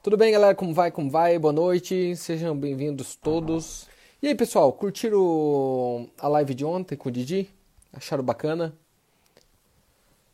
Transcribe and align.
Tudo 0.00 0.16
bem, 0.16 0.30
galera? 0.30 0.54
Como 0.54 0.72
vai? 0.72 0.92
Como 0.92 1.10
vai? 1.10 1.36
Boa 1.40 1.52
noite. 1.52 2.14
Sejam 2.14 2.56
bem-vindos 2.56 3.16
todos. 3.16 3.88
E 4.22 4.28
aí, 4.28 4.34
pessoal, 4.34 4.72
curtiram 4.72 6.08
a 6.16 6.28
live 6.28 6.54
de 6.54 6.64
ontem 6.64 6.94
com 6.94 7.08
o 7.08 7.12
Didi? 7.12 7.50
Acharam 7.92 8.22
bacana? 8.22 8.72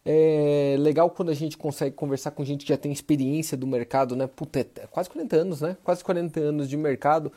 É 0.05 0.77
legal 0.79 1.09
quando 1.09 1.31
a 1.31 1.35
gente 1.35 1.57
consegue 1.57 1.97
conversar 1.97 2.33
com 2.33 2.45
gente 2.45 2.67
que 2.67 2.69
já 2.69 2.77
tem 2.77 2.93
experiência 2.93 3.57
do 3.57 3.67
mercado, 3.67 4.15
né? 4.15 4.27
Puta, 4.27 4.61
é 4.61 4.87
quase 4.87 5.09
40 5.09 5.37
anos, 5.37 5.61
né? 5.63 5.79
Quase 5.83 6.05
40 6.05 6.41
anos 6.41 6.69
de 6.69 6.77
mercado. 6.77 7.33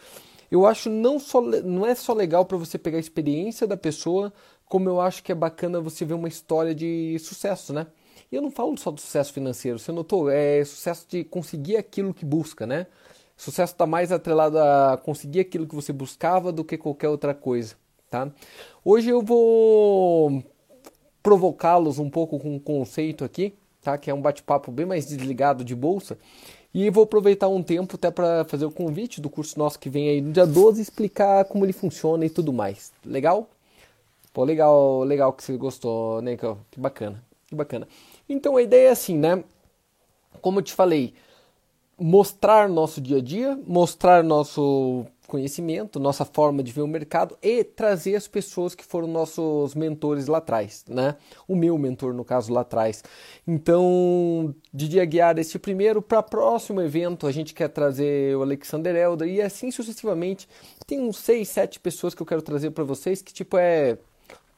Eu 0.52 0.66
acho 0.68 0.90
não 0.90 1.20
só 1.20 1.42
não 1.42 1.86
é 1.86 1.96
só 1.96 2.14
legal 2.14 2.44
para 2.46 2.58
você 2.58 2.78
pegar 2.78 2.98
a 2.98 3.00
experiência 3.00 3.66
da 3.66 3.78
pessoa, 3.78 4.34
como 4.66 4.90
eu 4.90 5.00
acho 5.00 5.24
que 5.24 5.32
é 5.32 5.36
bacana 5.36 5.80
você 5.80 6.04
ver 6.04 6.14
uma 6.14 6.28
história 6.28 6.76
de 6.76 7.18
sucesso, 7.20 7.72
né? 7.72 7.88
E 8.32 8.36
eu 8.36 8.42
não 8.42 8.52
falo 8.52 8.78
só 8.78 8.92
do 8.92 9.00
sucesso 9.00 9.32
financeiro, 9.32 9.80
você 9.80 9.92
notou? 9.92 10.30
É 10.30 10.64
sucesso 10.66 11.06
de 11.10 11.24
conseguir 11.24 11.78
aquilo 11.78 12.14
que 12.14 12.26
busca, 12.26 12.66
né? 12.66 12.88
Sucesso 13.38 13.74
está 13.74 13.86
mais 13.86 14.12
atrelado 14.12 14.58
a 14.58 15.00
conseguir 15.02 15.42
aquilo 15.42 15.68
que 15.68 15.76
você 15.76 15.94
buscava 15.94 16.52
do 16.52 16.64
que 16.64 16.78
qualquer 16.78 17.08
outra 17.08 17.34
coisa, 17.34 17.76
tá? 18.10 18.30
Hoje 18.84 19.10
eu 19.10 19.22
vou 19.22 20.44
provocá-los 21.22 22.00
um 22.00 22.10
pouco 22.10 22.40
com 22.40 22.56
um 22.56 22.60
conceito 22.60 23.24
aqui, 23.24 23.54
tá? 23.82 23.98
Que 23.98 24.10
é 24.10 24.14
um 24.14 24.22
bate-papo 24.22 24.72
bem 24.72 24.86
mais 24.86 25.06
desligado 25.06 25.64
de 25.64 25.76
bolsa. 25.76 26.18
E 26.74 26.90
vou 26.90 27.04
aproveitar 27.06 27.48
um 27.48 27.64
tempo 27.64 27.96
até 27.96 28.12
para 28.12 28.44
fazer 28.46 28.66
o 28.66 28.72
convite 28.72 29.22
do 29.22 29.30
curso 29.30 29.58
nosso 29.58 29.80
que 29.80 29.90
vem 29.90 30.10
aí 30.10 30.22
no 30.22 30.32
dia 30.32 30.46
12 30.46 30.82
explicar 30.82 31.46
como 31.46 31.64
ele 31.66 31.74
funciona 31.74 32.26
e 32.26 32.30
tudo 32.30 32.52
mais. 32.52 32.92
Legal? 33.06 33.50
Pô, 34.34 34.44
legal, 34.44 35.04
legal 35.04 35.34
que 35.34 35.44
você 35.44 35.58
gostou, 35.58 36.22
né? 36.22 36.38
Que 36.38 36.80
bacana, 36.80 37.24
que 37.48 37.56
bacana. 37.56 37.88
Então 38.30 38.58
a 38.58 38.62
ideia 38.62 38.90
é 38.90 38.92
assim, 38.92 39.18
né? 39.18 39.44
Como 40.42 40.60
eu 40.60 40.64
te 40.64 40.74
falei, 40.74 41.14
mostrar 42.00 42.70
nosso 42.70 43.02
dia 43.02 43.18
a 43.18 43.22
dia, 43.22 43.60
mostrar 43.66 44.24
nosso 44.24 45.06
conhecimento, 45.28 46.00
nossa 46.00 46.24
forma 46.24 46.64
de 46.64 46.72
ver 46.72 46.82
o 46.82 46.88
mercado 46.88 47.38
e 47.42 47.64
trazer 47.64 48.16
as 48.16 48.28
pessoas 48.28 48.74
que 48.74 48.86
foram 48.86 49.08
nossos 49.08 49.76
mentores 49.76 50.28
lá 50.28 50.38
atrás, 50.38 50.86
né? 50.88 51.18
O 51.48 51.56
meu 51.56 51.78
mentor, 51.78 52.14
no 52.14 52.24
caso, 52.24 52.54
lá 52.54 52.62
atrás. 52.62 53.04
Então, 53.46 54.56
Didi 54.74 55.00
Aguiar, 55.00 55.38
este 55.38 55.60
primeiro, 55.60 56.02
para 56.02 56.24
próximo 56.24 56.82
evento, 56.82 57.28
a 57.28 57.32
gente 57.32 57.54
quer 57.54 57.68
trazer 57.68 58.38
o 58.38 58.42
Alexander 58.42 58.96
Elder 58.96 59.28
e 59.28 59.42
assim 59.42 59.70
sucessivamente. 59.70 60.48
Tem 60.86 61.02
uns 61.02 61.18
seis, 61.18 61.50
sete 61.50 61.80
pessoas 61.80 62.16
que 62.16 62.22
eu 62.22 62.26
quero 62.26 62.42
trazer 62.42 62.72
para 62.72 62.86
vocês, 62.86 63.22
que 63.22 63.34
tipo 63.34 63.58
é 63.58 63.98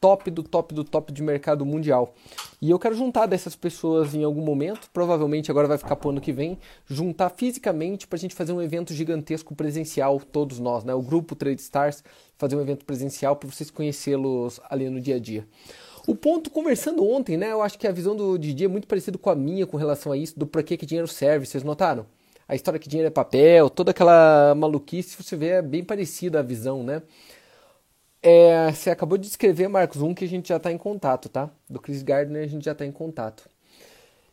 top 0.00 0.30
do 0.30 0.42
top 0.42 0.74
do 0.74 0.82
top 0.82 1.12
de 1.12 1.22
mercado 1.22 1.64
mundial. 1.66 2.14
E 2.60 2.70
eu 2.70 2.78
quero 2.78 2.94
juntar 2.94 3.26
dessas 3.26 3.54
pessoas 3.54 4.14
em 4.14 4.24
algum 4.24 4.40
momento, 4.40 4.88
provavelmente 4.92 5.50
agora 5.50 5.68
vai 5.68 5.76
ficar 5.76 5.94
para 5.96 6.08
o 6.08 6.10
ano 6.10 6.20
que 6.20 6.32
vem, 6.32 6.58
juntar 6.86 7.28
fisicamente 7.30 8.06
para 8.06 8.16
a 8.16 8.20
gente 8.20 8.34
fazer 8.34 8.52
um 8.52 8.62
evento 8.62 8.94
gigantesco 8.94 9.54
presencial, 9.54 10.18
todos 10.20 10.58
nós, 10.58 10.84
né? 10.84 10.94
O 10.94 11.02
grupo 11.02 11.36
Trade 11.36 11.60
Stars, 11.60 12.02
fazer 12.38 12.56
um 12.56 12.60
evento 12.60 12.84
presencial 12.84 13.36
para 13.36 13.50
vocês 13.50 13.70
conhecê-los 13.70 14.58
ali 14.70 14.88
no 14.88 15.00
dia 15.00 15.16
a 15.16 15.18
dia. 15.18 15.46
O 16.06 16.16
ponto, 16.16 16.50
conversando 16.50 17.06
ontem, 17.06 17.36
né? 17.36 17.52
Eu 17.52 17.60
acho 17.60 17.78
que 17.78 17.86
a 17.86 17.92
visão 17.92 18.16
do 18.16 18.38
Didi 18.38 18.64
é 18.64 18.68
muito 18.68 18.88
parecida 18.88 19.18
com 19.18 19.28
a 19.28 19.34
minha 19.34 19.66
com 19.66 19.76
relação 19.76 20.12
a 20.12 20.16
isso, 20.16 20.38
do 20.38 20.46
para 20.46 20.62
que, 20.62 20.76
que 20.78 20.86
dinheiro 20.86 21.06
serve, 21.06 21.44
vocês 21.44 21.62
notaram? 21.62 22.06
A 22.48 22.54
história 22.54 22.80
que 22.80 22.88
dinheiro 22.88 23.06
é 23.06 23.10
papel, 23.10 23.70
toda 23.70 23.90
aquela 23.90 24.54
maluquice, 24.56 25.22
você 25.22 25.36
vê, 25.36 25.48
é 25.48 25.62
bem 25.62 25.84
parecida 25.84 26.40
a 26.40 26.42
visão, 26.42 26.82
né? 26.82 27.02
É, 28.22 28.70
você 28.70 28.90
acabou 28.90 29.16
de 29.16 29.26
escrever, 29.26 29.68
Marcos, 29.68 30.02
um 30.02 30.14
que 30.14 30.24
a 30.24 30.28
gente 30.28 30.48
já 30.48 30.56
está 30.56 30.70
em 30.70 30.76
contato, 30.76 31.28
tá? 31.28 31.50
Do 31.68 31.80
Chris 31.80 32.02
Gardner 32.02 32.44
a 32.44 32.46
gente 32.46 32.64
já 32.64 32.72
está 32.72 32.84
em 32.84 32.92
contato. 32.92 33.48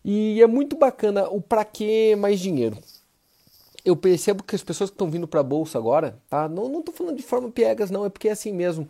E 0.03 0.41
é 0.41 0.47
muito 0.47 0.75
bacana 0.77 1.27
o 1.29 1.41
para 1.41 1.63
que 1.63 2.15
mais 2.15 2.39
dinheiro. 2.39 2.77
Eu 3.85 3.95
percebo 3.95 4.43
que 4.43 4.55
as 4.55 4.63
pessoas 4.63 4.89
que 4.89 4.95
estão 4.95 5.09
vindo 5.09 5.27
para 5.27 5.39
a 5.39 5.43
bolsa 5.43 5.77
agora, 5.77 6.17
tá? 6.29 6.49
Não, 6.49 6.67
não 6.67 6.83
falando 6.93 7.15
de 7.15 7.23
forma 7.23 7.49
piegas, 7.49 7.89
não, 7.89 8.05
é 8.05 8.09
porque 8.09 8.27
é 8.27 8.31
assim 8.31 8.51
mesmo. 8.51 8.89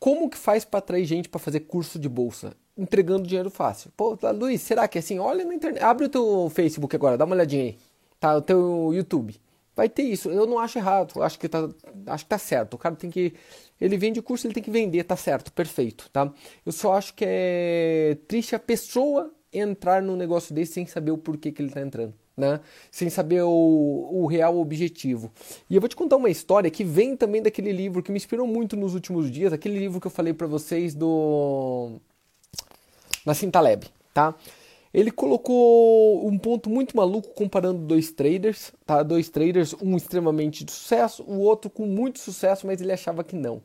Como 0.00 0.28
que 0.28 0.36
faz 0.36 0.64
para 0.64 0.78
atrair 0.78 1.04
gente 1.04 1.28
para 1.28 1.38
fazer 1.38 1.60
curso 1.60 1.98
de 1.98 2.08
bolsa? 2.08 2.56
Entregando 2.76 3.26
dinheiro 3.26 3.50
fácil. 3.50 3.92
Pô, 3.96 4.18
Luiz, 4.34 4.60
será 4.60 4.88
que 4.88 4.98
é 4.98 5.00
assim? 5.00 5.18
Olha 5.20 5.44
na 5.44 5.54
internet, 5.54 5.82
abre 5.82 6.06
o 6.06 6.08
teu 6.08 6.50
Facebook 6.52 6.94
agora, 6.96 7.16
dá 7.16 7.24
uma 7.24 7.36
olhadinha 7.36 7.64
aí. 7.64 7.78
Tá, 8.18 8.36
o 8.36 8.42
teu 8.42 8.90
YouTube. 8.92 9.40
Vai 9.76 9.88
ter 9.88 10.02
isso. 10.02 10.30
Eu 10.30 10.46
não 10.46 10.58
acho 10.58 10.78
errado. 10.78 11.22
Acho 11.22 11.38
que 11.38 11.48
tá, 11.48 11.68
acho 12.06 12.24
que 12.24 12.28
tá 12.28 12.38
certo. 12.38 12.74
O 12.74 12.78
cara 12.78 12.94
tem 12.94 13.10
que 13.10 13.34
ele 13.80 13.96
vende 13.96 14.22
curso, 14.22 14.46
ele 14.46 14.54
tem 14.54 14.62
que 14.62 14.70
vender, 14.70 15.04
tá 15.04 15.16
certo, 15.16 15.52
perfeito, 15.52 16.08
tá? 16.12 16.32
Eu 16.64 16.72
só 16.72 16.94
acho 16.94 17.14
que 17.14 17.24
é 17.26 18.16
triste 18.26 18.54
a 18.54 18.58
pessoa 18.58 19.32
entrar 19.52 20.02
num 20.02 20.16
negócio 20.16 20.54
desse 20.54 20.72
sem 20.72 20.86
saber 20.86 21.12
o 21.12 21.18
porquê 21.18 21.52
que 21.52 21.62
ele 21.62 21.70
tá 21.70 21.80
entrando. 21.80 22.14
Né? 22.36 22.58
Sem 22.90 23.08
saber 23.08 23.42
o, 23.42 24.08
o, 24.10 24.26
real 24.26 24.58
objetivo. 24.58 25.30
E 25.70 25.76
eu 25.76 25.80
vou 25.80 25.88
te 25.88 25.94
contar 25.94 26.16
uma 26.16 26.28
história 26.28 26.68
que 26.68 26.82
vem 26.82 27.16
também 27.16 27.40
daquele 27.40 27.70
livro 27.70 28.02
que 28.02 28.10
me 28.10 28.16
inspirou 28.16 28.44
muito 28.44 28.76
nos 28.76 28.92
últimos 28.92 29.30
dias, 29.30 29.52
aquele 29.52 29.78
livro 29.78 30.00
que 30.00 30.08
eu 30.08 30.10
falei 30.10 30.34
para 30.34 30.48
vocês 30.48 30.96
do 30.96 31.92
Nassim 33.24 33.52
Taleb, 33.52 33.86
tá? 34.12 34.34
Ele 34.94 35.10
colocou 35.10 36.24
um 36.24 36.38
ponto 36.38 36.70
muito 36.70 36.96
maluco 36.96 37.34
comparando 37.34 37.80
dois 37.80 38.12
traders, 38.12 38.72
tá? 38.86 39.02
Dois 39.02 39.28
traders, 39.28 39.74
um 39.82 39.96
extremamente 39.96 40.64
de 40.64 40.70
sucesso, 40.70 41.24
o 41.24 41.40
outro 41.40 41.68
com 41.68 41.84
muito 41.84 42.20
sucesso, 42.20 42.64
mas 42.64 42.80
ele 42.80 42.92
achava 42.92 43.24
que 43.24 43.34
não. 43.34 43.60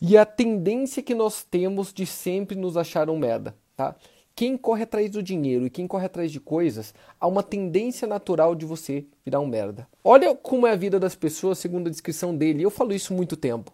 E 0.00 0.16
a 0.16 0.24
tendência 0.24 1.02
que 1.02 1.12
nós 1.12 1.42
temos 1.42 1.92
de 1.92 2.06
sempre 2.06 2.56
nos 2.56 2.76
achar 2.76 3.10
um 3.10 3.18
merda, 3.18 3.56
tá? 3.76 3.96
Quem 4.36 4.56
corre 4.56 4.84
atrás 4.84 5.10
do 5.10 5.22
dinheiro 5.22 5.66
e 5.66 5.70
quem 5.70 5.88
corre 5.88 6.06
atrás 6.06 6.30
de 6.30 6.38
coisas, 6.38 6.94
há 7.18 7.26
uma 7.26 7.42
tendência 7.42 8.06
natural 8.06 8.54
de 8.54 8.64
você 8.64 9.06
virar 9.24 9.40
um 9.40 9.46
merda. 9.46 9.88
Olha 10.04 10.36
como 10.36 10.68
é 10.68 10.72
a 10.72 10.76
vida 10.76 11.00
das 11.00 11.16
pessoas 11.16 11.58
segundo 11.58 11.88
a 11.88 11.90
descrição 11.90 12.36
dele. 12.36 12.62
Eu 12.62 12.70
falo 12.70 12.92
isso 12.92 13.12
muito 13.12 13.36
tempo. 13.36 13.72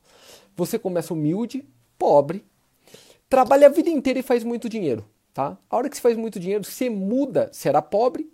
Você 0.56 0.78
começa 0.78 1.12
humilde, 1.12 1.66
pobre, 1.98 2.42
trabalha 3.28 3.66
a 3.66 3.70
vida 3.70 3.90
inteira 3.90 4.18
e 4.18 4.22
faz 4.22 4.44
muito 4.44 4.68
dinheiro. 4.68 5.04
Tá? 5.32 5.56
A 5.68 5.76
hora 5.76 5.88
que 5.88 5.96
você 5.96 6.02
faz 6.02 6.16
muito 6.16 6.40
dinheiro, 6.40 6.64
você 6.64 6.90
muda, 6.90 7.48
será 7.52 7.80
pobre, 7.80 8.30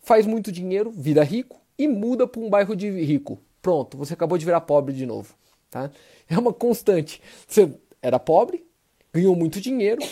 faz 0.00 0.26
muito 0.26 0.52
dinheiro, 0.52 0.90
vira 0.90 1.24
rico 1.24 1.60
e 1.78 1.88
muda 1.88 2.26
para 2.26 2.40
um 2.40 2.50
bairro 2.50 2.76
de 2.76 2.90
rico. 2.90 3.40
Pronto, 3.62 3.96
você 3.96 4.14
acabou 4.14 4.36
de 4.36 4.44
virar 4.44 4.60
pobre 4.60 4.92
de 4.92 5.06
novo. 5.06 5.34
Tá? 5.70 5.90
É 6.28 6.38
uma 6.38 6.52
constante. 6.52 7.20
Você 7.48 7.72
era 8.02 8.18
pobre, 8.18 8.64
ganhou 9.12 9.34
muito 9.34 9.60
dinheiro, 9.60 10.02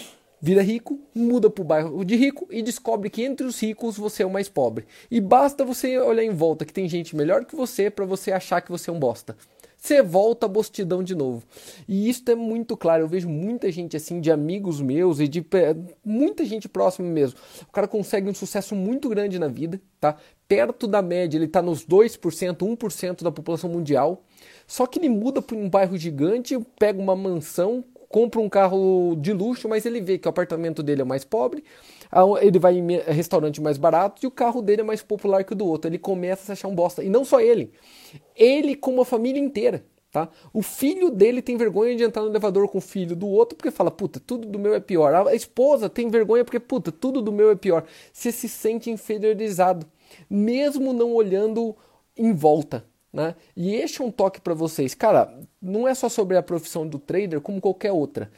vira 0.40 0.62
rico, 0.62 0.98
muda 1.14 1.50
para 1.50 1.62
o 1.62 1.64
bairro 1.64 2.04
de 2.04 2.16
rico 2.16 2.48
e 2.50 2.62
descobre 2.62 3.10
que 3.10 3.22
entre 3.22 3.46
os 3.46 3.60
ricos 3.60 3.96
você 3.98 4.22
é 4.22 4.26
o 4.26 4.30
mais 4.30 4.48
pobre. 4.48 4.86
E 5.10 5.20
basta 5.20 5.64
você 5.64 5.98
olhar 5.98 6.24
em 6.24 6.30
volta 6.30 6.64
que 6.64 6.72
tem 6.72 6.88
gente 6.88 7.14
melhor 7.14 7.44
que 7.44 7.54
você 7.54 7.90
para 7.90 8.06
você 8.06 8.32
achar 8.32 8.60
que 8.62 8.70
você 8.70 8.88
é 8.88 8.92
um 8.92 8.98
bosta 8.98 9.36
você 9.82 10.00
volta 10.00 10.46
a 10.46 10.48
bostidão 10.48 11.02
de 11.02 11.12
novo. 11.12 11.42
E 11.88 12.08
isso 12.08 12.22
é 12.28 12.36
muito 12.36 12.76
claro. 12.76 13.02
Eu 13.02 13.08
vejo 13.08 13.28
muita 13.28 13.70
gente 13.72 13.96
assim, 13.96 14.20
de 14.20 14.30
amigos 14.30 14.80
meus 14.80 15.18
e 15.18 15.26
de 15.26 15.44
muita 16.04 16.44
gente 16.44 16.68
próxima 16.68 17.08
mesmo. 17.08 17.36
O 17.62 17.72
cara 17.72 17.88
consegue 17.88 18.30
um 18.30 18.34
sucesso 18.34 18.76
muito 18.76 19.08
grande 19.08 19.40
na 19.40 19.48
vida, 19.48 19.80
tá? 19.98 20.16
Perto 20.46 20.86
da 20.86 21.02
média, 21.02 21.36
ele 21.36 21.48
tá 21.48 21.60
nos 21.60 21.84
2%, 21.84 22.56
1% 22.56 23.22
da 23.24 23.32
população 23.32 23.68
mundial. 23.68 24.22
Só 24.68 24.86
que 24.86 25.00
ele 25.00 25.08
muda 25.08 25.42
para 25.42 25.56
um 25.56 25.68
bairro 25.68 25.98
gigante, 25.98 26.56
pega 26.78 27.00
uma 27.00 27.16
mansão, 27.16 27.84
compra 28.08 28.40
um 28.40 28.48
carro 28.48 29.16
de 29.18 29.32
luxo, 29.32 29.68
mas 29.68 29.84
ele 29.84 30.00
vê 30.00 30.16
que 30.16 30.28
o 30.28 30.30
apartamento 30.30 30.80
dele 30.80 31.00
é 31.00 31.04
mais 31.04 31.24
pobre, 31.24 31.64
ele 32.40 32.58
vai 32.58 32.76
em 32.76 32.98
restaurante 33.00 33.60
mais 33.60 33.78
barato 33.78 34.24
e 34.24 34.26
o 34.26 34.30
carro 34.30 34.60
dele 34.60 34.82
é 34.82 34.84
mais 34.84 35.02
popular 35.02 35.44
que 35.44 35.52
o 35.52 35.56
do 35.56 35.66
outro. 35.66 35.90
Ele 35.90 35.98
começa 35.98 36.42
a 36.42 36.46
se 36.46 36.52
achar 36.52 36.68
um 36.68 36.74
bosta. 36.74 37.02
E 37.02 37.08
não 37.08 37.24
só 37.24 37.40
ele, 37.40 37.72
ele 38.36 38.76
como 38.76 39.00
a 39.00 39.04
família 39.04 39.40
inteira. 39.40 39.84
Tá? 40.12 40.28
O 40.52 40.60
filho 40.60 41.08
dele 41.08 41.40
tem 41.40 41.56
vergonha 41.56 41.96
de 41.96 42.04
entrar 42.04 42.22
no 42.22 42.28
elevador 42.28 42.68
com 42.68 42.76
o 42.76 42.82
filho 42.82 43.16
do 43.16 43.26
outro 43.26 43.56
porque 43.56 43.70
fala, 43.70 43.90
puta, 43.90 44.20
tudo 44.20 44.46
do 44.46 44.58
meu 44.58 44.74
é 44.74 44.80
pior. 44.80 45.26
A 45.26 45.34
esposa 45.34 45.88
tem 45.88 46.10
vergonha 46.10 46.44
porque, 46.44 46.60
puta, 46.60 46.92
tudo 46.92 47.22
do 47.22 47.32
meu 47.32 47.50
é 47.50 47.56
pior. 47.56 47.84
Você 48.12 48.30
se 48.30 48.46
sente 48.46 48.90
inferiorizado, 48.90 49.86
mesmo 50.28 50.92
não 50.92 51.14
olhando 51.14 51.74
em 52.14 52.30
volta. 52.34 52.84
Né? 53.10 53.34
E 53.56 53.74
este 53.74 54.02
é 54.02 54.04
um 54.04 54.10
toque 54.10 54.38
para 54.38 54.52
vocês. 54.52 54.94
Cara, 54.94 55.34
não 55.60 55.88
é 55.88 55.94
só 55.94 56.10
sobre 56.10 56.36
a 56.36 56.42
profissão 56.42 56.86
do 56.86 56.98
trader, 56.98 57.40
como 57.40 57.60
qualquer 57.60 57.92
outra. 57.92 58.30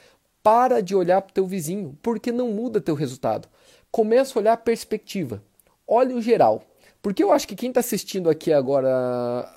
Para 0.44 0.82
de 0.82 0.94
olhar 0.94 1.23
para 1.23 1.31
o 1.31 1.35
teu 1.35 1.46
vizinho, 1.46 1.99
porque 2.02 2.31
não 2.31 2.52
muda 2.52 2.81
teu 2.81 2.94
resultado. 2.94 3.49
Começa 3.91 4.38
a 4.38 4.41
olhar 4.41 4.52
a 4.52 4.58
perspectiva. 4.58 5.43
Olha 5.88 6.14
o 6.14 6.20
geral. 6.20 6.62
Porque 7.00 7.25
eu 7.25 7.32
acho 7.32 7.49
que 7.49 7.56
quem 7.56 7.70
está 7.70 7.81
assistindo 7.81 8.29
aqui 8.29 8.52
agora 8.52 9.50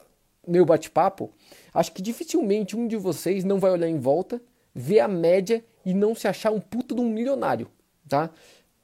meu 0.48 0.66
bate-papo, 0.66 1.30
acho 1.74 1.92
que 1.92 2.02
dificilmente 2.02 2.76
um 2.76 2.88
de 2.88 2.96
vocês 2.96 3.44
não 3.44 3.60
vai 3.60 3.70
olhar 3.70 3.90
em 3.90 4.00
volta, 4.00 4.42
ver 4.74 5.02
a 5.02 5.08
média 5.08 5.64
e 5.86 5.94
não 5.94 6.16
se 6.16 6.26
achar 6.26 6.52
um 6.52 6.60
puto 6.60 6.96
de 6.96 7.02
um 7.02 7.10
milionário, 7.10 7.68
tá? 8.08 8.30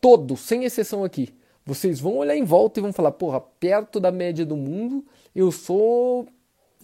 Todos, 0.02 0.42
sem 0.42 0.66
exceção 0.66 1.06
aqui. 1.06 1.34
Vocês 1.66 2.02
vão 2.02 2.18
olhar 2.18 2.36
em 2.36 2.44
volta 2.44 2.80
e 2.80 2.84
vão 2.84 2.92
falar, 2.92 3.14
porra, 3.14 3.40
perto 3.40 3.98
da 3.98 4.12
média 4.12 4.46
do 4.46 4.58
mundo, 4.58 5.06
eu 5.34 5.50
sou 5.54 6.28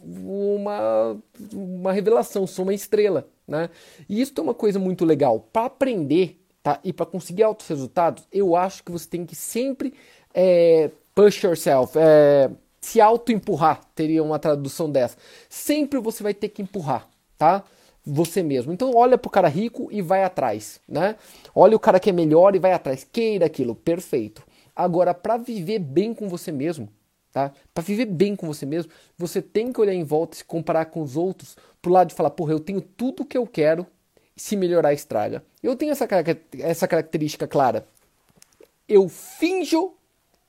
uma, 0.01 1.21
uma 1.53 1.91
revelação, 1.91 2.47
sou 2.47 2.63
uma 2.63 2.73
estrela. 2.73 3.27
Né? 3.49 3.69
E 4.07 4.21
isso 4.21 4.31
é 4.37 4.41
uma 4.41 4.53
coisa 4.53 4.77
muito 4.77 5.03
legal. 5.03 5.39
Para 5.51 5.65
aprender 5.65 6.39
tá? 6.61 6.79
e 6.83 6.93
para 6.93 7.05
conseguir 7.05 7.43
altos 7.43 7.67
resultados, 7.67 8.27
eu 8.31 8.55
acho 8.55 8.83
que 8.83 8.91
você 8.91 9.09
tem 9.09 9.25
que 9.25 9.35
sempre 9.35 9.93
é, 10.33 10.91
push 11.15 11.43
yourself, 11.43 11.97
é, 11.97 12.51
se 12.79 13.01
auto-empurrar, 13.01 13.81
teria 13.95 14.23
uma 14.23 14.37
tradução 14.37 14.89
dessa. 14.89 15.17
Sempre 15.49 15.99
você 15.99 16.21
vai 16.21 16.33
ter 16.33 16.49
que 16.49 16.61
empurrar, 16.61 17.09
tá? 17.37 17.63
Você 18.05 18.41
mesmo. 18.43 18.71
Então 18.71 18.91
olha 18.95 19.17
pro 19.17 19.29
cara 19.29 19.47
rico 19.47 19.89
e 19.91 20.01
vai 20.01 20.23
atrás, 20.23 20.79
né? 20.87 21.15
Olha 21.53 21.75
o 21.75 21.79
cara 21.79 21.99
que 21.99 22.09
é 22.09 22.13
melhor 22.13 22.55
e 22.55 22.59
vai 22.59 22.71
atrás. 22.71 23.03
Queira 23.03 23.47
aquilo, 23.47 23.75
perfeito. 23.75 24.43
Agora, 24.75 25.13
para 25.13 25.37
viver 25.37 25.79
bem 25.79 26.13
com 26.13 26.29
você 26.29 26.51
mesmo, 26.51 26.87
tá? 27.31 27.51
Para 27.73 27.83
viver 27.83 28.05
bem 28.05 28.35
com 28.35 28.47
você 28.47 28.65
mesmo, 28.65 28.91
você 29.17 29.41
tem 29.41 29.71
que 29.71 29.79
olhar 29.79 29.93
em 29.93 30.03
volta 30.03 30.35
e 30.35 30.37
se 30.37 30.43
comparar 30.43 30.85
com 30.85 31.01
os 31.01 31.15
outros 31.15 31.55
pro 31.81 31.91
lado 31.91 32.09
de 32.09 32.15
falar, 32.15 32.31
porra, 32.31 32.53
eu 32.53 32.59
tenho 32.59 32.81
tudo 32.81 33.25
que 33.25 33.37
eu 33.37 33.45
quero, 33.47 33.85
se 34.35 34.55
melhorar 34.55 34.93
estraga. 34.93 35.43
Eu 35.61 35.75
tenho 35.75 35.91
essa, 35.91 36.07
essa 36.59 36.87
característica 36.87 37.47
clara. 37.47 37.85
Eu 38.87 39.09
finjo, 39.09 39.93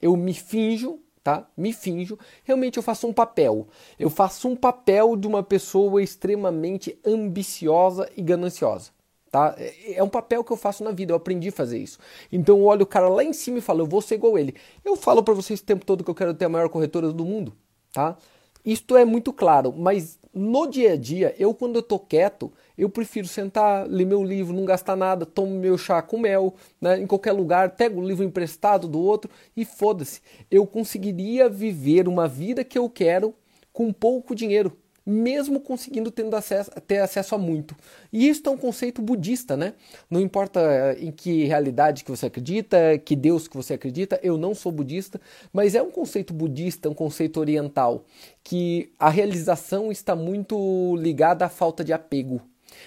eu 0.01 0.17
me 0.17 0.33
finjo, 0.33 1.01
tá? 1.23 1.47
Me 1.57 1.73
finjo, 1.73 2.19
realmente 2.45 2.77
eu 2.77 2.83
faço 2.83 3.07
um 3.07 3.13
papel. 3.13 3.69
Eu 3.99 4.09
faço 4.09 4.49
um 4.49 4.57
papel 4.57 5.17
de 5.17 5.27
uma 5.27 5.43
pessoa 5.43 6.03
extremamente 6.03 6.99
ambiciosa 7.05 8.09
e 8.17 8.23
gananciosa. 8.23 8.91
Tá? 9.31 9.55
É, 9.57 9.95
é 9.95 10.03
um 10.03 10.09
papel 10.09 10.43
que 10.43 10.51
eu 10.53 10.57
faço 10.57 10.83
na 10.83 10.91
vida, 10.91 11.13
eu 11.13 11.17
aprendi 11.17 11.49
a 11.49 11.53
fazer 11.53 11.79
isso. 11.79 11.99
Então 12.33 12.59
eu 12.59 12.65
olho 12.65 12.83
o 12.83 12.87
cara 12.87 13.09
lá 13.09 13.23
em 13.23 13.33
cima 13.33 13.59
e 13.59 13.61
falo, 13.61 13.83
eu 13.83 13.87
vou 13.87 14.03
ser 14.03 14.17
igual 14.17 14.37
ele. 14.37 14.55
Eu 14.85 14.97
falo 14.97 15.23
para 15.23 15.35
vocês 15.35 15.61
o 15.61 15.65
tempo 15.65 15.85
todo 15.85 16.03
que 16.03 16.11
eu 16.11 16.15
quero 16.15 16.35
ter 16.35 16.47
a 16.47 16.49
maior 16.49 16.69
corretora 16.69 17.13
do 17.13 17.25
mundo, 17.25 17.55
tá? 17.93 18.17
Isto 18.65 18.97
é 18.97 19.05
muito 19.05 19.33
claro, 19.33 19.73
mas 19.73 20.19
no 20.35 20.67
dia 20.67 20.93
a 20.93 20.97
dia, 20.97 21.35
eu 21.39 21.55
quando 21.55 21.77
eu 21.77 21.83
tô 21.83 21.99
quieto, 21.99 22.53
eu 22.77 22.91
prefiro 22.91 23.27
sentar, 23.27 23.87
ler 23.89 24.05
meu 24.05 24.23
livro, 24.23 24.55
não 24.55 24.65
gastar 24.65 24.97
nada, 24.97 25.25
tomo 25.25 25.59
meu 25.59 25.79
chá 25.79 26.03
com 26.03 26.19
mel, 26.19 26.55
né, 26.81 27.01
em 27.01 27.07
qualquer 27.07 27.33
lugar, 27.33 27.71
pego 27.71 28.01
o 28.01 28.07
livro 28.07 28.23
emprestado 28.23 28.87
do 28.87 29.01
outro 29.01 29.31
e 29.57 29.65
foda-se. 29.65 30.21
Eu 30.51 30.67
conseguiria 30.67 31.49
viver 31.49 32.07
uma 32.07 32.29
vida 32.29 32.63
que 32.63 32.79
eu 32.79 32.89
quero 32.91 33.35
com 33.73 33.93
pouco 33.93 34.35
dinheiro 34.35 34.77
mesmo 35.05 35.61
conseguindo 35.61 36.11
tendo 36.11 36.37
acesso, 36.37 36.71
ter 36.87 36.99
acesso 36.99 37.35
a 37.35 37.39
muito. 37.39 37.75
E 38.13 38.29
isso 38.29 38.43
é 38.47 38.51
um 38.51 38.57
conceito 38.57 39.03
budista, 39.03 39.57
né? 39.57 39.75
Não 40.09 40.21
importa 40.21 40.61
eh, 40.61 40.99
em 41.01 41.11
que 41.11 41.45
realidade 41.45 42.05
que 42.05 42.11
você 42.11 42.27
acredita, 42.27 42.99
que 42.99 43.17
Deus 43.17 43.49
que 43.49 43.57
você 43.57 43.75
acredita, 43.75 44.21
eu 44.23 44.37
não 44.37 44.55
sou 44.55 44.71
budista, 44.71 45.21
mas 45.53 45.75
é 45.75 45.83
um 45.83 45.91
conceito 45.91 46.33
budista, 46.33 46.89
um 46.89 46.95
conceito 46.95 47.41
oriental, 47.41 48.05
que 48.45 48.93
a 48.99 49.11
realização 49.11 49.91
está 49.91 50.15
muito 50.15 50.97
ligada 50.97 51.45
à 51.45 51.49
falta 51.49 51.83
de 51.85 51.93
apego. 51.93 52.41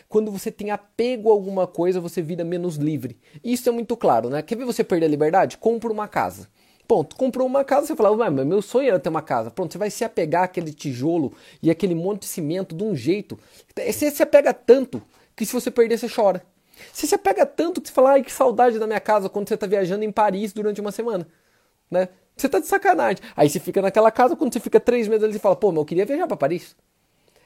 Quando 0.08 0.32
você 0.32 0.52
tem 0.52 0.72
apego 0.72 1.30
a 1.30 1.34
alguma 1.34 1.68
coisa, 1.68 2.00
você 2.00 2.22
vira 2.22 2.44
menos 2.44 2.76
livre. 2.76 3.18
Isso 3.44 3.68
é 3.68 3.72
muito 3.72 3.98
claro, 3.98 4.30
né? 4.30 4.42
Quer 4.42 4.58
ver 4.58 4.66
você 4.66 4.84
perder 4.84 5.08
a 5.08 5.10
liberdade? 5.10 5.58
Compra 5.58 5.92
uma 5.92 6.08
casa. 6.08 6.48
Ponto. 6.88 7.16
Comprou 7.16 7.48
uma 7.48 7.64
casa, 7.64 7.88
você 7.88 7.96
fala, 7.96 8.16
mas 8.32 8.46
meu 8.46 8.62
sonho 8.62 8.90
era 8.90 9.00
ter 9.00 9.10
uma 9.10 9.22
casa. 9.22 9.50
Pronto, 9.50 9.72
você 9.72 9.78
vai 9.78 9.90
se 9.90 10.04
apegar 10.04 10.44
àquele 10.44 10.74
tijolo 10.74 11.34
e 11.62 11.72
aquele 11.72 11.96
monte 11.96 12.22
de 12.22 12.28
cimento 12.28 12.76
de 12.76 12.84
um 12.84 12.96
jeito. 12.96 13.40
Você 13.76 14.12
se 14.12 14.22
apega 14.22 14.54
tanto 14.54 15.02
que 15.36 15.46
se 15.46 15.54
você 15.54 15.72
perder, 15.72 15.98
você 15.98 16.10
chora. 16.10 16.46
Você 16.92 17.08
se 17.08 17.16
apega 17.16 17.46
tanto 17.46 17.82
que 17.82 17.88
você 17.88 17.94
fala, 17.94 18.12
ai, 18.12 18.24
que 18.24 18.32
saudade 18.32 18.80
da 18.80 18.88
minha 18.88 19.00
casa 19.00 19.30
quando 19.30 19.48
você 19.48 19.54
está 19.54 19.68
viajando 19.68 20.04
em 20.04 20.12
Paris 20.12 20.52
durante 20.54 20.82
uma 20.82 20.92
semana. 20.92 21.28
Né? 21.90 22.10
Você 22.36 22.50
tá 22.50 22.60
de 22.60 22.68
sacanagem. 22.68 23.24
Aí 23.36 23.50
você 23.50 23.60
fica 23.60 23.82
naquela 23.82 24.12
casa, 24.12 24.36
quando 24.36 24.52
você 24.52 24.60
fica 24.60 24.80
três 24.80 25.08
meses 25.08 25.24
ali, 25.24 25.34
você 25.34 25.40
fala, 25.40 25.56
pô, 25.56 25.70
mas 25.70 25.78
eu 25.78 25.86
queria 25.86 26.06
viajar 26.06 26.28
para 26.28 26.38
Paris. 26.38 26.76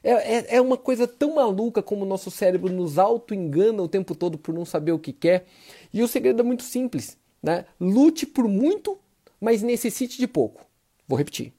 É, 0.04 0.12
é, 0.12 0.56
é, 0.56 0.62
uma 0.62 0.78
coisa 0.78 1.08
tão 1.08 1.36
maluca 1.36 1.82
como 1.82 2.06
o 2.06 2.08
nosso 2.08 2.32
cérebro 2.32 2.72
nos 2.72 2.98
auto-engana 2.98 3.82
o 3.82 3.88
tempo 3.88 4.16
todo 4.16 4.38
por 4.38 4.54
não 4.54 4.64
saber 4.64 4.92
o 4.92 5.00
que 5.00 5.12
quer. 5.12 5.46
E 5.94 6.02
o 6.02 6.08
segredo 6.08 6.42
é 6.42 6.44
muito 6.44 6.64
simples. 6.64 7.18
Né? 7.42 7.66
Lute 7.80 8.26
por 8.26 8.48
muito 8.48 8.98
mas 9.40 9.62
necessite 9.62 10.18
de 10.18 10.28
pouco. 10.28 10.66
Vou 11.08 11.18
repetir. 11.18 11.54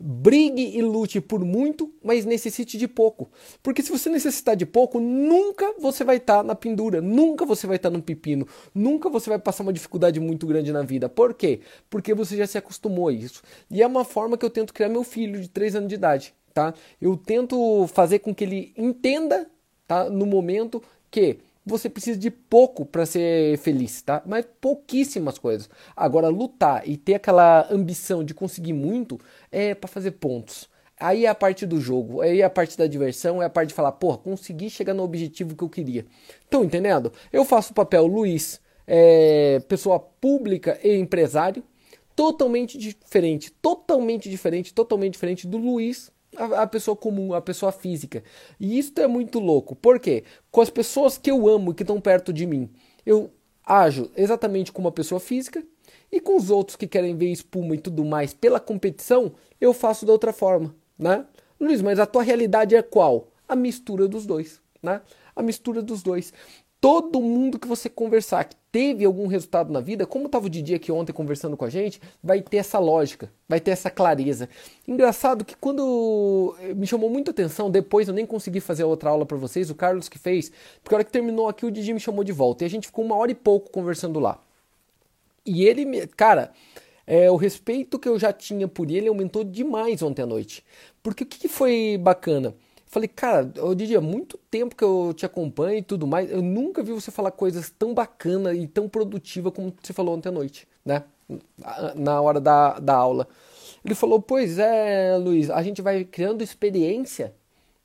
Brigue 0.00 0.78
e 0.78 0.80
lute 0.80 1.20
por 1.20 1.44
muito, 1.44 1.92
mas 2.04 2.24
necessite 2.24 2.78
de 2.78 2.86
pouco. 2.86 3.28
Porque 3.60 3.82
se 3.82 3.90
você 3.90 4.08
necessitar 4.08 4.54
de 4.54 4.64
pouco, 4.64 5.00
nunca 5.00 5.74
você 5.80 6.04
vai 6.04 6.18
estar 6.18 6.36
tá 6.36 6.42
na 6.44 6.54
pendura, 6.54 7.00
nunca 7.00 7.44
você 7.44 7.66
vai 7.66 7.76
estar 7.76 7.90
tá 7.90 7.96
no 7.96 8.02
pepino, 8.02 8.46
nunca 8.72 9.08
você 9.08 9.28
vai 9.28 9.40
passar 9.40 9.64
uma 9.64 9.72
dificuldade 9.72 10.20
muito 10.20 10.46
grande 10.46 10.72
na 10.72 10.82
vida. 10.82 11.08
Por 11.08 11.34
quê? 11.34 11.60
Porque 11.90 12.14
você 12.14 12.36
já 12.36 12.46
se 12.46 12.56
acostumou 12.56 13.08
a 13.08 13.12
isso. 13.12 13.42
E 13.68 13.82
é 13.82 13.86
uma 13.86 14.04
forma 14.04 14.38
que 14.38 14.44
eu 14.44 14.50
tento 14.50 14.72
criar 14.72 14.88
meu 14.88 15.02
filho 15.02 15.40
de 15.40 15.48
3 15.48 15.74
anos 15.74 15.88
de 15.88 15.96
idade, 15.96 16.32
tá? 16.54 16.72
Eu 17.02 17.16
tento 17.16 17.88
fazer 17.88 18.20
com 18.20 18.32
que 18.32 18.44
ele 18.44 18.72
entenda, 18.76 19.50
tá? 19.84 20.08
No 20.08 20.26
momento 20.26 20.80
que 21.10 21.38
você 21.68 21.88
precisa 21.88 22.18
de 22.18 22.30
pouco 22.30 22.84
para 22.84 23.06
ser 23.06 23.58
feliz, 23.58 24.02
tá? 24.02 24.22
Mas 24.26 24.46
pouquíssimas 24.60 25.38
coisas. 25.38 25.68
Agora, 25.96 26.28
lutar 26.28 26.88
e 26.88 26.96
ter 26.96 27.14
aquela 27.14 27.66
ambição 27.70 28.24
de 28.24 28.34
conseguir 28.34 28.72
muito 28.72 29.18
é 29.52 29.74
para 29.74 29.88
fazer 29.88 30.12
pontos. 30.12 30.68
Aí 31.00 31.26
é 31.26 31.28
a 31.28 31.34
parte 31.34 31.64
do 31.64 31.80
jogo, 31.80 32.20
aí 32.20 32.40
é 32.40 32.44
a 32.44 32.50
parte 32.50 32.76
da 32.76 32.86
diversão, 32.86 33.40
é 33.40 33.46
a 33.46 33.50
parte 33.50 33.68
de 33.68 33.74
falar, 33.74 33.92
porra, 33.92 34.18
consegui 34.18 34.68
chegar 34.68 34.94
no 34.94 35.04
objetivo 35.04 35.54
que 35.54 35.62
eu 35.62 35.68
queria. 35.68 36.04
Estão 36.42 36.64
entendendo? 36.64 37.12
Eu 37.32 37.44
faço 37.44 37.70
o 37.70 37.74
papel 37.74 38.04
Luiz, 38.06 38.60
é, 38.84 39.60
pessoa 39.68 40.00
pública 40.00 40.78
e 40.82 40.96
empresário, 40.96 41.62
totalmente 42.16 42.76
diferente, 42.76 43.52
totalmente 43.62 44.28
diferente, 44.28 44.74
totalmente 44.74 45.12
diferente 45.12 45.46
do 45.46 45.56
Luiz 45.56 46.10
a, 46.36 46.62
a, 46.62 46.66
pessoa 46.66 46.96
comum, 46.96 47.34
a 47.34 47.40
pessoa 47.40 47.72
física. 47.72 48.22
E 48.58 48.78
isso 48.78 48.92
é 48.96 49.06
muito 49.06 49.38
louco. 49.38 49.74
Por 49.74 49.98
quê? 49.98 50.24
Com 50.50 50.60
as 50.60 50.70
pessoas 50.70 51.18
que 51.18 51.30
eu 51.30 51.48
amo 51.48 51.70
e 51.70 51.74
que 51.74 51.82
estão 51.82 52.00
perto 52.00 52.32
de 52.32 52.46
mim, 52.46 52.70
eu 53.04 53.30
ajo 53.64 54.10
exatamente 54.16 54.72
como 54.72 54.86
uma 54.86 54.92
pessoa 54.92 55.20
física. 55.20 55.62
E 56.10 56.20
com 56.20 56.36
os 56.36 56.50
outros 56.50 56.76
que 56.76 56.86
querem 56.86 57.16
ver 57.16 57.30
espuma 57.30 57.74
e 57.74 57.78
tudo 57.78 58.04
mais 58.04 58.32
pela 58.32 58.60
competição, 58.60 59.32
eu 59.60 59.72
faço 59.72 60.06
da 60.06 60.12
outra 60.12 60.32
forma, 60.32 60.74
né? 60.98 61.26
Luiz, 61.60 61.82
mas 61.82 61.98
a 61.98 62.06
tua 62.06 62.22
realidade 62.22 62.74
é 62.74 62.82
qual? 62.82 63.28
A 63.46 63.56
mistura 63.56 64.06
dos 64.06 64.24
dois, 64.24 64.60
né? 64.82 65.00
A 65.34 65.42
mistura 65.42 65.82
dos 65.82 66.02
dois 66.02 66.32
todo 66.80 67.20
mundo 67.20 67.58
que 67.58 67.66
você 67.66 67.88
conversar 67.88 68.44
que 68.44 68.56
teve 68.78 69.04
algum 69.04 69.26
resultado 69.26 69.72
na 69.72 69.80
vida, 69.80 70.06
como 70.06 70.26
estava 70.26 70.46
o 70.46 70.48
Didi 70.48 70.72
aqui 70.72 70.92
ontem 70.92 71.12
conversando 71.12 71.56
com 71.56 71.64
a 71.64 71.68
gente, 71.68 72.00
vai 72.22 72.40
ter 72.40 72.58
essa 72.58 72.78
lógica, 72.78 73.28
vai 73.48 73.58
ter 73.58 73.72
essa 73.72 73.90
clareza. 73.90 74.48
Engraçado 74.86 75.44
que 75.44 75.56
quando 75.56 76.54
me 76.76 76.86
chamou 76.86 77.10
muita 77.10 77.32
atenção, 77.32 77.72
depois 77.72 78.06
eu 78.06 78.14
nem 78.14 78.24
consegui 78.24 78.60
fazer 78.60 78.84
outra 78.84 79.10
aula 79.10 79.26
para 79.26 79.36
vocês, 79.36 79.68
o 79.68 79.74
Carlos 79.74 80.08
que 80.08 80.16
fez, 80.16 80.52
porque 80.80 80.94
a 80.94 80.98
hora 80.98 81.04
que 81.04 81.10
terminou 81.10 81.48
aqui 81.48 81.66
o 81.66 81.72
Didi 81.72 81.92
me 81.92 81.98
chamou 81.98 82.22
de 82.22 82.30
volta 82.30 82.62
e 82.62 82.66
a 82.66 82.70
gente 82.70 82.86
ficou 82.86 83.04
uma 83.04 83.16
hora 83.16 83.32
e 83.32 83.34
pouco 83.34 83.68
conversando 83.68 84.20
lá. 84.20 84.38
E 85.44 85.64
ele, 85.64 86.06
cara, 86.16 86.52
é, 87.04 87.28
o 87.28 87.34
respeito 87.34 87.98
que 87.98 88.08
eu 88.08 88.16
já 88.16 88.32
tinha 88.32 88.68
por 88.68 88.88
ele 88.88 89.08
aumentou 89.08 89.42
demais 89.42 90.02
ontem 90.02 90.22
à 90.22 90.26
noite. 90.26 90.64
Porque 91.02 91.24
o 91.24 91.26
que, 91.26 91.36
que 91.36 91.48
foi 91.48 91.98
bacana? 92.00 92.54
Falei, 92.88 93.06
cara, 93.06 93.52
eu 93.54 93.74
diria, 93.74 94.00
muito 94.00 94.38
tempo 94.50 94.74
que 94.74 94.82
eu 94.82 95.12
te 95.14 95.26
acompanho 95.26 95.78
e 95.78 95.82
tudo 95.82 96.06
mais, 96.06 96.30
eu 96.30 96.40
nunca 96.40 96.82
vi 96.82 96.90
você 96.90 97.10
falar 97.10 97.30
coisas 97.30 97.68
tão 97.70 97.92
bacana 97.92 98.54
e 98.54 98.66
tão 98.66 98.88
produtiva 98.88 99.52
como 99.52 99.74
você 99.80 99.92
falou 99.92 100.16
ontem 100.16 100.30
à 100.30 100.32
noite, 100.32 100.66
né? 100.84 101.04
Na 101.94 102.20
hora 102.22 102.40
da, 102.40 102.78
da 102.78 102.94
aula. 102.94 103.28
Ele 103.84 103.94
falou, 103.94 104.22
pois 104.22 104.58
é, 104.58 105.18
Luiz, 105.18 105.50
a 105.50 105.62
gente 105.62 105.82
vai 105.82 106.02
criando 106.02 106.42
experiência 106.42 107.34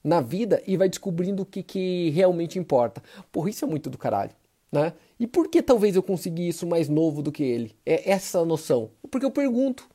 na 0.01 0.21
vida 0.21 0.63
e 0.65 0.77
vai 0.77 0.87
descobrindo 0.87 1.43
o 1.43 1.45
que, 1.45 1.61
que 1.61 2.09
realmente 2.11 2.57
importa. 2.57 3.03
Porra, 3.29 3.49
isso 3.49 3.65
é 3.65 3.67
muito 3.67 3.89
do 3.89 3.97
caralho, 3.97 4.31
né? 4.71 4.93
E 5.19 5.27
por 5.27 5.49
que 5.49 5.61
talvez 5.61 5.97
eu 5.97 6.03
consegui 6.03 6.47
isso 6.47 6.65
mais 6.65 6.87
novo 6.87 7.21
do 7.21 7.31
que 7.31 7.43
ele? 7.43 7.75
É 7.85 8.09
essa 8.09 8.45
noção. 8.45 8.89
Porque 9.11 9.25
eu 9.25 9.31
pergunto. 9.31 9.85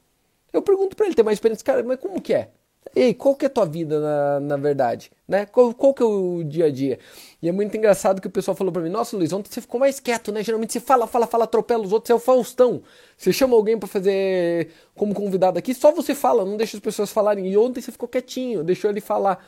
Eu 0.53 0.61
pergunto 0.61 0.95
para 0.97 1.07
ele 1.07 1.15
ter 1.15 1.23
mais 1.23 1.37
experiência. 1.37 1.65
Cara, 1.65 1.83
mas 1.83 1.99
como 1.99 2.21
que 2.21 2.35
é? 2.35 2.50
Ei, 2.95 3.14
qual 3.14 3.35
que 3.35 3.45
é 3.45 3.49
a 3.49 3.50
tua 3.50 3.66
vida 3.66 4.00
na, 4.00 4.40
na 4.40 4.57
verdade? 4.57 5.11
Né? 5.26 5.47
Qual, 5.47 5.75
qual 5.75 5.95
que 5.95 6.02
é 6.02 6.07
o 6.07 6.42
dia 6.42 6.66
a 6.66 6.71
dia? 6.71 6.99
E 7.40 7.49
é 7.49 7.52
muito 7.52 7.76
engraçado 7.76 8.21
que 8.21 8.26
o 8.26 8.30
pessoal 8.30 8.57
falou 8.57 8.73
para 8.73 8.83
mim, 8.83 8.88
nossa 8.88 9.16
Luiz, 9.16 9.33
ontem 9.33 9.50
você 9.50 9.61
ficou 9.61 9.78
mais 9.78 10.00
quieto, 10.00 10.33
né? 10.33 10.42
Geralmente 10.42 10.73
você 10.73 10.80
fala, 10.80 11.07
fala, 11.07 11.26
fala, 11.26 11.45
atropela 11.45 11.85
os 11.85 11.92
outros, 11.92 12.09
você 12.09 12.12
é 12.12 12.16
o 12.16 12.18
Faustão. 12.18 12.83
Você 13.16 13.33
chama 13.33 13.54
alguém 13.54 13.78
para 13.78 13.88
fazer 13.88 14.71
como 14.97 15.14
convidado 15.14 15.59
aqui, 15.59 15.75
só 15.75 15.92
você 15.92 16.14
fala, 16.14 16.45
não 16.45 16.57
deixa 16.57 16.76
as 16.76 16.83
pessoas 16.83 17.11
falarem. 17.11 17.47
E 17.47 17.57
ontem 17.57 17.80
você 17.80 17.92
ficou 17.92 18.09
quietinho, 18.09 18.64
deixou 18.64 18.90
ele 18.90 19.00
falar. 19.00 19.47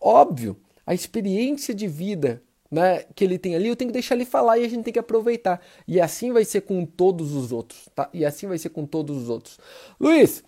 Óbvio, 0.00 0.56
a 0.86 0.94
experiência 0.94 1.74
de 1.74 1.86
vida 1.86 2.42
né, 2.70 3.04
que 3.14 3.24
ele 3.24 3.38
tem 3.38 3.54
ali, 3.54 3.68
eu 3.68 3.76
tenho 3.76 3.88
que 3.88 3.94
deixar 3.94 4.14
ele 4.14 4.24
falar 4.24 4.58
e 4.58 4.64
a 4.64 4.68
gente 4.68 4.84
tem 4.84 4.92
que 4.92 4.98
aproveitar. 4.98 5.60
E 5.86 6.00
assim 6.00 6.32
vai 6.32 6.44
ser 6.44 6.62
com 6.62 6.84
todos 6.84 7.34
os 7.34 7.50
outros, 7.50 7.88
tá? 7.94 8.08
E 8.12 8.24
assim 8.24 8.46
vai 8.46 8.58
ser 8.58 8.68
com 8.70 8.84
todos 8.84 9.16
os 9.16 9.28
outros. 9.28 9.58
Luiz, 9.98 10.44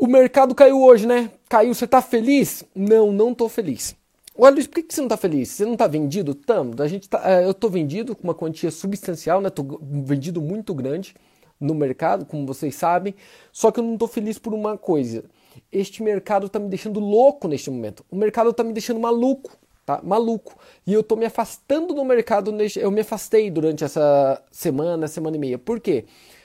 o 0.00 0.06
mercado 0.06 0.54
caiu 0.54 0.80
hoje, 0.80 1.08
né? 1.08 1.28
Caiu, 1.48 1.74
você 1.74 1.84
tá 1.84 2.00
feliz? 2.00 2.64
Não, 2.72 3.10
não 3.10 3.34
tô 3.34 3.48
feliz. 3.48 3.96
Olha, 4.36 4.54
Luiz, 4.54 4.68
por 4.68 4.80
que 4.80 4.94
você 4.94 5.00
não 5.00 5.08
tá 5.08 5.16
feliz? 5.16 5.48
Você 5.48 5.64
não 5.64 5.76
tá 5.76 5.88
vendido? 5.88 6.36
Tamo. 6.36 6.80
A 6.80 6.86
gente 6.86 7.08
tá, 7.08 7.20
é, 7.24 7.44
eu 7.44 7.52
tô 7.52 7.68
vendido 7.68 8.14
com 8.14 8.22
uma 8.22 8.34
quantia 8.34 8.70
substancial, 8.70 9.40
né? 9.40 9.50
Tô 9.50 9.80
vendido 9.82 10.40
muito 10.40 10.72
grande 10.72 11.16
no 11.58 11.74
mercado, 11.74 12.24
como 12.24 12.46
vocês 12.46 12.76
sabem. 12.76 13.12
Só 13.50 13.72
que 13.72 13.80
eu 13.80 13.84
não 13.84 13.98
tô 13.98 14.06
feliz 14.06 14.38
por 14.38 14.54
uma 14.54 14.78
coisa. 14.78 15.24
Este 15.72 16.00
mercado 16.00 16.48
tá 16.48 16.60
me 16.60 16.68
deixando 16.68 17.00
louco 17.00 17.48
neste 17.48 17.68
momento. 17.68 18.04
O 18.08 18.14
mercado 18.14 18.52
tá 18.52 18.62
me 18.62 18.72
deixando 18.72 19.00
maluco, 19.00 19.50
tá? 19.84 20.00
Maluco. 20.04 20.56
E 20.86 20.92
eu 20.92 21.02
tô 21.02 21.16
me 21.16 21.24
afastando 21.24 21.92
do 21.92 22.04
mercado. 22.04 22.54
Eu 22.76 22.92
me 22.92 23.00
afastei 23.00 23.50
durante 23.50 23.82
essa 23.82 24.40
semana, 24.52 25.08
semana 25.08 25.34
e 25.34 25.40
meia. 25.40 25.58
Por 25.58 25.80
quê? 25.80 26.04
porque 26.04 26.37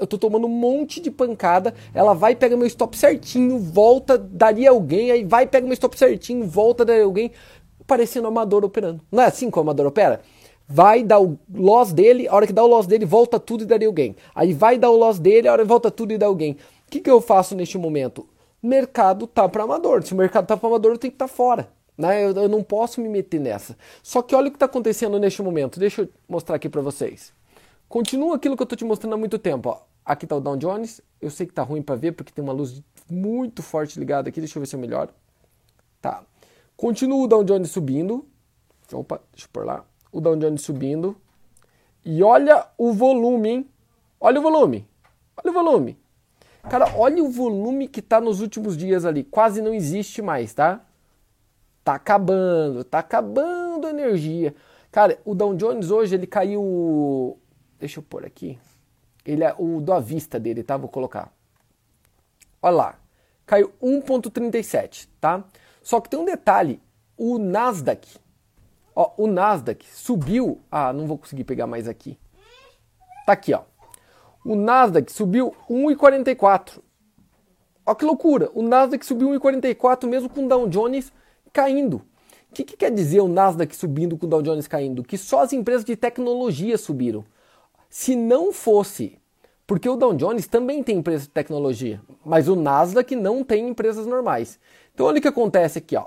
eu 0.00 0.06
tô 0.06 0.16
tomando 0.16 0.46
um 0.46 0.50
monte 0.50 1.00
de 1.00 1.10
pancada, 1.10 1.74
ela 1.92 2.14
vai, 2.14 2.34
pega 2.34 2.56
meu 2.56 2.66
stop 2.66 2.96
certinho, 2.96 3.58
volta, 3.58 4.16
daria 4.16 4.70
alguém, 4.70 5.10
aí 5.10 5.24
vai, 5.24 5.46
pega 5.46 5.66
meu 5.66 5.74
stop 5.74 5.98
certinho, 5.98 6.46
volta, 6.46 6.84
daria 6.84 7.04
alguém, 7.04 7.30
parecendo 7.86 8.26
amador 8.26 8.64
operando. 8.64 9.02
Não 9.12 9.22
é 9.22 9.26
assim 9.26 9.50
que 9.50 9.58
o 9.58 9.60
amador 9.60 9.86
opera? 9.86 10.22
Vai 10.66 11.02
dar 11.02 11.20
o 11.20 11.38
loss 11.54 11.92
dele, 11.92 12.26
a 12.26 12.34
hora 12.34 12.46
que 12.46 12.52
dá 12.52 12.64
o 12.64 12.66
loss 12.66 12.86
dele, 12.86 13.04
volta 13.04 13.38
tudo 13.38 13.64
e 13.64 13.66
daria 13.66 13.86
alguém. 13.86 14.16
Aí 14.34 14.54
vai 14.54 14.78
dar 14.78 14.90
o 14.90 14.96
loss 14.96 15.18
dele, 15.18 15.46
a 15.46 15.52
hora 15.52 15.62
que 15.62 15.68
volta 15.68 15.90
tudo 15.90 16.12
e 16.12 16.18
dá 16.18 16.26
alguém. 16.26 16.52
O 16.52 16.90
que, 16.90 17.00
que 17.00 17.10
eu 17.10 17.20
faço 17.20 17.54
neste 17.54 17.76
momento? 17.76 18.26
Mercado 18.62 19.26
tá 19.26 19.46
para 19.46 19.64
amador. 19.64 20.02
Se 20.02 20.14
o 20.14 20.16
mercado 20.16 20.46
tá 20.46 20.56
para 20.56 20.68
amador, 20.68 20.92
eu 20.92 20.98
tenho 20.98 21.10
que 21.10 21.16
estar 21.16 21.28
tá 21.28 21.34
fora. 21.34 21.68
Né? 21.98 22.24
Eu, 22.24 22.32
eu, 22.32 22.48
não 22.48 22.62
posso 22.62 23.00
me 23.00 23.08
meter 23.08 23.38
nessa. 23.38 23.76
Só 24.02 24.22
que 24.22 24.34
olha 24.34 24.48
o 24.48 24.50
que 24.50 24.56
está 24.56 24.66
acontecendo 24.66 25.18
neste 25.18 25.42
momento. 25.42 25.78
Deixa 25.78 26.02
eu 26.02 26.08
mostrar 26.26 26.56
aqui 26.56 26.68
para 26.68 26.80
vocês. 26.80 27.32
Continua 27.94 28.34
aquilo 28.34 28.56
que 28.56 28.62
eu 28.62 28.64
estou 28.64 28.76
te 28.76 28.84
mostrando 28.84 29.12
há 29.12 29.16
muito 29.16 29.38
tempo. 29.38 29.68
Ó. 29.68 29.78
Aqui 30.04 30.24
está 30.24 30.34
o 30.34 30.40
Dow 30.40 30.56
Jones. 30.56 31.00
Eu 31.22 31.30
sei 31.30 31.46
que 31.46 31.52
está 31.52 31.62
ruim 31.62 31.80
para 31.80 31.94
ver 31.94 32.10
porque 32.10 32.32
tem 32.32 32.42
uma 32.42 32.52
luz 32.52 32.82
muito 33.08 33.62
forte 33.62 34.00
ligada 34.00 34.28
aqui. 34.28 34.40
Deixa 34.40 34.58
eu 34.58 34.60
ver 34.60 34.66
se 34.66 34.74
eu 34.74 34.80
melhoro. 34.80 35.10
Tá. 36.02 36.24
Continua 36.76 37.22
o 37.22 37.28
Dow 37.28 37.44
Jones 37.44 37.70
subindo. 37.70 38.26
Opa, 38.92 39.20
deixa 39.30 39.46
eu 39.46 39.50
pôr 39.52 39.64
lá. 39.64 39.84
O 40.10 40.20
Dow 40.20 40.34
Jones 40.34 40.62
subindo. 40.62 41.16
E 42.04 42.20
olha 42.20 42.66
o 42.76 42.92
volume, 42.92 43.48
hein? 43.48 43.70
Olha 44.20 44.40
o 44.40 44.42
volume. 44.42 44.88
Olha 45.36 45.52
o 45.52 45.54
volume. 45.54 45.96
Cara, 46.68 46.96
olha 46.96 47.22
o 47.22 47.30
volume 47.30 47.86
que 47.86 48.00
está 48.00 48.20
nos 48.20 48.40
últimos 48.40 48.76
dias 48.76 49.04
ali. 49.04 49.22
Quase 49.22 49.62
não 49.62 49.72
existe 49.72 50.20
mais, 50.20 50.52
tá? 50.52 50.84
Tá 51.84 51.94
acabando, 51.94 52.82
tá 52.82 52.98
acabando 52.98 53.86
a 53.86 53.90
energia. 53.90 54.52
Cara, 54.90 55.16
o 55.24 55.32
Dow 55.32 55.54
Jones 55.54 55.92
hoje 55.92 56.16
ele 56.16 56.26
caiu. 56.26 57.38
Deixa 57.78 57.98
eu 58.00 58.02
pôr 58.02 58.24
aqui. 58.24 58.58
Ele 59.24 59.44
é 59.44 59.54
o 59.58 59.80
do 59.80 60.00
vista 60.00 60.38
dele, 60.38 60.62
tá? 60.62 60.76
Vou 60.76 60.88
colocar. 60.88 61.32
Olha 62.60 62.76
lá. 62.76 62.98
Caiu 63.46 63.72
1,37, 63.82 65.08
tá? 65.20 65.44
Só 65.82 66.00
que 66.00 66.08
tem 66.08 66.18
um 66.18 66.24
detalhe. 66.24 66.80
O 67.16 67.38
Nasdaq. 67.38 68.18
Ó, 68.94 69.12
o 69.16 69.26
Nasdaq 69.26 69.86
subiu. 69.92 70.60
Ah, 70.70 70.92
não 70.92 71.06
vou 71.06 71.18
conseguir 71.18 71.44
pegar 71.44 71.66
mais 71.66 71.88
aqui. 71.88 72.18
Tá 73.26 73.32
aqui, 73.32 73.52
ó. 73.52 73.62
O 74.44 74.54
Nasdaq 74.54 75.10
subiu 75.12 75.54
1,44. 75.68 76.80
Ó 77.86 77.94
que 77.94 78.04
loucura. 78.04 78.50
O 78.54 78.62
Nasdaq 78.62 79.04
subiu 79.04 79.28
1,44 79.28 80.06
mesmo 80.06 80.28
com 80.28 80.44
o 80.44 80.48
Dow 80.48 80.68
Jones 80.68 81.12
caindo. 81.52 81.96
O 82.50 82.54
que, 82.54 82.64
que, 82.64 82.76
quer 82.76 82.90
dizer 82.90 83.20
o 83.20 83.28
Nasdaq 83.28 83.74
subindo 83.74 84.16
com 84.16 84.26
o 84.26 84.28
Dow 84.28 84.40
Jones 84.40 84.68
caindo? 84.68 85.02
Que 85.02 85.18
só 85.18 85.40
as 85.42 85.52
empresas 85.52 85.84
de 85.84 85.96
tecnologia 85.96 86.78
subiram. 86.78 87.24
Se 87.96 88.16
não 88.16 88.52
fosse, 88.52 89.20
porque 89.68 89.88
o 89.88 89.94
Dow 89.94 90.12
Jones 90.14 90.48
também 90.48 90.82
tem 90.82 90.96
empresas 90.98 91.28
de 91.28 91.32
tecnologia, 91.32 92.00
mas 92.24 92.48
o 92.48 92.56
Nasdaq 92.56 93.14
não 93.14 93.44
tem 93.44 93.68
empresas 93.68 94.04
normais. 94.04 94.58
Então 94.92 95.06
olha 95.06 95.20
o 95.20 95.22
que 95.22 95.28
acontece 95.28 95.78
aqui, 95.78 95.96
ó. 95.96 96.06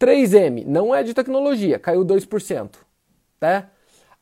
3M 0.00 0.66
não 0.66 0.92
é 0.92 1.04
de 1.04 1.14
tecnologia, 1.14 1.78
caiu 1.78 2.04
2%, 2.04 2.70
tá? 3.38 3.70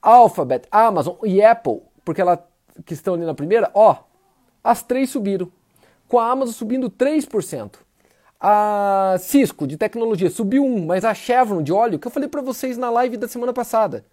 Alphabet, 0.03 0.69
Amazon 0.71 1.17
e 1.25 1.43
Apple, 1.43 1.81
porque 2.05 2.21
ela 2.21 2.47
que 2.85 2.93
estão 2.93 3.15
ali 3.15 3.25
na 3.25 3.33
primeira, 3.33 3.71
ó, 3.73 4.01
as 4.63 4.83
três 4.83 5.09
subiram. 5.09 5.51
Com 6.07 6.19
a 6.19 6.31
Amazon 6.31 6.53
subindo 6.53 6.91
3%. 6.91 7.77
A 8.39 9.17
Cisco 9.19 9.67
de 9.67 9.79
tecnologia 9.79 10.29
subiu 10.29 10.63
um, 10.67 10.85
mas 10.85 11.03
a 11.03 11.15
Chevron 11.15 11.63
de 11.63 11.73
óleo, 11.73 11.99
que 11.99 12.07
eu 12.07 12.13
falei 12.13 12.29
para 12.29 12.43
vocês 12.43 12.77
na 12.77 12.91
live 12.91 13.17
da 13.17 13.27
semana 13.27 13.55
passada. 13.55 14.05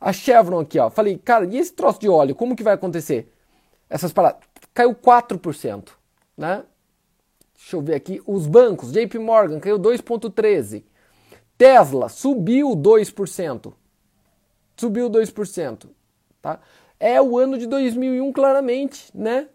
A 0.00 0.12
Chevron 0.12 0.60
aqui, 0.60 0.78
ó. 0.78 0.90
Falei, 0.90 1.18
cara, 1.18 1.46
e 1.46 1.58
esse 1.58 1.72
troço 1.72 2.00
de 2.00 2.08
óleo, 2.08 2.34
como 2.34 2.56
que 2.56 2.62
vai 2.62 2.74
acontecer? 2.74 3.32
Essas 3.88 4.12
paradas. 4.12 4.40
Caiu 4.74 4.94
4%, 4.94 5.90
né? 6.36 6.64
Deixa 7.54 7.76
eu 7.76 7.80
ver 7.80 7.94
aqui. 7.94 8.20
Os 8.26 8.46
bancos, 8.46 8.92
JP 8.92 9.18
Morgan 9.18 9.58
caiu 9.58 9.78
2,13%. 9.78 10.82
Tesla 11.56 12.08
subiu 12.08 12.70
2%. 12.70 13.72
Subiu 14.76 15.08
2%. 15.08 15.88
Tá? 16.42 16.60
É 17.00 17.20
o 17.20 17.38
ano 17.38 17.56
de 17.56 17.66
2001, 17.66 18.30
claramente, 18.32 19.10
né? 19.14 19.48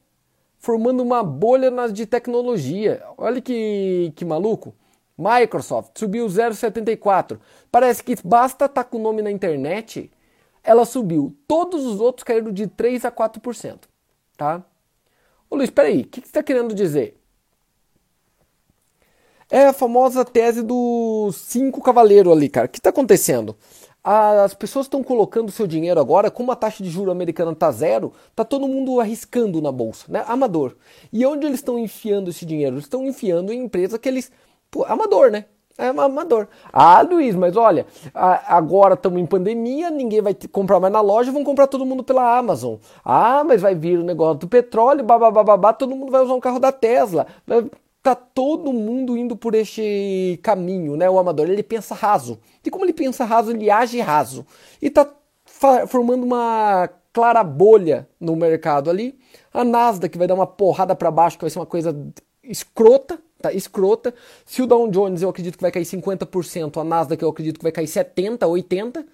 formando 0.61 1.01
uma 1.01 1.23
bolha 1.23 1.71
nas 1.71 1.91
de 1.91 2.05
tecnologia. 2.05 3.03
Olha 3.17 3.41
que, 3.41 4.13
que 4.15 4.23
maluco. 4.23 4.73
Microsoft 5.17 5.97
subiu 5.97 6.27
0,74. 6.27 7.39
Parece 7.71 8.03
que 8.03 8.15
basta 8.23 8.65
estar 8.65 8.83
tá 8.83 8.89
com 8.89 8.97
o 8.97 9.01
nome 9.01 9.23
na 9.23 9.31
internet, 9.31 10.09
ela 10.63 10.85
subiu. 10.85 11.35
Todos 11.47 11.85
os 11.85 11.99
outros 11.99 12.23
caíram 12.23 12.51
de 12.51 12.67
3 12.67 13.05
a 13.05 13.11
4%. 13.11 13.81
Tá? 14.37 14.63
Ô 15.49 15.55
Luiz, 15.55 15.69
peraí, 15.69 16.01
o 16.01 16.07
que, 16.07 16.21
que 16.21 16.27
você 16.27 16.31
está 16.31 16.43
querendo 16.43 16.73
dizer? 16.73 17.17
É 19.49 19.67
a 19.67 19.73
famosa 19.73 20.23
tese 20.23 20.63
dos 20.63 21.35
cinco 21.35 21.81
cavaleiros 21.81 22.31
ali, 22.31 22.47
cara. 22.47 22.67
O 22.67 22.69
que 22.69 22.79
está 22.79 22.89
acontecendo? 22.89 23.55
as 24.03 24.53
pessoas 24.55 24.87
estão 24.87 25.03
colocando 25.03 25.51
seu 25.51 25.67
dinheiro 25.67 25.99
agora, 25.99 26.31
como 26.31 26.51
a 26.51 26.55
taxa 26.55 26.83
de 26.83 26.89
juro 26.89 27.11
americana 27.11 27.51
está 27.51 27.71
zero, 27.71 28.11
tá 28.35 28.43
todo 28.43 28.67
mundo 28.67 28.99
arriscando 28.99 29.61
na 29.61 29.71
bolsa, 29.71 30.05
né? 30.09 30.23
Amador. 30.27 30.75
E 31.13 31.23
onde 31.25 31.45
eles 31.45 31.59
estão 31.59 31.77
enfiando 31.77 32.29
esse 32.31 32.45
dinheiro? 32.45 32.75
Eles 32.75 32.85
estão 32.85 33.05
enfiando 33.05 33.53
em 33.53 33.63
empresa 33.63 33.99
que 33.99 34.09
eles. 34.09 34.31
Pô, 34.71 34.83
amador, 34.85 35.29
né? 35.29 35.45
É 35.77 35.87
amador. 35.87 36.47
Ah, 36.71 37.01
Luiz, 37.01 37.35
mas 37.35 37.55
olha, 37.55 37.85
agora 38.13 38.93
estamos 38.93 39.19
em 39.19 39.25
pandemia, 39.25 39.89
ninguém 39.89 40.21
vai 40.21 40.35
comprar 40.51 40.79
mais 40.79 40.93
na 40.93 41.01
loja, 41.01 41.31
vão 41.31 41.43
comprar 41.43 41.67
todo 41.67 41.85
mundo 41.85 42.03
pela 42.03 42.37
Amazon. 42.37 42.75
Ah, 43.03 43.43
mas 43.43 43.61
vai 43.61 43.73
vir 43.73 43.97
o 43.97 44.03
negócio 44.03 44.39
do 44.39 44.47
petróleo, 44.47 45.03
babá, 45.03 45.73
todo 45.73 45.95
mundo 45.95 46.11
vai 46.11 46.21
usar 46.21 46.33
um 46.33 46.39
carro 46.39 46.59
da 46.59 46.71
Tesla 46.71 47.25
tá 48.01 48.15
todo 48.15 48.73
mundo 48.73 49.15
indo 49.15 49.35
por 49.35 49.53
este 49.53 50.39
caminho, 50.41 50.95
né? 50.97 51.09
O 51.09 51.19
amador, 51.19 51.49
ele 51.49 51.63
pensa 51.63 51.93
raso. 51.93 52.39
E 52.65 52.69
como 52.69 52.85
ele 52.85 52.93
pensa 52.93 53.23
raso, 53.25 53.51
ele 53.51 53.69
age 53.69 53.99
raso. 53.99 54.45
E 54.81 54.89
tá 54.89 55.07
formando 55.87 56.23
uma 56.23 56.89
clara 57.13 57.43
bolha 57.43 58.07
no 58.19 58.35
mercado 58.35 58.89
ali. 58.89 59.17
A 59.53 59.63
Nasdaq 59.63 60.17
vai 60.17 60.27
dar 60.27 60.33
uma 60.33 60.47
porrada 60.47 60.95
para 60.95 61.11
baixo, 61.11 61.37
que 61.37 61.43
vai 61.43 61.51
ser 61.51 61.59
uma 61.59 61.65
coisa 61.65 61.95
escrota, 62.43 63.19
tá? 63.41 63.53
Escrota. 63.53 64.13
Se 64.45 64.61
o 64.61 64.67
Dow 64.67 64.87
Jones 64.89 65.21
eu 65.21 65.29
acredito 65.29 65.57
que 65.57 65.61
vai 65.61 65.71
cair 65.71 65.85
50%, 65.85 66.79
a 66.79 66.83
Nasdaq 66.83 67.21
eu 67.21 67.29
acredito 67.29 67.57
que 67.57 67.63
vai 67.63 67.71
cair 67.71 67.87
70, 67.87 68.47
80. 68.47 69.05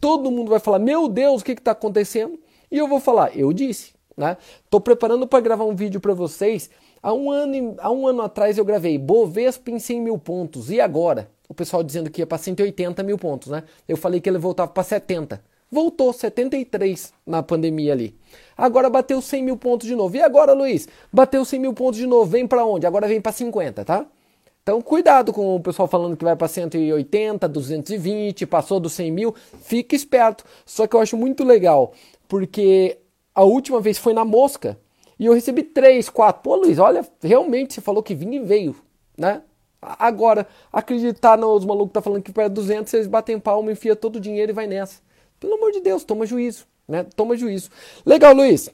Todo 0.00 0.30
mundo 0.30 0.50
vai 0.50 0.60
falar: 0.60 0.78
"Meu 0.78 1.08
Deus, 1.08 1.40
o 1.40 1.44
que 1.44 1.54
que 1.54 1.62
tá 1.62 1.70
acontecendo?" 1.70 2.38
E 2.70 2.76
eu 2.76 2.88
vou 2.88 3.00
falar: 3.00 3.36
"Eu 3.36 3.52
disse", 3.52 3.94
né? 4.16 4.36
Preparando 4.84 5.26
para 5.26 5.40
gravar 5.40 5.64
um 5.64 5.74
vídeo 5.74 6.00
para 6.00 6.12
vocês 6.12 6.68
Há 7.06 7.12
um, 7.12 7.30
ano, 7.30 7.76
há 7.78 7.88
um 7.88 8.08
ano 8.08 8.22
atrás 8.22 8.58
eu 8.58 8.64
gravei 8.64 8.98
Bovespa 8.98 9.70
em 9.70 9.78
100 9.78 10.00
mil 10.00 10.18
pontos. 10.18 10.70
E 10.70 10.80
agora? 10.80 11.30
O 11.48 11.54
pessoal 11.54 11.84
dizendo 11.84 12.10
que 12.10 12.20
ia 12.20 12.26
para 12.26 12.36
180 12.36 13.00
mil 13.04 13.16
pontos, 13.16 13.48
né? 13.48 13.62
Eu 13.86 13.96
falei 13.96 14.20
que 14.20 14.28
ele 14.28 14.38
voltava 14.38 14.72
para 14.72 14.82
70. 14.82 15.40
Voltou 15.70 16.12
73 16.12 17.12
na 17.26 17.42
pandemia 17.42 17.92
ali. 17.92 18.14
Agora 18.56 18.88
bateu 18.88 19.20
100 19.20 19.42
mil 19.42 19.56
pontos 19.56 19.86
de 19.86 19.96
novo. 19.96 20.16
E 20.16 20.22
agora, 20.22 20.52
Luiz? 20.52 20.88
Bateu 21.12 21.44
100 21.44 21.60
mil 21.60 21.74
pontos 21.74 21.98
de 21.98 22.06
novo. 22.06 22.30
Vem 22.30 22.46
para 22.46 22.64
onde? 22.64 22.86
Agora 22.86 23.08
vem 23.08 23.20
para 23.20 23.32
50, 23.32 23.84
tá? 23.84 24.06
Então, 24.62 24.80
cuidado 24.82 25.32
com 25.32 25.54
o 25.54 25.60
pessoal 25.60 25.86
falando 25.86 26.16
que 26.16 26.24
vai 26.24 26.34
para 26.34 26.48
180, 26.48 27.48
220, 27.48 28.46
passou 28.46 28.80
dos 28.80 28.94
100 28.94 29.12
mil. 29.12 29.34
Fique 29.62 29.94
esperto. 29.94 30.44
Só 30.64 30.86
que 30.86 30.96
eu 30.96 31.00
acho 31.00 31.16
muito 31.16 31.44
legal, 31.44 31.92
porque 32.26 32.98
a 33.34 33.44
última 33.44 33.80
vez 33.80 33.98
foi 33.98 34.12
na 34.12 34.24
mosca. 34.24 34.78
E 35.18 35.26
eu 35.26 35.32
recebi 35.32 35.62
três, 35.62 36.08
quatro. 36.08 36.42
Pô, 36.42 36.56
Luiz, 36.56 36.78
olha, 36.78 37.06
realmente 37.22 37.74
você 37.74 37.80
falou 37.80 38.02
que 38.02 38.14
vinha 38.14 38.38
e 38.38 38.44
veio, 38.44 38.74
né? 39.16 39.42
Agora, 39.80 40.46
acreditar 40.72 41.38
nos 41.38 41.64
malucos 41.64 41.90
que 41.90 41.94
tá 41.94 42.02
falando 42.02 42.22
que 42.22 42.32
para 42.32 42.48
200, 42.48 42.92
eles 42.94 43.06
batem 43.06 43.38
palma, 43.38 43.70
enfia 43.70 43.94
todo 43.94 44.16
o 44.16 44.20
dinheiro 44.20 44.50
e 44.50 44.54
vai 44.54 44.66
nessa. 44.66 45.05
Pelo 45.38 45.54
amor 45.54 45.72
de 45.72 45.80
Deus, 45.80 46.04
toma 46.04 46.26
juízo, 46.26 46.66
né? 46.88 47.04
Toma 47.14 47.36
juízo. 47.36 47.70
Legal, 48.04 48.34
Luiz. 48.34 48.70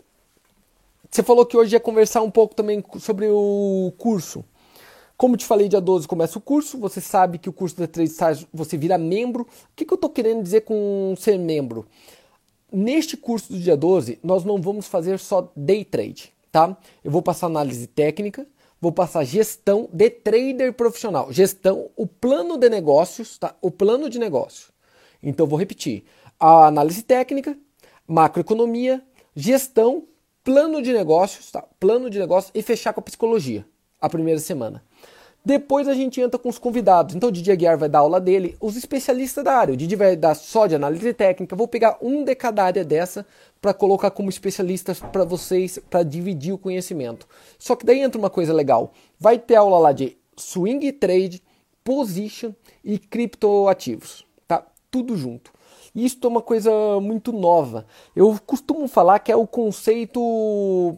Você 1.10 1.22
falou 1.22 1.44
que 1.44 1.56
hoje 1.56 1.74
ia 1.76 1.80
conversar 1.80 2.22
um 2.22 2.30
pouco 2.30 2.54
também 2.54 2.82
sobre 2.98 3.28
o 3.28 3.92
curso. 3.98 4.44
Como 5.16 5.36
te 5.36 5.44
falei, 5.44 5.68
dia 5.68 5.80
12 5.80 6.08
começa 6.08 6.38
o 6.38 6.40
curso. 6.40 6.78
Você 6.78 7.00
sabe 7.00 7.38
que 7.38 7.48
o 7.48 7.52
curso 7.52 7.76
da 7.76 7.86
Trade 7.86 8.10
Stars 8.10 8.46
você 8.52 8.76
vira 8.76 8.96
membro. 8.96 9.42
O 9.42 9.46
que, 9.76 9.84
que 9.84 9.92
eu 9.92 9.96
estou 9.96 10.10
querendo 10.10 10.42
dizer 10.42 10.62
com 10.62 11.14
ser 11.18 11.38
membro? 11.38 11.86
Neste 12.72 13.16
curso 13.16 13.52
do 13.52 13.58
dia 13.58 13.76
12, 13.76 14.18
nós 14.22 14.44
não 14.44 14.60
vamos 14.60 14.86
fazer 14.86 15.18
só 15.18 15.52
day 15.54 15.84
trade, 15.84 16.32
tá? 16.50 16.74
Eu 17.04 17.10
vou 17.10 17.20
passar 17.20 17.46
análise 17.46 17.86
técnica, 17.86 18.46
vou 18.80 18.90
passar 18.90 19.24
gestão 19.24 19.90
de 19.92 20.08
trader 20.08 20.72
profissional, 20.72 21.30
gestão, 21.30 21.90
o 21.94 22.06
plano 22.06 22.56
de 22.56 22.70
negócios, 22.70 23.36
tá? 23.36 23.54
O 23.60 23.70
plano 23.70 24.08
de 24.08 24.18
negócio. 24.18 24.72
Então 25.22 25.46
vou 25.46 25.58
repetir: 25.58 26.04
a 26.42 26.66
análise 26.66 27.04
técnica, 27.04 27.56
macroeconomia, 28.04 29.00
gestão, 29.32 30.08
plano 30.42 30.82
de 30.82 30.92
negócios, 30.92 31.52
tá? 31.52 31.62
Plano 31.78 32.10
de 32.10 32.18
negócios 32.18 32.50
e 32.52 32.60
fechar 32.60 32.92
com 32.92 32.98
a 32.98 33.04
psicologia 33.04 33.64
a 34.00 34.08
primeira 34.08 34.40
semana. 34.40 34.82
Depois 35.44 35.86
a 35.86 35.94
gente 35.94 36.20
entra 36.20 36.40
com 36.40 36.48
os 36.48 36.58
convidados. 36.58 37.14
Então 37.14 37.28
o 37.28 37.32
Didi 37.32 37.52
Aguiar 37.52 37.78
vai 37.78 37.88
dar 37.88 38.00
aula 38.00 38.20
dele, 38.20 38.56
os 38.60 38.76
especialistas 38.76 39.44
da 39.44 39.54
área. 39.54 39.74
O 39.74 39.76
Didi 39.76 39.94
vai 39.94 40.16
dar 40.16 40.34
só 40.34 40.66
de 40.66 40.74
análise 40.74 41.14
técnica. 41.14 41.54
Vou 41.54 41.68
pegar 41.68 41.96
um 42.02 42.24
de 42.24 42.34
cada 42.34 42.64
área 42.64 42.84
dessa 42.84 43.24
para 43.60 43.72
colocar 43.72 44.10
como 44.10 44.28
especialistas 44.28 44.98
para 44.98 45.24
vocês, 45.24 45.78
para 45.88 46.02
dividir 46.02 46.52
o 46.52 46.58
conhecimento. 46.58 47.24
Só 47.56 47.76
que 47.76 47.86
daí 47.86 48.00
entra 48.00 48.18
uma 48.18 48.30
coisa 48.30 48.52
legal. 48.52 48.92
Vai 49.16 49.38
ter 49.38 49.54
aula 49.54 49.78
lá 49.78 49.92
de 49.92 50.16
swing 50.36 50.90
trade, 50.90 51.40
position 51.84 52.50
e 52.84 52.98
criptoativos, 52.98 54.26
tá? 54.48 54.66
Tudo 54.90 55.16
junto. 55.16 55.52
Isso 55.94 56.18
é 56.22 56.26
uma 56.26 56.40
coisa 56.40 56.70
muito 57.00 57.32
nova. 57.32 57.86
Eu 58.16 58.38
costumo 58.46 58.88
falar 58.88 59.18
que 59.18 59.30
é 59.30 59.36
o 59.36 59.46
conceito 59.46 60.96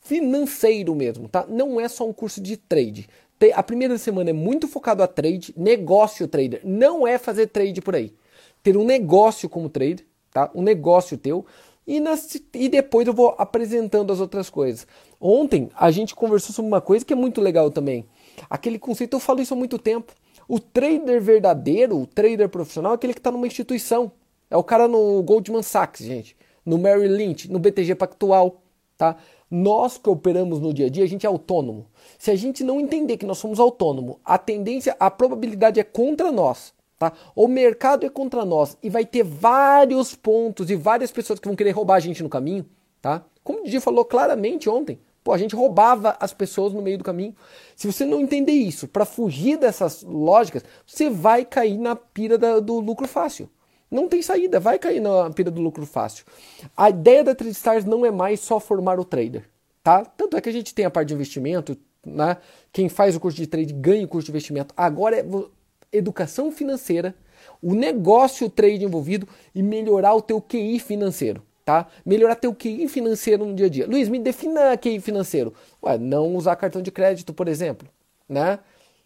financeiro 0.00 0.94
mesmo, 0.94 1.28
tá? 1.28 1.44
Não 1.48 1.80
é 1.80 1.88
só 1.88 2.08
um 2.08 2.12
curso 2.12 2.40
de 2.40 2.56
trade. 2.56 3.08
A 3.54 3.62
primeira 3.62 3.96
semana 3.96 4.30
é 4.30 4.34
muito 4.34 4.68
focado 4.68 5.02
a 5.02 5.06
trade, 5.06 5.54
negócio 5.56 6.28
trader. 6.28 6.60
Não 6.62 7.06
é 7.06 7.18
fazer 7.18 7.46
trade 7.46 7.80
por 7.80 7.94
aí. 7.94 8.12
Ter 8.62 8.76
um 8.76 8.84
negócio 8.84 9.48
como 9.48 9.68
trader, 9.68 10.04
tá? 10.30 10.50
Um 10.54 10.62
negócio 10.62 11.16
teu. 11.16 11.46
E, 11.86 11.98
nas, 11.98 12.36
e 12.54 12.68
depois 12.68 13.06
eu 13.06 13.14
vou 13.14 13.34
apresentando 13.38 14.12
as 14.12 14.20
outras 14.20 14.50
coisas. 14.50 14.86
Ontem 15.20 15.70
a 15.74 15.90
gente 15.90 16.14
conversou 16.14 16.54
sobre 16.54 16.70
uma 16.70 16.80
coisa 16.80 17.04
que 17.04 17.12
é 17.12 17.16
muito 17.16 17.40
legal 17.40 17.70
também. 17.70 18.06
Aquele 18.48 18.78
conceito, 18.78 19.16
eu 19.16 19.20
falo 19.20 19.40
isso 19.40 19.54
há 19.54 19.56
muito 19.56 19.78
tempo. 19.78 20.12
O 20.46 20.60
trader 20.60 21.20
verdadeiro, 21.20 21.96
o 21.96 22.06
trader 22.06 22.48
profissional, 22.48 22.92
é 22.92 22.94
aquele 22.94 23.14
que 23.14 23.20
está 23.20 23.30
numa 23.30 23.46
instituição. 23.46 24.12
É 24.50 24.56
o 24.56 24.64
cara 24.64 24.88
no 24.88 25.22
Goldman 25.22 25.62
Sachs, 25.62 26.04
gente. 26.04 26.36
No 26.66 26.76
Merrill 26.76 27.16
Lynch, 27.16 27.50
no 27.50 27.58
BTG 27.58 27.94
Pactual, 27.94 28.60
tá? 28.98 29.16
Nós 29.50 29.96
que 29.96 30.08
operamos 30.08 30.60
no 30.60 30.74
dia 30.74 30.86
a 30.86 30.90
dia, 30.90 31.04
a 31.04 31.08
gente 31.08 31.24
é 31.24 31.28
autônomo. 31.28 31.86
Se 32.18 32.30
a 32.30 32.36
gente 32.36 32.62
não 32.62 32.80
entender 32.80 33.16
que 33.16 33.26
nós 33.26 33.38
somos 33.38 33.58
autônomos, 33.58 34.16
a 34.24 34.36
tendência, 34.36 34.94
a 35.00 35.10
probabilidade 35.10 35.80
é 35.80 35.84
contra 35.84 36.30
nós. 36.30 36.72
Tá? 37.00 37.12
O 37.34 37.48
mercado 37.48 38.04
é 38.04 38.10
contra 38.10 38.44
nós 38.44 38.76
e 38.82 38.90
vai 38.90 39.06
ter 39.06 39.22
vários 39.22 40.14
pontos 40.14 40.70
e 40.70 40.76
várias 40.76 41.10
pessoas 41.10 41.40
que 41.40 41.48
vão 41.48 41.56
querer 41.56 41.70
roubar 41.70 41.94
a 41.94 42.00
gente 42.00 42.22
no 42.22 42.28
caminho. 42.28 42.66
Tá? 43.00 43.24
Como 43.42 43.60
o 43.60 43.64
Didi 43.64 43.80
falou 43.80 44.04
claramente 44.04 44.68
ontem, 44.68 45.00
pô, 45.24 45.32
a 45.32 45.38
gente 45.38 45.56
roubava 45.56 46.14
as 46.20 46.34
pessoas 46.34 46.74
no 46.74 46.82
meio 46.82 46.98
do 46.98 47.04
caminho. 47.04 47.34
Se 47.74 47.90
você 47.90 48.04
não 48.04 48.20
entender 48.20 48.52
isso, 48.52 48.86
para 48.86 49.06
fugir 49.06 49.56
dessas 49.56 50.02
lógicas, 50.02 50.62
você 50.86 51.08
vai 51.08 51.44
cair 51.44 51.78
na 51.78 51.96
pira 51.96 52.36
da, 52.36 52.60
do 52.60 52.78
lucro 52.78 53.08
fácil. 53.08 53.48
Não 53.90 54.08
tem 54.08 54.22
saída, 54.22 54.60
vai 54.60 54.78
cair 54.78 55.00
na 55.00 55.30
pira 55.30 55.50
do 55.50 55.60
lucro 55.60 55.84
fácil. 55.84 56.24
A 56.76 56.90
ideia 56.90 57.24
da 57.24 57.34
TradeStars 57.34 57.84
não 57.84 58.06
é 58.06 58.10
mais 58.10 58.40
só 58.40 58.60
formar 58.60 59.00
o 59.00 59.04
trader, 59.04 59.48
tá? 59.82 60.04
Tanto 60.04 60.36
é 60.36 60.40
que 60.40 60.48
a 60.48 60.52
gente 60.52 60.72
tem 60.74 60.84
a 60.84 60.90
parte 60.90 61.08
de 61.08 61.14
investimento, 61.14 61.76
né? 62.06 62.36
Quem 62.72 62.88
faz 62.88 63.16
o 63.16 63.20
curso 63.20 63.36
de 63.36 63.46
trade 63.46 63.72
ganha 63.72 64.04
o 64.04 64.08
curso 64.08 64.26
de 64.26 64.32
investimento. 64.32 64.72
Agora 64.76 65.16
é 65.18 65.24
educação 65.92 66.52
financeira, 66.52 67.14
o 67.60 67.74
negócio 67.74 68.46
o 68.46 68.50
trade 68.50 68.84
envolvido 68.84 69.26
e 69.54 69.62
melhorar 69.62 70.14
o 70.14 70.22
teu 70.22 70.40
QI 70.40 70.78
financeiro, 70.78 71.42
tá? 71.64 71.88
Melhorar 72.06 72.36
teu 72.36 72.54
QI 72.54 72.86
financeiro 72.86 73.44
no 73.44 73.54
dia 73.54 73.66
a 73.66 73.68
dia. 73.68 73.86
Luiz, 73.86 74.08
me 74.08 74.20
defina 74.20 74.76
QI 74.76 75.00
financeiro. 75.00 75.52
Ué, 75.82 75.98
não 75.98 76.36
usar 76.36 76.54
cartão 76.54 76.80
de 76.80 76.92
crédito, 76.92 77.34
por 77.34 77.48
exemplo, 77.48 77.88
né? 78.28 78.60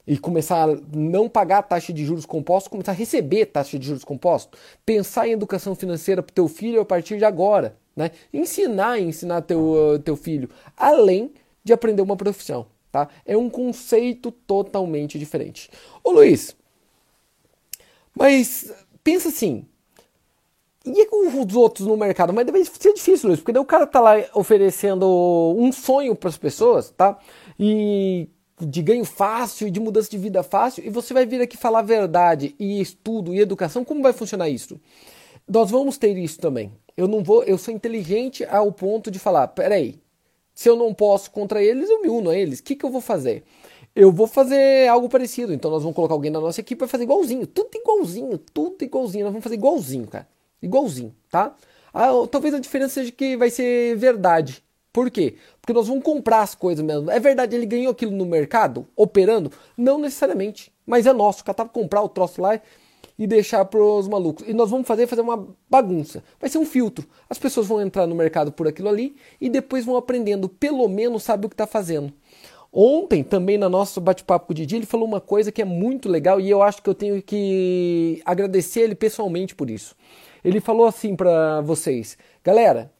E 0.06 0.18
começar 0.18 0.68
a 0.68 0.76
não 0.92 1.28
pagar 1.28 1.58
a 1.58 1.62
taxa 1.62 1.92
de 1.92 2.04
juros 2.04 2.26
compostos, 2.26 2.68
começar 2.68 2.92
a 2.92 2.94
receber 2.94 3.46
taxa 3.46 3.78
de 3.78 3.87
juros 3.87 4.04
compostos, 4.04 4.58
pensar 4.84 5.26
em 5.28 5.32
educação 5.32 5.75
financeira 5.75 6.23
para 6.23 6.30
o 6.30 6.34
teu 6.34 6.49
filho 6.49 6.80
a 6.80 6.84
partir 6.84 7.18
de 7.18 7.25
agora, 7.25 7.76
né? 7.96 8.11
Ensinar, 8.32 9.00
ensinar 9.00 9.42
teu 9.42 10.00
teu 10.04 10.16
filho, 10.16 10.49
além 10.76 11.32
de 11.62 11.73
aprender 11.73 12.02
uma 12.02 12.16
profissão, 12.16 12.66
tá? 12.92 13.08
É 13.25 13.37
um 13.37 13.49
conceito 13.49 14.30
totalmente 14.30 15.18
diferente. 15.18 15.70
Ô 16.02 16.11
Luiz, 16.11 16.54
mas 18.14 18.73
pensa 19.02 19.28
assim, 19.28 19.66
e 20.84 21.06
com 21.06 21.26
os 21.26 21.56
outros 21.56 21.87
no 21.87 21.96
mercado? 21.96 22.32
Mas 22.32 22.44
deve 22.44 22.62
ser 22.64 22.92
difícil, 22.92 23.28
Luiz, 23.28 23.40
porque 23.40 23.52
daí 23.52 23.62
o 23.62 23.66
cara 23.66 23.87
tá 23.87 24.00
lá 24.00 24.16
oferecendo 24.34 25.06
um 25.56 25.73
sonho 25.73 26.14
para 26.14 26.28
as 26.28 26.37
pessoas, 26.37 26.90
tá? 26.90 27.18
E 27.58 28.28
de 28.64 28.83
ganho 28.83 29.04
fácil, 29.04 29.71
de 29.71 29.80
mudança 29.80 30.11
de 30.11 30.18
vida 30.18 30.42
fácil, 30.42 30.85
e 30.85 30.90
você 30.90 31.12
vai 31.14 31.27
vir 31.27 31.40
aqui 31.40 31.57
falar 31.57 31.83
verdade 31.83 32.55
e 32.59 32.81
estudo 32.81 33.35
e 33.35 33.40
educação, 33.40 33.85
como 33.85 34.03
vai 34.03 34.12
funcionar 34.12 34.48
isso? 34.48 34.81
Nós 35.46 35.70
vamos 35.70 35.98
ter 35.98 36.16
isso 36.16 36.38
também. 36.38 36.72
Eu 36.96 37.07
não 37.09 37.22
vou, 37.22 37.42
eu 37.44 37.59
sou 37.59 37.74
inteligente 37.74 38.44
ao 38.44 38.72
ponto 38.72 39.11
de 39.11 39.18
falar, 39.18 39.48
peraí, 39.48 40.00
se 40.55 40.68
eu 40.68 40.77
não 40.77 40.94
posso 40.94 41.31
contra 41.31 41.62
eles, 41.62 41.90
eu 41.90 42.00
me 42.00 42.09
uno 42.09 42.31
a 42.31 42.37
eles. 42.37 42.61
O 42.61 42.62
que, 42.62 42.77
que 42.77 42.85
eu 42.85 42.90
vou 42.90 43.00
fazer? 43.00 43.42
Eu 43.94 44.12
vou 44.12 44.27
fazer 44.27 44.88
algo 44.88 45.09
parecido. 45.09 45.53
Então 45.53 45.70
nós 45.70 45.83
vamos 45.83 45.96
colocar 45.96 46.14
alguém 46.14 46.31
na 46.31 46.40
nossa 46.40 46.61
equipe 46.61 46.79
para 46.79 46.88
fazer 46.88 47.05
igualzinho, 47.05 47.46
tudo 47.46 47.70
igualzinho, 47.74 48.38
tudo 48.38 48.83
igualzinho. 48.83 49.24
Nós 49.24 49.33
vamos 49.33 49.42
fazer 49.42 49.57
igualzinho, 49.57 50.07
cara, 50.07 50.29
igualzinho, 50.62 51.14
tá? 51.31 51.55
Ah, 51.92 52.11
talvez 52.31 52.55
a 52.55 52.59
diferença 52.59 52.94
seja 52.94 53.12
que 53.12 53.37
vai 53.37 53.50
ser 53.50 53.96
verdade. 53.96 54.64
Por 54.94 55.11
quê? 55.11 55.35
Porque 55.61 55.72
nós 55.72 55.88
vamos 55.88 56.04
comprar 56.04 56.42
as 56.42 56.54
coisas 56.54 56.85
mesmo. 56.85 57.11
É 57.11 57.18
verdade, 57.18 57.57
ele 57.57 57.66
ganhou 57.66 57.90
aquilo 57.90 58.12
no 58.12 58.24
mercado, 58.24 58.87
operando? 58.94 59.50
Não 59.76 59.98
necessariamente. 59.98 60.72
Mas 60.87 61.04
é 61.04 61.12
nosso. 61.12 61.42
O 61.42 61.44
cara 61.44 61.57
tá 61.57 61.64
comprar 61.64 62.00
o 62.00 62.09
troço 62.09 62.40
lá 62.40 62.61
e 63.18 63.26
deixar 63.26 63.64
pros 63.64 64.07
malucos. 64.07 64.48
E 64.48 64.54
nós 64.54 64.70
vamos 64.70 64.87
fazer 64.87 65.09
fazer 65.09 65.22
uma 65.22 65.48
bagunça. 65.68 66.22
Vai 66.40 66.48
ser 66.48 66.59
um 66.59 66.64
filtro. 66.64 67.04
As 67.28 67.37
pessoas 67.40 67.66
vão 67.66 67.80
entrar 67.80 68.07
no 68.07 68.14
mercado 68.14 68.52
por 68.52 68.68
aquilo 68.68 68.88
ali 68.88 69.16
e 69.40 69.50
depois 69.50 69.85
vão 69.85 69.96
aprendendo. 69.96 70.48
Pelo 70.48 70.87
menos 70.87 71.24
sabe 71.24 71.46
o 71.46 71.48
que 71.48 71.54
está 71.54 71.66
fazendo. 71.66 72.12
Ontem, 72.72 73.24
também 73.24 73.59
na 73.59 73.68
nosso 73.68 74.00
bate-papo 74.00 74.46
com 74.46 74.52
o 74.52 74.54
Didi, 74.54 74.76
ele 74.76 74.87
falou 74.87 75.09
uma 75.09 75.20
coisa 75.20 75.50
que 75.50 75.61
é 75.61 75.64
muito 75.64 76.09
legal 76.09 76.40
e 76.40 76.48
eu 76.48 76.62
acho 76.62 76.80
que 76.80 76.88
eu 76.88 76.94
tenho 76.94 77.20
que 77.20 78.22
agradecer 78.24 78.83
ele 78.83 78.94
pessoalmente 78.94 79.57
por 79.57 79.68
isso. 79.68 79.96
Ele 80.44 80.61
falou 80.61 80.87
assim 80.87 81.16
para 81.16 81.61
vocês: 81.62 82.16
galera, 82.44 82.93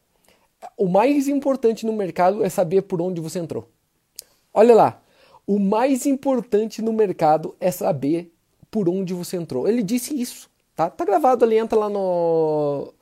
o 0.77 0.87
mais 0.87 1.27
importante 1.27 1.85
no 1.85 1.93
mercado 1.93 2.43
é 2.43 2.49
saber 2.49 2.83
por 2.83 3.01
onde 3.01 3.21
você 3.21 3.39
entrou. 3.39 3.69
Olha 4.53 4.73
lá, 4.73 5.01
o 5.45 5.59
mais 5.59 6.05
importante 6.05 6.81
no 6.81 6.93
mercado 6.93 7.55
é 7.59 7.69
saber 7.69 8.31
por 8.71 8.89
onde 8.89 9.13
você 9.13 9.37
entrou. 9.37 9.67
Ele 9.67 9.83
disse 9.83 10.19
isso, 10.19 10.49
tá? 10.75 10.89
Tá 10.89 11.05
gravado 11.05 11.45
ali, 11.45 11.57
entra 11.57 11.77
lá 11.77 11.89
no, 11.89 12.93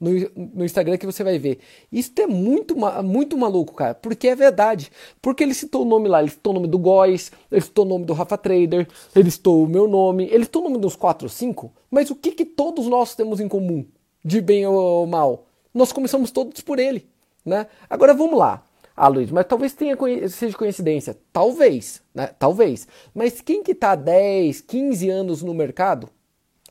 no, 0.00 0.10
no 0.54 0.64
Instagram 0.64 0.98
que 0.98 1.06
você 1.06 1.22
vai 1.22 1.38
ver. 1.38 1.60
Isso 1.92 2.10
é 2.18 2.26
muito, 2.26 2.74
muito 3.04 3.38
maluco, 3.38 3.72
cara, 3.74 3.94
porque 3.94 4.28
é 4.28 4.34
verdade. 4.34 4.90
Porque 5.22 5.44
ele 5.44 5.54
citou 5.54 5.82
o 5.82 5.84
nome 5.84 6.08
lá, 6.08 6.20
ele 6.20 6.30
citou 6.30 6.52
o 6.52 6.54
nome 6.54 6.66
do 6.66 6.78
Góis, 6.78 7.30
ele 7.50 7.60
citou 7.60 7.84
o 7.84 7.88
nome 7.88 8.04
do 8.04 8.12
Rafa 8.12 8.36
Trader, 8.36 8.88
ele 9.14 9.30
citou 9.30 9.62
o 9.62 9.68
meu 9.68 9.86
nome, 9.86 10.28
ele 10.30 10.44
citou 10.44 10.62
o 10.62 10.68
nome 10.68 10.78
dos 10.78 10.96
4 10.96 11.26
ou 11.26 11.30
5, 11.30 11.72
mas 11.90 12.10
o 12.10 12.16
que, 12.16 12.32
que 12.32 12.44
todos 12.44 12.86
nós 12.86 13.14
temos 13.14 13.38
em 13.38 13.48
comum, 13.48 13.86
de 14.24 14.40
bem 14.40 14.66
ou 14.66 15.06
mal? 15.06 15.46
Nós 15.72 15.92
começamos 15.92 16.30
todos 16.30 16.60
por 16.60 16.78
ele. 16.78 17.11
Né? 17.44 17.66
Agora 17.88 18.14
vamos 18.14 18.38
lá. 18.38 18.64
Ah, 18.96 19.08
Luiz, 19.08 19.30
mas 19.30 19.46
talvez 19.46 19.72
tenha 19.72 19.96
seja 20.28 20.56
coincidência. 20.56 21.16
Talvez, 21.32 22.02
né? 22.14 22.28
Talvez. 22.38 22.86
Mas 23.14 23.40
quem 23.40 23.62
que 23.62 23.72
está 23.72 23.94
10, 23.94 24.60
15 24.60 25.08
anos 25.08 25.42
no 25.42 25.54
mercado, 25.54 26.08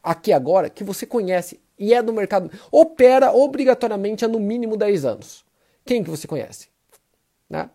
aqui 0.04 0.32
agora, 0.32 0.70
que 0.70 0.84
você 0.84 1.06
conhece 1.06 1.60
e 1.78 1.94
é 1.94 2.02
do 2.02 2.14
mercado, 2.14 2.52
opera 2.72 3.32
obrigatoriamente 3.32 4.24
há 4.24 4.28
no 4.28 4.40
mínimo 4.40 4.78
10 4.78 5.04
anos. 5.04 5.44
Quem 5.84 6.04
que 6.04 6.12
você 6.12 6.28
conhece? 6.28 6.68
Né? 7.50 7.70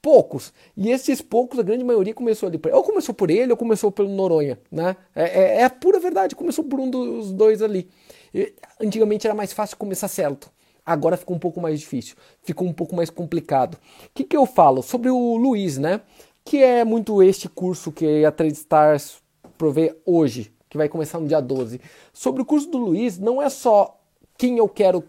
Poucos. 0.00 0.54
E 0.74 0.90
esses 0.90 1.20
poucos, 1.20 1.58
a 1.58 1.62
grande 1.62 1.84
maioria 1.84 2.14
começou 2.14 2.48
ali. 2.48 2.58
Ou 2.72 2.82
começou 2.82 3.14
por 3.14 3.30
ele, 3.30 3.50
ou 3.50 3.56
começou 3.58 3.92
pelo 3.92 4.08
Noronha. 4.08 4.58
Né? 4.72 4.96
É, 5.14 5.24
é, 5.24 5.54
é 5.56 5.64
a 5.64 5.70
pura 5.70 6.00
verdade, 6.00 6.34
começou 6.34 6.64
por 6.64 6.80
um 6.80 6.88
dos 6.88 7.30
dois 7.32 7.60
ali. 7.60 7.90
E, 8.32 8.54
antigamente 8.80 9.26
era 9.26 9.34
mais 9.34 9.52
fácil 9.52 9.76
começar 9.76 10.08
certo. 10.08 10.50
Agora 10.84 11.16
ficou 11.16 11.36
um 11.36 11.38
pouco 11.38 11.60
mais 11.60 11.78
difícil, 11.80 12.16
ficou 12.42 12.66
um 12.66 12.72
pouco 12.72 12.94
mais 12.94 13.10
complicado. 13.10 13.74
O 13.74 14.10
que, 14.14 14.24
que 14.24 14.36
eu 14.36 14.46
falo? 14.46 14.82
Sobre 14.82 15.10
o 15.10 15.36
Luiz, 15.36 15.78
né? 15.78 16.00
Que 16.44 16.62
é 16.62 16.84
muito 16.84 17.22
este 17.22 17.48
curso 17.48 17.92
que 17.92 18.24
a 18.24 18.32
Trade 18.32 18.54
Stars 18.54 19.22
provê 19.56 19.96
hoje, 20.06 20.52
que 20.68 20.76
vai 20.76 20.88
começar 20.88 21.20
no 21.20 21.28
dia 21.28 21.40
12. 21.40 21.80
Sobre 22.12 22.42
o 22.42 22.44
curso 22.44 22.70
do 22.70 22.78
Luiz, 22.78 23.18
não 23.18 23.42
é 23.42 23.48
só 23.48 24.00
quem 24.38 24.58
eu 24.58 24.68
quero, 24.68 25.04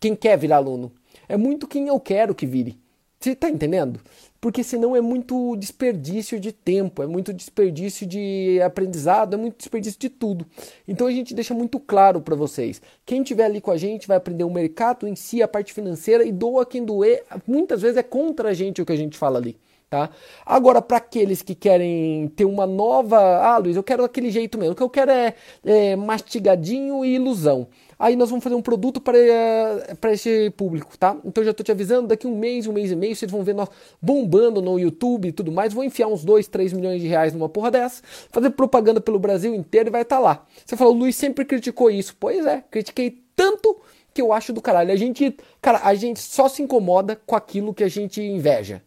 quem 0.00 0.16
quer 0.16 0.36
virar 0.36 0.56
aluno. 0.56 0.92
É 1.28 1.36
muito 1.36 1.68
quem 1.68 1.88
eu 1.88 2.00
quero 2.00 2.34
que 2.34 2.46
vire. 2.46 2.78
Você 3.20 3.30
está 3.30 3.48
entendendo? 3.48 4.00
Porque 4.44 4.62
senão 4.62 4.94
é 4.94 5.00
muito 5.00 5.56
desperdício 5.56 6.38
de 6.38 6.52
tempo, 6.52 7.02
é 7.02 7.06
muito 7.06 7.32
desperdício 7.32 8.06
de 8.06 8.60
aprendizado, 8.62 9.32
é 9.32 9.36
muito 9.38 9.56
desperdício 9.56 9.98
de 9.98 10.10
tudo. 10.10 10.44
Então 10.86 11.06
a 11.06 11.10
gente 11.10 11.32
deixa 11.32 11.54
muito 11.54 11.80
claro 11.80 12.20
para 12.20 12.36
vocês: 12.36 12.82
quem 13.06 13.22
estiver 13.22 13.46
ali 13.46 13.58
com 13.58 13.70
a 13.70 13.78
gente 13.78 14.06
vai 14.06 14.18
aprender 14.18 14.44
o 14.44 14.50
mercado 14.50 15.08
em 15.08 15.16
si, 15.16 15.42
a 15.42 15.48
parte 15.48 15.72
financeira 15.72 16.26
e 16.26 16.30
doa 16.30 16.66
quem 16.66 16.84
doer. 16.84 17.24
Muitas 17.46 17.80
vezes 17.80 17.96
é 17.96 18.02
contra 18.02 18.50
a 18.50 18.52
gente 18.52 18.82
o 18.82 18.84
que 18.84 18.92
a 18.92 18.96
gente 18.96 19.16
fala 19.16 19.38
ali. 19.38 19.56
Tá? 19.88 20.10
Agora, 20.44 20.82
para 20.82 20.98
aqueles 20.98 21.40
que 21.40 21.54
querem 21.54 22.28
ter 22.36 22.44
uma 22.44 22.66
nova. 22.66 23.16
Ah, 23.18 23.56
Luiz, 23.56 23.76
eu 23.76 23.82
quero 23.82 24.02
daquele 24.02 24.30
jeito 24.30 24.58
mesmo. 24.58 24.72
O 24.72 24.76
que 24.76 24.82
eu 24.82 24.90
quero 24.90 25.10
é, 25.10 25.34
é 25.64 25.96
mastigadinho 25.96 27.02
e 27.02 27.14
ilusão. 27.14 27.66
Aí 28.04 28.16
nós 28.16 28.28
vamos 28.28 28.44
fazer 28.44 28.54
um 28.54 28.60
produto 28.60 29.00
para, 29.00 29.16
eh, 29.16 29.96
esse 30.12 30.50
público, 30.50 30.96
tá? 30.98 31.16
Então 31.24 31.42
já 31.42 31.52
estou 31.52 31.64
te 31.64 31.72
avisando, 31.72 32.08
daqui 32.08 32.26
um 32.26 32.36
mês, 32.36 32.66
um 32.66 32.72
mês 32.72 32.90
e 32.90 32.96
meio, 32.96 33.16
vocês 33.16 33.30
vão 33.30 33.42
ver 33.42 33.54
nós 33.54 33.68
bombando 34.00 34.60
no 34.60 34.78
YouTube 34.78 35.28
e 35.28 35.32
tudo 35.32 35.50
mais, 35.50 35.72
vou 35.72 35.82
enfiar 35.82 36.08
uns 36.08 36.22
2, 36.22 36.46
3 36.48 36.74
milhões 36.74 37.00
de 37.00 37.08
reais 37.08 37.32
numa 37.32 37.48
porra 37.48 37.70
dessa, 37.70 38.02
fazer 38.30 38.50
propaganda 38.50 39.00
pelo 39.00 39.18
Brasil 39.18 39.54
inteiro 39.54 39.88
e 39.88 39.90
vai 39.90 40.02
estar 40.02 40.16
tá 40.16 40.22
lá. 40.22 40.46
Você 40.66 40.76
falou, 40.76 40.94
o 40.94 40.98
Luiz 40.98 41.16
sempre 41.16 41.46
criticou 41.46 41.90
isso. 41.90 42.14
Pois 42.20 42.44
é, 42.44 42.62
critiquei 42.70 43.22
tanto 43.34 43.74
que 44.12 44.20
eu 44.20 44.34
acho 44.34 44.52
do 44.52 44.60
caralho. 44.60 44.92
A 44.92 44.96
gente, 44.96 45.34
cara, 45.62 45.80
a 45.82 45.94
gente 45.94 46.20
só 46.20 46.46
se 46.46 46.62
incomoda 46.62 47.18
com 47.24 47.34
aquilo 47.34 47.72
que 47.72 47.82
a 47.82 47.88
gente 47.88 48.20
inveja. 48.20 48.82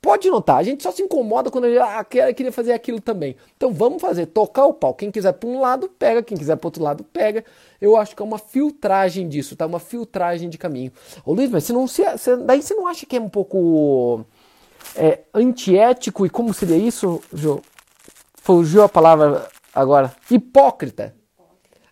Pode 0.00 0.30
notar, 0.30 0.58
a 0.58 0.62
gente 0.62 0.84
só 0.84 0.92
se 0.92 1.02
incomoda 1.02 1.50
quando 1.50 1.68
gente 1.68 1.80
ah, 1.80 2.04
queria 2.04 2.52
fazer 2.52 2.72
aquilo 2.72 3.00
também. 3.00 3.34
Então 3.56 3.72
vamos 3.72 4.00
fazer, 4.00 4.26
tocar 4.26 4.64
o 4.64 4.72
pau. 4.72 4.94
Quem 4.94 5.10
quiser 5.10 5.32
para 5.32 5.48
um 5.48 5.60
lado, 5.60 5.88
pega. 5.88 6.22
Quem 6.22 6.38
quiser 6.38 6.56
para 6.56 6.68
outro 6.68 6.82
lado, 6.82 7.02
pega. 7.02 7.44
Eu 7.80 7.96
acho 7.96 8.14
que 8.14 8.22
é 8.22 8.24
uma 8.24 8.38
filtragem 8.38 9.28
disso, 9.28 9.56
tá? 9.56 9.66
Uma 9.66 9.80
filtragem 9.80 10.48
de 10.48 10.56
caminho. 10.56 10.92
Ô 11.24 11.34
Luiz, 11.34 11.50
mas 11.50 11.64
você 11.64 11.72
não 11.72 11.88
se, 11.88 12.04
você, 12.04 12.36
daí 12.36 12.62
você 12.62 12.74
não 12.74 12.86
acha 12.86 13.04
que 13.06 13.16
é 13.16 13.20
um 13.20 13.28
pouco 13.28 14.24
é, 14.94 15.20
antiético 15.34 16.24
e 16.24 16.30
como 16.30 16.54
seria 16.54 16.76
isso, 16.76 17.20
Jô? 17.32 17.60
Fugiu 18.36 18.84
a 18.84 18.88
palavra 18.88 19.48
agora. 19.74 20.14
Hipócrita. 20.30 21.12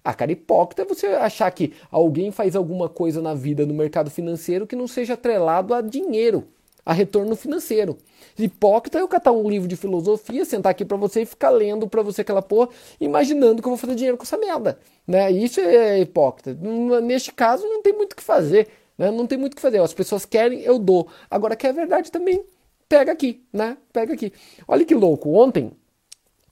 Ah, 0.05 0.15
cara, 0.15 0.31
hipócrita 0.31 0.83
é 0.83 0.85
você 0.85 1.09
achar 1.09 1.51
que 1.51 1.75
alguém 1.91 2.31
faz 2.31 2.55
alguma 2.55 2.89
coisa 2.89 3.21
na 3.21 3.35
vida 3.35 3.67
no 3.67 3.75
mercado 3.75 4.13
financeiro 4.13 4.65
que 4.65 4.77
não 4.77 4.87
seja 4.87 5.15
atrelado 5.15 5.75
a 5.75 5.81
dinheiro 5.81 6.47
a 6.87 6.93
retorno 6.93 7.35
financeiro. 7.35 7.99
Hipócrita 8.39 8.99
é 8.99 9.03
eu 9.03 9.09
catar 9.09 9.33
um 9.33 9.51
livro 9.51 9.67
de 9.67 9.75
filosofia, 9.75 10.45
sentar 10.45 10.71
aqui 10.71 10.85
para 10.85 10.97
você 10.97 11.23
e 11.23 11.27
ficar 11.27 11.51
lendo 11.51 11.89
para 11.89 12.01
você 12.01 12.21
aquela 12.21 12.41
porra, 12.41 12.69
imaginando 13.01 13.61
que 13.61 13.67
eu 13.67 13.73
vou 13.73 13.77
fazer 13.77 13.97
dinheiro 13.97 14.17
com 14.17 14.23
essa 14.23 14.39
merda. 14.39 14.79
Né? 15.05 15.33
Isso 15.33 15.59
é 15.59 15.99
hipócrita. 15.99 16.57
Neste 17.03 17.33
caso, 17.33 17.67
não 17.67 17.83
tem 17.83 17.93
muito 17.93 18.13
o 18.13 18.17
que 18.17 18.23
fazer. 18.23 18.69
Né? 18.97 19.11
Não 19.11 19.27
tem 19.27 19.37
muito 19.37 19.55
o 19.55 19.57
que 19.57 19.63
fazer. 19.63 19.81
As 19.81 19.93
pessoas 19.93 20.25
querem, 20.25 20.61
eu 20.61 20.79
dou. 20.79 21.09
Agora, 21.29 21.57
que 21.57 21.67
é 21.67 21.73
verdade 21.73 22.13
também, 22.13 22.45
pega 22.89 23.11
aqui. 23.11 23.43
né? 23.53 23.77
Pega 23.93 24.15
aqui. 24.15 24.33
Olha 24.69 24.85
que 24.85 24.95
louco. 24.95 25.33
Ontem, 25.33 25.73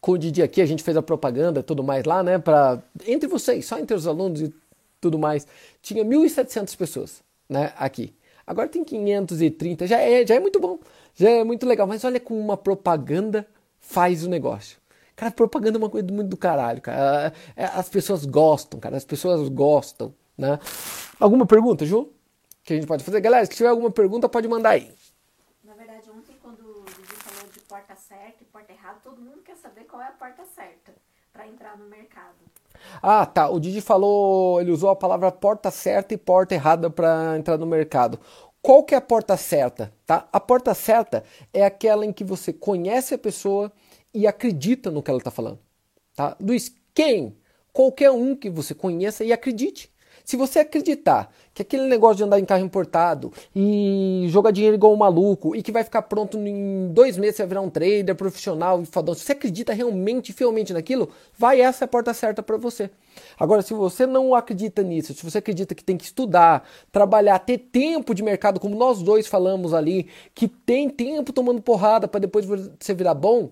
com 0.00 0.12
o 0.12 0.18
Didi 0.18 0.42
aqui, 0.42 0.60
a 0.60 0.66
gente 0.66 0.82
fez 0.82 0.96
a 0.96 1.02
propaganda 1.02 1.62
tudo 1.62 1.84
mais 1.84 2.04
lá, 2.04 2.24
né? 2.24 2.38
Pra, 2.38 2.82
entre 3.06 3.28
vocês, 3.28 3.64
só 3.66 3.78
entre 3.78 3.94
os 3.94 4.06
alunos 4.06 4.40
e 4.40 4.52
tudo 5.00 5.16
mais. 5.16 5.46
Tinha 5.80 6.04
1.700 6.04 6.76
pessoas 6.76 7.22
né, 7.48 7.72
aqui. 7.76 8.12
Agora 8.46 8.68
tem 8.68 8.84
530, 8.84 9.86
já 9.86 9.98
é, 9.98 10.26
já 10.26 10.34
é 10.34 10.40
muito 10.40 10.60
bom, 10.60 10.78
já 11.14 11.30
é 11.30 11.44
muito 11.44 11.66
legal. 11.66 11.86
Mas 11.86 12.04
olha 12.04 12.20
como 12.20 12.38
uma 12.38 12.56
propaganda 12.56 13.46
faz 13.80 14.24
o 14.24 14.28
negócio. 14.28 14.78
Cara, 15.16 15.30
propaganda 15.30 15.78
é 15.78 15.80
uma 15.80 15.90
coisa 15.90 16.06
muito 16.12 16.28
do 16.28 16.36
caralho, 16.36 16.80
cara. 16.80 17.32
É, 17.56 17.64
as 17.64 17.88
pessoas 17.88 18.24
gostam, 18.24 18.80
cara. 18.80 18.96
As 18.96 19.04
pessoas 19.04 19.48
gostam, 19.48 20.12
né? 20.36 20.58
Alguma 21.20 21.46
pergunta, 21.46 21.86
Ju? 21.86 22.12
Que 22.64 22.72
a 22.72 22.76
gente 22.76 22.86
pode 22.86 23.04
fazer? 23.04 23.20
Galera, 23.20 23.44
se 23.46 23.52
tiver 23.52 23.68
alguma 23.68 23.90
pergunta, 23.90 24.28
pode 24.28 24.48
mandar 24.48 24.70
aí. 24.70 24.92
Na 25.62 25.74
verdade, 25.74 26.10
ontem, 26.10 26.36
quando 26.42 26.60
o 26.60 26.84
Didi 26.84 27.14
falou 27.14 27.48
de 27.52 27.60
porta 27.60 27.94
certa 27.94 28.42
e 28.42 28.46
porta 28.46 28.72
errada, 28.72 28.98
todo 29.04 29.20
mundo 29.20 29.42
quer 29.44 29.56
saber 29.56 29.84
qual 29.84 30.02
é 30.02 30.08
a 30.08 30.12
porta 30.12 30.44
certa 30.46 30.92
para 31.32 31.46
entrar 31.46 31.78
no 31.78 31.88
mercado. 31.88 32.34
Ah, 33.02 33.26
tá. 33.26 33.48
O 33.48 33.58
Didi 33.60 33.80
falou, 33.80 34.60
ele 34.60 34.70
usou 34.70 34.90
a 34.90 34.96
palavra 34.96 35.30
porta 35.30 35.70
certa 35.70 36.14
e 36.14 36.16
porta 36.16 36.54
errada 36.54 36.90
para 36.90 37.36
entrar 37.38 37.58
no 37.58 37.66
mercado. 37.66 38.18
Qual 38.62 38.82
que 38.82 38.94
é 38.94 38.98
a 38.98 39.00
porta 39.00 39.36
certa, 39.36 39.92
tá? 40.06 40.26
A 40.32 40.40
porta 40.40 40.72
certa 40.74 41.22
é 41.52 41.64
aquela 41.64 42.06
em 42.06 42.12
que 42.12 42.24
você 42.24 42.52
conhece 42.52 43.14
a 43.14 43.18
pessoa 43.18 43.70
e 44.12 44.26
acredita 44.26 44.90
no 44.90 45.02
que 45.02 45.10
ela 45.10 45.18
está 45.18 45.30
falando, 45.30 45.58
tá? 46.16 46.36
Luiz, 46.40 46.74
quem? 46.94 47.36
Qualquer 47.72 48.10
um 48.10 48.34
que 48.34 48.48
você 48.48 48.74
conheça 48.74 49.24
e 49.24 49.32
acredite. 49.32 49.92
Se 50.24 50.38
você 50.38 50.60
acreditar 50.60 51.30
que 51.52 51.60
aquele 51.60 51.86
negócio 51.86 52.16
de 52.16 52.24
andar 52.24 52.40
em 52.40 52.46
carro 52.46 52.64
importado 52.64 53.30
e 53.54 54.24
jogar 54.30 54.52
dinheiro 54.52 54.74
igual 54.74 54.94
um 54.94 54.96
maluco 54.96 55.54
e 55.54 55.62
que 55.62 55.70
vai 55.70 55.84
ficar 55.84 56.00
pronto 56.00 56.38
em 56.38 56.88
dois 56.92 57.18
meses, 57.18 57.36
você 57.36 57.42
vai 57.42 57.48
virar 57.48 57.60
um 57.60 57.68
trader 57.68 58.14
profissional 58.14 58.80
e 58.80 58.86
fadão, 58.86 59.14
se 59.14 59.20
você 59.20 59.32
acredita 59.32 59.74
realmente, 59.74 60.32
fielmente 60.32 60.72
naquilo, 60.72 61.10
vai 61.36 61.60
essa 61.60 61.84
é 61.84 61.86
a 61.86 61.88
porta 61.88 62.14
certa 62.14 62.42
para 62.42 62.56
você. 62.56 62.90
Agora, 63.38 63.60
se 63.60 63.74
você 63.74 64.06
não 64.06 64.34
acredita 64.34 64.82
nisso, 64.82 65.12
se 65.12 65.22
você 65.22 65.38
acredita 65.38 65.74
que 65.74 65.84
tem 65.84 65.98
que 65.98 66.04
estudar, 66.04 66.66
trabalhar, 66.90 67.38
ter 67.40 67.58
tempo 67.58 68.14
de 68.14 68.22
mercado, 68.22 68.58
como 68.58 68.74
nós 68.74 69.02
dois 69.02 69.26
falamos 69.26 69.74
ali, 69.74 70.08
que 70.34 70.48
tem 70.48 70.88
tempo 70.88 71.34
tomando 71.34 71.60
porrada 71.60 72.08
para 72.08 72.20
depois 72.20 72.46
você 72.46 72.94
virar 72.94 73.14
bom, 73.14 73.50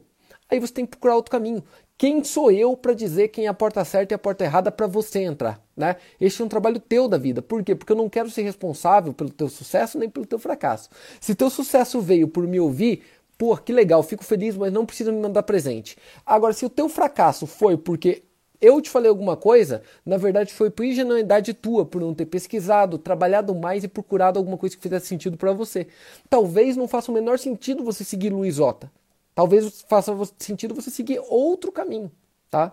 aí 0.50 0.58
você 0.58 0.72
tem 0.72 0.86
que 0.86 0.92
procurar 0.92 1.16
outro 1.16 1.30
caminho. 1.30 1.62
Quem 2.02 2.24
sou 2.24 2.50
eu 2.50 2.76
para 2.76 2.94
dizer 2.94 3.28
quem 3.28 3.46
é 3.46 3.48
a 3.48 3.54
porta 3.54 3.84
certa 3.84 4.12
e 4.12 4.16
a 4.16 4.18
porta 4.18 4.42
errada 4.42 4.72
para 4.72 4.88
você 4.88 5.20
entrar? 5.20 5.64
Né? 5.76 5.94
Este 6.20 6.42
é 6.42 6.44
um 6.44 6.48
trabalho 6.48 6.80
teu 6.80 7.06
da 7.06 7.16
vida. 7.16 7.40
Por 7.40 7.62
quê? 7.62 7.76
Porque 7.76 7.92
eu 7.92 7.96
não 7.96 8.08
quero 8.08 8.28
ser 8.28 8.42
responsável 8.42 9.14
pelo 9.14 9.30
teu 9.30 9.48
sucesso 9.48 9.96
nem 10.00 10.10
pelo 10.10 10.26
teu 10.26 10.36
fracasso. 10.36 10.90
Se 11.20 11.32
teu 11.32 11.48
sucesso 11.48 12.00
veio 12.00 12.26
por 12.26 12.44
me 12.44 12.58
ouvir, 12.58 13.04
pô, 13.38 13.56
que 13.56 13.72
legal, 13.72 14.02
fico 14.02 14.24
feliz, 14.24 14.56
mas 14.56 14.72
não 14.72 14.84
precisa 14.84 15.12
me 15.12 15.20
mandar 15.20 15.44
presente. 15.44 15.96
Agora, 16.26 16.52
se 16.52 16.66
o 16.66 16.68
teu 16.68 16.88
fracasso 16.88 17.46
foi 17.46 17.76
porque 17.76 18.24
eu 18.60 18.80
te 18.80 18.90
falei 18.90 19.08
alguma 19.08 19.36
coisa, 19.36 19.80
na 20.04 20.16
verdade 20.16 20.52
foi 20.52 20.70
por 20.70 20.84
ingenuidade 20.84 21.54
tua, 21.54 21.86
por 21.86 22.00
não 22.00 22.12
ter 22.12 22.26
pesquisado, 22.26 22.98
trabalhado 22.98 23.54
mais 23.54 23.84
e 23.84 23.88
procurado 23.88 24.40
alguma 24.40 24.58
coisa 24.58 24.74
que 24.74 24.82
fizesse 24.82 25.06
sentido 25.06 25.36
para 25.36 25.52
você. 25.52 25.86
Talvez 26.28 26.76
não 26.76 26.88
faça 26.88 27.12
o 27.12 27.14
menor 27.14 27.38
sentido 27.38 27.84
você 27.84 28.02
seguir 28.02 28.30
Luiz 28.30 28.58
Ota. 28.58 28.90
Talvez 29.34 29.82
faça 29.88 30.12
sentido 30.38 30.74
você 30.74 30.90
seguir 30.90 31.20
outro 31.28 31.72
caminho, 31.72 32.10
tá? 32.50 32.72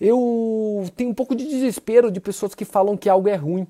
Eu 0.00 0.84
tenho 0.96 1.10
um 1.10 1.14
pouco 1.14 1.34
de 1.34 1.46
desespero 1.46 2.10
de 2.10 2.20
pessoas 2.20 2.54
que 2.54 2.64
falam 2.64 2.96
que 2.96 3.08
algo 3.08 3.28
é 3.28 3.34
ruim, 3.34 3.66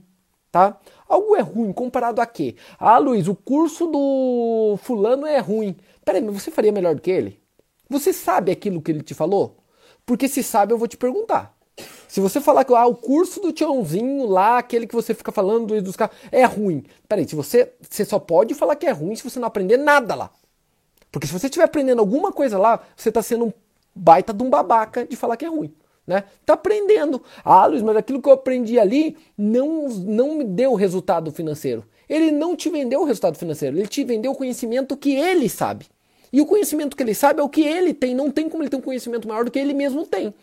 tá? 0.51 0.79
Algo 1.09 1.37
é 1.37 1.41
ruim 1.41 1.73
comparado 1.73 2.21
a 2.21 2.27
quê? 2.27 2.57
Ah, 2.79 2.99
Luiz, 2.99 3.29
o 3.29 3.35
curso 3.35 3.87
do 3.87 4.79
fulano 4.83 5.27
é 5.27 5.39
ruim. 5.39 5.77
Peraí, 6.05 6.21
mas 6.23 6.43
você 6.43 6.51
faria 6.51 6.73
melhor 6.73 6.95
do 6.95 7.03
que 7.03 7.11
ele? 7.11 7.41
Você 7.89 8.13
sabe 8.13 8.53
aquilo 8.53 8.81
que 8.81 8.91
ele 8.91 9.03
te 9.03 9.15
falou? 9.15 9.57
Porque 10.07 10.29
se 10.29 10.43
sabe, 10.43 10.73
eu 10.73 10.79
vou 10.79 10.89
te 10.89 10.97
perguntar. 10.97 11.57
Se 12.09 12.21
você 12.21 12.41
falar 12.41 12.65
que 12.65 12.75
ah, 12.75 12.87
o 12.87 12.95
curso 12.95 13.41
do 13.41 13.53
Tiãozinho 13.53 14.27
lá, 14.27 14.59
aquele 14.59 14.87
que 14.87 14.95
você 14.95 15.15
fica 15.15 15.33
falando 15.33 15.81
dos 15.81 15.97
carros, 15.97 16.17
é 16.31 16.45
ruim. 16.45 16.85
Peraí, 17.09 17.29
se 17.29 17.35
você, 17.35 17.73
você 17.81 18.05
só 18.05 18.19
pode 18.19 18.55
falar 18.55 18.77
que 18.77 18.87
é 18.87 18.91
ruim 18.91 19.15
se 19.15 19.23
você 19.23 19.39
não 19.39 19.49
aprender 19.49 19.77
nada 19.77 20.15
lá. 20.15 20.31
Porque 21.11 21.27
se 21.27 21.33
você 21.33 21.47
estiver 21.47 21.65
aprendendo 21.65 21.99
alguma 22.01 22.33
coisa 22.33 22.59
lá, 22.59 22.81
você 22.97 23.09
está 23.09 23.23
sendo 23.23 23.47
um 23.47 23.53
baita 23.95 24.33
de 24.33 24.43
um 24.43 24.51
babaca 24.51 25.07
de 25.07 25.17
falar 25.17 25.37
que 25.37 25.45
é 25.45 25.49
ruim. 25.49 25.75
Né? 26.07 26.25
Tá 26.45 26.55
aprendendo. 26.55 27.23
Ah, 27.45 27.67
Luiz, 27.67 27.83
mas 27.83 27.97
aquilo 27.97 28.21
que 28.21 28.29
eu 28.29 28.33
aprendi 28.33 28.79
ali 28.79 29.17
não, 29.37 29.89
não 29.89 30.35
me 30.37 30.45
deu 30.45 30.75
resultado 30.75 31.31
financeiro. 31.31 31.85
Ele 32.09 32.33
não 32.33 32.57
te 32.57 32.69
vendeu 32.69 33.03
o 33.03 33.05
resultado 33.05 33.39
financeiro, 33.39 33.77
ele 33.77 33.87
te 33.87 34.03
vendeu 34.03 34.33
o 34.33 34.35
conhecimento 34.35 34.97
que 34.97 35.15
ele 35.15 35.49
sabe. 35.49 35.87
E 36.33 36.41
o 36.41 36.47
conhecimento 36.47 36.97
que 36.97 37.03
ele 37.03 37.15
sabe 37.15 37.41
é 37.41 37.43
o 37.43 37.49
que 37.49 37.63
ele 37.63 37.95
tem, 37.95 38.15
não 38.15 38.31
tem 38.31 38.49
como 38.49 38.63
ele 38.63 38.71
ter 38.71 38.77
um 38.77 38.81
conhecimento 38.81 39.29
maior 39.29 39.45
do 39.45 39.51
que 39.51 39.59
ele 39.59 39.73
mesmo 39.73 40.05
tem. 40.05 40.35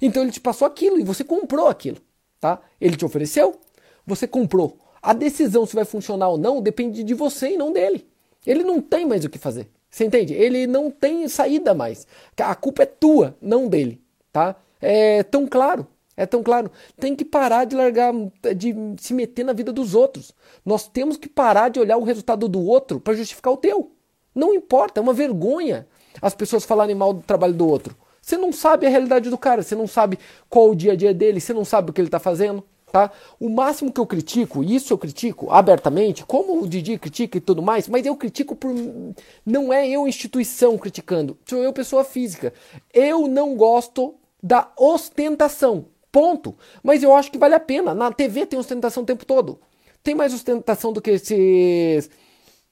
Então 0.00 0.22
ele 0.22 0.30
te 0.30 0.40
passou 0.40 0.66
aquilo 0.66 0.98
e 1.00 1.04
você 1.04 1.24
comprou 1.24 1.68
aquilo, 1.68 1.98
tá? 2.40 2.60
Ele 2.80 2.96
te 2.96 3.04
ofereceu, 3.04 3.58
você 4.06 4.26
comprou. 4.26 4.78
A 5.02 5.12
decisão 5.12 5.66
se 5.66 5.74
vai 5.74 5.84
funcionar 5.84 6.28
ou 6.28 6.38
não 6.38 6.60
depende 6.60 7.02
de 7.02 7.14
você 7.14 7.50
e 7.50 7.56
não 7.56 7.72
dele. 7.72 8.06
Ele 8.46 8.62
não 8.62 8.80
tem 8.80 9.04
mais 9.06 9.24
o 9.24 9.28
que 9.28 9.38
fazer. 9.38 9.68
Você 9.96 10.04
entende? 10.04 10.34
Ele 10.34 10.66
não 10.66 10.90
tem 10.90 11.26
saída 11.26 11.72
mais. 11.72 12.06
A 12.38 12.54
culpa 12.54 12.82
é 12.82 12.86
tua, 12.86 13.34
não 13.40 13.66
dele, 13.66 13.98
tá? 14.30 14.54
É 14.78 15.22
tão 15.22 15.46
claro. 15.46 15.86
É 16.14 16.26
tão 16.26 16.42
claro. 16.42 16.70
Tem 17.00 17.16
que 17.16 17.24
parar 17.24 17.64
de 17.64 17.74
largar, 17.74 18.12
de 18.54 18.74
se 18.98 19.14
meter 19.14 19.42
na 19.42 19.54
vida 19.54 19.72
dos 19.72 19.94
outros. 19.94 20.34
Nós 20.66 20.86
temos 20.86 21.16
que 21.16 21.30
parar 21.30 21.70
de 21.70 21.80
olhar 21.80 21.96
o 21.96 22.04
resultado 22.04 22.46
do 22.46 22.60
outro 22.60 23.00
para 23.00 23.14
justificar 23.14 23.54
o 23.54 23.56
teu. 23.56 23.90
Não 24.34 24.52
importa, 24.52 25.00
é 25.00 25.02
uma 25.02 25.14
vergonha 25.14 25.88
as 26.20 26.34
pessoas 26.34 26.66
falarem 26.66 26.94
mal 26.94 27.14
do 27.14 27.22
trabalho 27.22 27.54
do 27.54 27.66
outro. 27.66 27.96
Você 28.20 28.36
não 28.36 28.52
sabe 28.52 28.86
a 28.86 28.90
realidade 28.90 29.30
do 29.30 29.38
cara, 29.38 29.62
você 29.62 29.74
não 29.74 29.86
sabe 29.86 30.18
qual 30.50 30.68
o 30.68 30.76
dia 30.76 30.92
a 30.92 30.96
dia 30.96 31.14
dele, 31.14 31.40
você 31.40 31.54
não 31.54 31.64
sabe 31.64 31.88
o 31.88 31.92
que 31.94 32.02
ele 32.02 32.08
está 32.08 32.18
fazendo 32.18 32.62
tá? 32.90 33.10
O 33.38 33.48
máximo 33.48 33.92
que 33.92 34.00
eu 34.00 34.06
critico, 34.06 34.62
isso 34.62 34.92
eu 34.92 34.98
critico 34.98 35.50
abertamente, 35.50 36.24
como 36.24 36.62
o 36.62 36.68
Didi 36.68 36.98
critica 36.98 37.38
e 37.38 37.40
tudo 37.40 37.62
mais, 37.62 37.88
mas 37.88 38.06
eu 38.06 38.16
critico 38.16 38.54
por. 38.54 38.72
Não 39.44 39.72
é 39.72 39.88
eu, 39.88 40.06
instituição, 40.06 40.78
criticando, 40.78 41.36
sou 41.44 41.62
eu, 41.62 41.72
pessoa 41.72 42.04
física. 42.04 42.52
Eu 42.92 43.26
não 43.26 43.56
gosto 43.56 44.14
da 44.42 44.70
ostentação. 44.76 45.86
Ponto. 46.10 46.56
Mas 46.82 47.02
eu 47.02 47.14
acho 47.14 47.30
que 47.30 47.36
vale 47.36 47.54
a 47.54 47.60
pena. 47.60 47.94
Na 47.94 48.10
TV 48.10 48.46
tem 48.46 48.58
ostentação 48.58 49.02
o 49.02 49.06
tempo 49.06 49.26
todo. 49.26 49.60
Tem 50.02 50.14
mais 50.14 50.32
ostentação 50.32 50.92
do 50.92 51.02
que 51.02 51.10
esses 51.10 52.08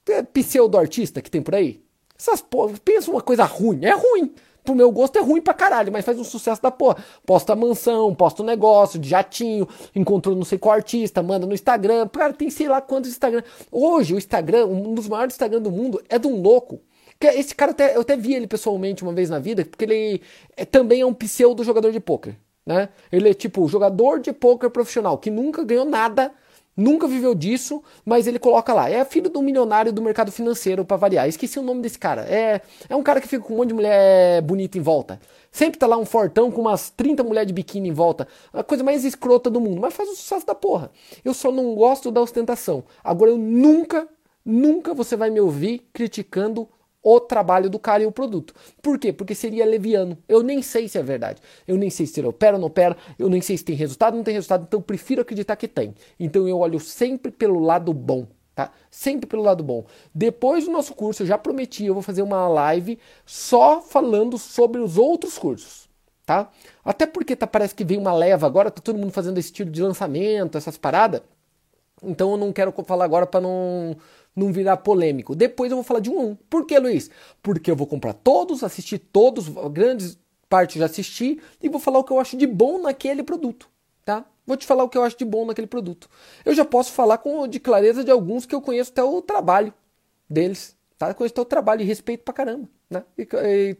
é, 0.09 0.23
pseudo-artista 0.23 1.21
que 1.21 1.29
tem 1.29 1.43
por 1.43 1.53
aí? 1.53 1.83
Essas 2.17 2.41
porra, 2.41 2.73
pensa 2.83 3.11
uma 3.11 3.21
coisa 3.21 3.43
ruim. 3.43 3.85
É 3.85 3.91
ruim 3.91 4.33
pro 4.65 4.75
meu 4.75 4.91
gosto 4.91 5.17
é 5.17 5.21
ruim 5.21 5.39
pra 5.39 5.53
caralho, 5.53 5.91
mas 5.91 6.03
faz 6.03 6.19
um 6.19 6.23
sucesso 6.23 6.61
da 6.61 6.71
porra. 6.71 6.97
Posta 7.25 7.55
mansão, 7.55 8.13
posta 8.13 8.41
um 8.41 8.45
negócio 8.45 8.99
de 8.99 9.07
jatinho, 9.07 9.67
encontrou 9.95 10.35
não 10.35 10.43
sei 10.43 10.57
qual 10.57 10.75
artista, 10.75 11.21
manda 11.23 11.45
no 11.45 11.53
Instagram. 11.53 12.07
Cara, 12.07 12.33
tem 12.33 12.49
sei 12.49 12.67
lá 12.67 12.81
quantos 12.81 13.11
Instagram. 13.11 13.43
Hoje 13.71 14.15
o 14.15 14.17
Instagram, 14.17 14.65
um 14.65 14.93
dos 14.93 15.07
maiores 15.07 15.35
Instagram 15.35 15.61
do 15.61 15.71
mundo, 15.71 16.03
é 16.09 16.17
de 16.19 16.27
um 16.27 16.41
louco. 16.41 16.81
Esse 17.21 17.55
cara, 17.55 17.71
até, 17.71 17.95
eu 17.95 18.01
até 18.01 18.17
vi 18.17 18.33
ele 18.33 18.47
pessoalmente 18.47 19.03
uma 19.03 19.13
vez 19.13 19.29
na 19.29 19.39
vida, 19.39 19.63
porque 19.63 19.85
ele 19.85 20.21
é, 20.57 20.65
também 20.65 21.01
é 21.01 21.05
um 21.05 21.13
pseudo 21.13 21.63
jogador 21.63 21.91
de 21.91 21.99
pôquer. 21.99 22.35
Né? 22.65 22.89
Ele 23.11 23.29
é 23.29 23.33
tipo 23.33 23.67
jogador 23.67 24.19
de 24.19 24.33
poker 24.33 24.69
profissional 24.69 25.17
que 25.17 25.29
nunca 25.29 25.63
ganhou 25.63 25.85
nada, 25.85 26.31
nunca 26.75 27.07
viveu 27.07 27.33
disso, 27.33 27.81
mas 28.03 28.27
ele 28.27 28.39
coloca 28.39 28.73
lá. 28.73 28.89
É 28.89 29.03
filho 29.05 29.29
do 29.29 29.41
milionário 29.41 29.93
do 29.93 30.01
mercado 30.01 30.31
financeiro, 30.31 30.83
para 30.83 30.97
variar. 30.97 31.27
Esqueci 31.27 31.59
o 31.59 31.63
nome 31.63 31.81
desse 31.81 31.97
cara. 31.97 32.21
É, 32.23 32.61
é 32.89 32.95
um 32.95 33.03
cara 33.03 33.21
que 33.21 33.27
fica 33.27 33.43
com 33.43 33.53
um 33.53 33.57
monte 33.57 33.69
de 33.69 33.73
mulher 33.75 34.41
bonita 34.41 34.77
em 34.77 34.81
volta. 34.81 35.19
Sempre 35.51 35.79
tá 35.79 35.87
lá 35.87 35.97
um 35.97 36.05
fortão 36.05 36.51
com 36.51 36.61
umas 36.61 36.89
30 36.89 37.23
mulheres 37.23 37.47
de 37.47 37.53
biquíni 37.53 37.89
em 37.89 37.93
volta. 37.93 38.27
A 38.51 38.63
coisa 38.63 38.83
mais 38.83 39.05
escrota 39.05 39.49
do 39.49 39.61
mundo. 39.61 39.79
Mas 39.79 39.93
faz 39.93 40.09
o 40.09 40.15
sucesso 40.15 40.45
da 40.45 40.55
porra. 40.55 40.91
Eu 41.23 41.33
só 41.33 41.51
não 41.51 41.73
gosto 41.75 42.11
da 42.11 42.21
ostentação. 42.21 42.83
Agora 43.03 43.31
eu 43.31 43.37
nunca, 43.37 44.07
nunca 44.43 44.93
você 44.93 45.15
vai 45.15 45.29
me 45.29 45.39
ouvir 45.39 45.87
criticando 45.93 46.67
o 47.05 47.19
trabalho 47.19 47.69
do 47.69 47.77
cara 47.77 48.01
e 48.01 48.05
o 48.07 48.11
produto. 48.11 48.51
Por 48.81 48.97
quê? 48.97 49.13
Porque 49.13 49.35
seria 49.35 49.63
leviano. 49.63 50.17
Eu 50.27 50.41
nem 50.41 50.63
sei 50.63 50.87
se 50.87 50.97
é 50.97 51.03
verdade. 51.03 51.39
Eu 51.67 51.77
nem 51.77 51.87
sei 51.91 52.07
se 52.07 52.19
ele 52.19 52.27
opera 52.27 52.55
ou 52.55 52.59
não 52.59 52.67
opera. 52.67 52.97
Eu 53.19 53.29
nem 53.29 53.41
sei 53.41 53.55
se 53.55 53.63
tem 53.63 53.75
resultado 53.75 54.13
ou 54.13 54.17
não 54.17 54.23
tem 54.23 54.33
resultado. 54.33 54.65
Então 54.67 54.79
eu 54.79 54.83
prefiro 54.83 55.21
acreditar 55.21 55.55
que 55.55 55.67
tem. 55.67 55.93
Então 56.19 56.47
eu 56.47 56.57
olho 56.57 56.79
sempre 56.79 57.31
pelo 57.31 57.59
lado 57.59 57.93
bom. 57.93 58.25
Tá? 58.55 58.71
Sempre 58.89 59.27
pelo 59.27 59.43
lado 59.43 59.63
bom. 59.63 59.85
Depois 60.15 60.65
do 60.65 60.71
nosso 60.71 60.95
curso, 60.95 61.21
eu 61.21 61.27
já 61.27 61.37
prometi, 61.37 61.85
eu 61.85 61.93
vou 61.93 62.01
fazer 62.01 62.23
uma 62.23 62.47
live 62.47 62.97
só 63.23 63.81
falando 63.81 64.39
sobre 64.39 64.81
os 64.81 64.97
outros 64.97 65.37
cursos. 65.37 65.87
Tá? 66.25 66.49
Até 66.83 67.05
porque 67.05 67.35
tá, 67.35 67.45
parece 67.45 67.75
que 67.75 67.85
vem 67.85 67.99
uma 67.99 68.13
leva 68.13 68.47
agora, 68.47 68.71
tá 68.71 68.81
todo 68.81 68.97
mundo 68.97 69.11
fazendo 69.11 69.37
esse 69.37 69.49
estilo 69.49 69.69
de 69.69 69.83
lançamento, 69.83 70.57
essas 70.57 70.75
paradas. 70.75 71.21
Então 72.01 72.31
eu 72.31 72.37
não 72.37 72.51
quero 72.51 72.73
falar 72.83 73.05
agora 73.05 73.27
para 73.27 73.41
não 73.41 73.95
não 74.35 74.51
virar 74.51 74.77
polêmico. 74.77 75.35
Depois 75.35 75.71
eu 75.71 75.77
vou 75.77 75.83
falar 75.83 75.99
de 75.99 76.09
um 76.09 76.19
a 76.19 76.23
um. 76.23 76.35
Por 76.35 76.65
que, 76.65 76.77
Luiz? 76.77 77.09
Porque 77.41 77.71
eu 77.71 77.75
vou 77.75 77.87
comprar 77.87 78.13
todos, 78.13 78.63
assistir 78.63 78.99
todos, 78.99 79.47
grandes 79.71 80.17
partes 80.49 80.77
já 80.77 80.85
assisti, 80.85 81.41
e 81.61 81.69
vou 81.69 81.79
falar 81.79 81.99
o 81.99 82.03
que 82.03 82.11
eu 82.11 82.19
acho 82.19 82.37
de 82.37 82.45
bom 82.45 82.79
naquele 82.79 83.23
produto, 83.23 83.69
tá? 84.03 84.25
Vou 84.45 84.55
te 84.55 84.65
falar 84.65 84.83
o 84.83 84.89
que 84.89 84.97
eu 84.97 85.03
acho 85.03 85.17
de 85.17 85.25
bom 85.25 85.45
naquele 85.45 85.67
produto. 85.67 86.09
Eu 86.43 86.53
já 86.53 86.63
posso 86.63 86.91
falar 86.91 87.17
com 87.17 87.47
de 87.47 87.59
clareza 87.59 88.03
de 88.03 88.11
alguns 88.11 88.45
que 88.45 88.53
eu 88.53 88.61
conheço 88.61 88.91
até 88.91 89.03
o 89.03 89.21
trabalho 89.21 89.73
deles, 90.29 90.75
tá? 90.97 91.09
Eu 91.09 91.15
conheço 91.15 91.33
até 91.33 91.41
o 91.41 91.45
trabalho 91.45 91.81
e 91.81 91.85
respeito 91.85 92.23
pra 92.23 92.33
caramba, 92.33 92.69
né? 92.89 93.03
E, 93.17 93.27
e, 93.43 93.77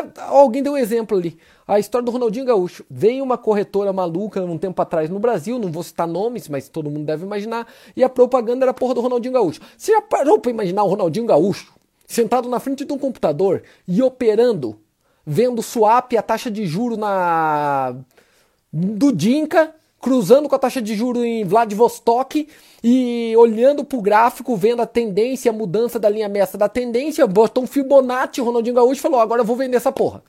alguém 0.28 0.62
deu 0.62 0.74
um 0.74 0.76
exemplo 0.76 1.16
ali. 1.16 1.38
A 1.66 1.78
história 1.78 2.04
do 2.04 2.10
Ronaldinho 2.10 2.44
Gaúcho. 2.44 2.84
Veio 2.90 3.24
uma 3.24 3.38
corretora 3.38 3.92
maluca 3.92 4.42
um 4.42 4.58
tempo 4.58 4.80
atrás 4.82 5.08
no 5.08 5.18
Brasil, 5.18 5.58
não 5.58 5.70
vou 5.70 5.82
citar 5.82 6.06
nomes, 6.06 6.48
mas 6.48 6.68
todo 6.68 6.90
mundo 6.90 7.06
deve 7.06 7.24
imaginar, 7.24 7.66
e 7.96 8.04
a 8.04 8.08
propaganda 8.08 8.64
era 8.64 8.70
a 8.70 8.74
porra 8.74 8.94
do 8.94 9.00
Ronaldinho 9.00 9.34
Gaúcho. 9.34 9.60
Você 9.76 9.92
já 9.92 10.02
parou 10.02 10.38
pra 10.38 10.50
imaginar 10.50 10.84
o 10.84 10.88
Ronaldinho 10.88 11.26
Gaúcho 11.26 11.72
sentado 12.06 12.48
na 12.48 12.60
frente 12.60 12.84
de 12.84 12.92
um 12.92 12.98
computador 12.98 13.62
e 13.88 14.02
operando, 14.02 14.78
vendo 15.26 15.62
swap 15.62 16.12
a 16.16 16.22
taxa 16.22 16.50
de 16.50 16.66
juro 16.66 16.96
na 16.96 17.96
do 18.70 19.12
Dinka, 19.12 19.74
cruzando 20.04 20.50
com 20.50 20.54
a 20.54 20.58
taxa 20.58 20.82
de 20.82 20.94
juro 20.94 21.24
em 21.24 21.46
Vladivostok 21.46 22.46
e 22.82 23.34
olhando 23.38 23.82
pro 23.82 24.02
gráfico, 24.02 24.54
vendo 24.54 24.82
a 24.82 24.86
tendência, 24.86 25.50
a 25.50 25.54
mudança 25.54 25.98
da 25.98 26.10
linha 26.10 26.28
mestra 26.28 26.58
da 26.58 26.68
tendência, 26.68 27.26
botou 27.26 27.64
um 27.64 27.66
Fibonacci, 27.66 28.38
o 28.38 28.44
Ronaldinho 28.44 28.76
Gaúcho 28.76 29.00
falou, 29.00 29.18
agora 29.18 29.40
eu 29.40 29.46
vou 29.46 29.56
vender 29.56 29.78
essa 29.78 29.90
porra. 29.90 30.22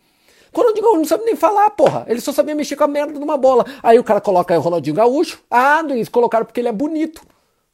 Ronaldinho 0.53 0.81
Gaúcho 0.81 0.99
não 0.99 1.05
sabe 1.05 1.25
nem 1.25 1.35
falar, 1.35 1.69
porra. 1.71 2.05
Ele 2.07 2.21
só 2.21 2.31
sabia 2.31 2.55
mexer 2.55 2.77
com 2.77 2.85
a 2.85 2.87
merda 2.87 3.19
de 3.19 3.19
uma 3.19 3.35
bola. 3.35 3.65
Aí 3.83 3.99
o 3.99 4.03
cara 4.05 4.21
coloca 4.21 4.53
aí 4.53 4.57
o 4.57 4.61
Ronaldinho 4.61 4.95
Gaúcho. 4.95 5.41
Ah, 5.51 5.83
eles 5.89 6.07
colocaram 6.07 6.45
porque 6.45 6.61
ele 6.61 6.69
é 6.69 6.71
bonito. 6.71 7.21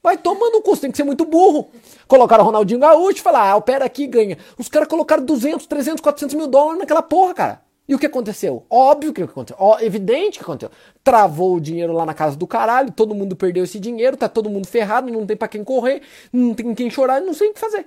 Vai 0.02 0.18
tomando 0.18 0.56
o 0.56 0.62
custo, 0.64 0.82
tem 0.82 0.90
que 0.90 0.98
ser 0.98 1.04
muito 1.04 1.24
burro. 1.24 1.70
Colocaram 2.08 2.44
o 2.44 2.48
Ronaldinho 2.48 2.80
Gaúcho 2.80 3.20
e 3.20 3.22
falaram, 3.22 3.52
ah, 3.52 3.56
opera 3.58 3.86
aqui 3.86 4.08
ganha. 4.08 4.40
Os 4.58 4.68
caras 4.68 4.88
colocaram 4.88 5.24
200, 5.24 5.68
300, 5.68 6.02
400 6.02 6.36
mil 6.36 6.48
dólares 6.48 6.80
naquela 6.80 7.04
porra, 7.04 7.36
cara. 7.36 7.71
E 7.88 7.96
o 7.96 8.00
que 8.00 8.06
aconteceu? 8.06 8.66
Óbvio 8.70 9.12
que 9.12 9.22
aconteceu. 9.22 9.58
Ó, 9.60 9.80
evidente 9.80 10.38
que 10.38 10.44
aconteceu. 10.44 10.72
Travou 11.04 11.56
o 11.56 11.62
dinheiro 11.62 11.92
lá 11.92 12.06
na 12.06 12.14
casa 12.14 12.38
do 12.38 12.48
caralho, 12.48 12.92
todo 12.92 13.16
mundo 13.16 13.36
perdeu 13.36 13.64
esse 13.64 13.80
dinheiro, 13.80 14.16
tá 14.16 14.30
todo 14.30 14.50
mundo 14.50 14.68
ferrado, 14.68 15.12
não 15.12 15.26
tem 15.26 15.36
para 15.36 15.48
quem 15.48 15.64
correr, 15.64 16.02
não 16.32 16.54
tem 16.54 16.74
quem 16.74 16.90
chorar, 16.90 17.20
não 17.22 17.34
sei 17.34 17.50
o 17.50 17.54
que 17.54 17.60
fazer. 17.60 17.86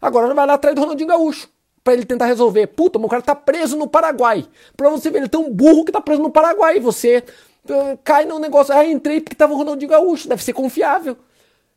Agora 0.00 0.32
vai 0.34 0.46
lá 0.46 0.54
atrás 0.54 0.74
do 0.74 0.80
Ronaldinho 0.80 1.08
Gaúcho 1.08 1.48
para 1.86 1.94
ele 1.94 2.04
tentar 2.04 2.26
resolver. 2.26 2.66
Puta, 2.66 2.98
meu 2.98 3.08
cara 3.08 3.22
tá 3.22 3.34
preso 3.34 3.76
no 3.76 3.86
Paraguai. 3.86 4.44
Pra 4.76 4.90
você 4.90 5.10
ver, 5.10 5.18
ele 5.18 5.26
é 5.26 5.28
tão 5.28 5.52
burro 5.52 5.84
que 5.84 5.92
tá 5.92 6.00
preso 6.00 6.20
no 6.20 6.30
Paraguai. 6.30 6.80
Você 6.80 7.22
uh, 7.70 7.98
cai 8.02 8.24
no 8.24 8.40
negócio. 8.40 8.74
Ah, 8.74 8.84
entrei 8.84 9.20
porque 9.20 9.36
tava 9.36 9.54
o 9.54 9.56
Ronaldinho 9.56 9.90
Gaúcho. 9.90 10.28
Deve 10.28 10.42
ser 10.42 10.52
confiável. 10.52 11.16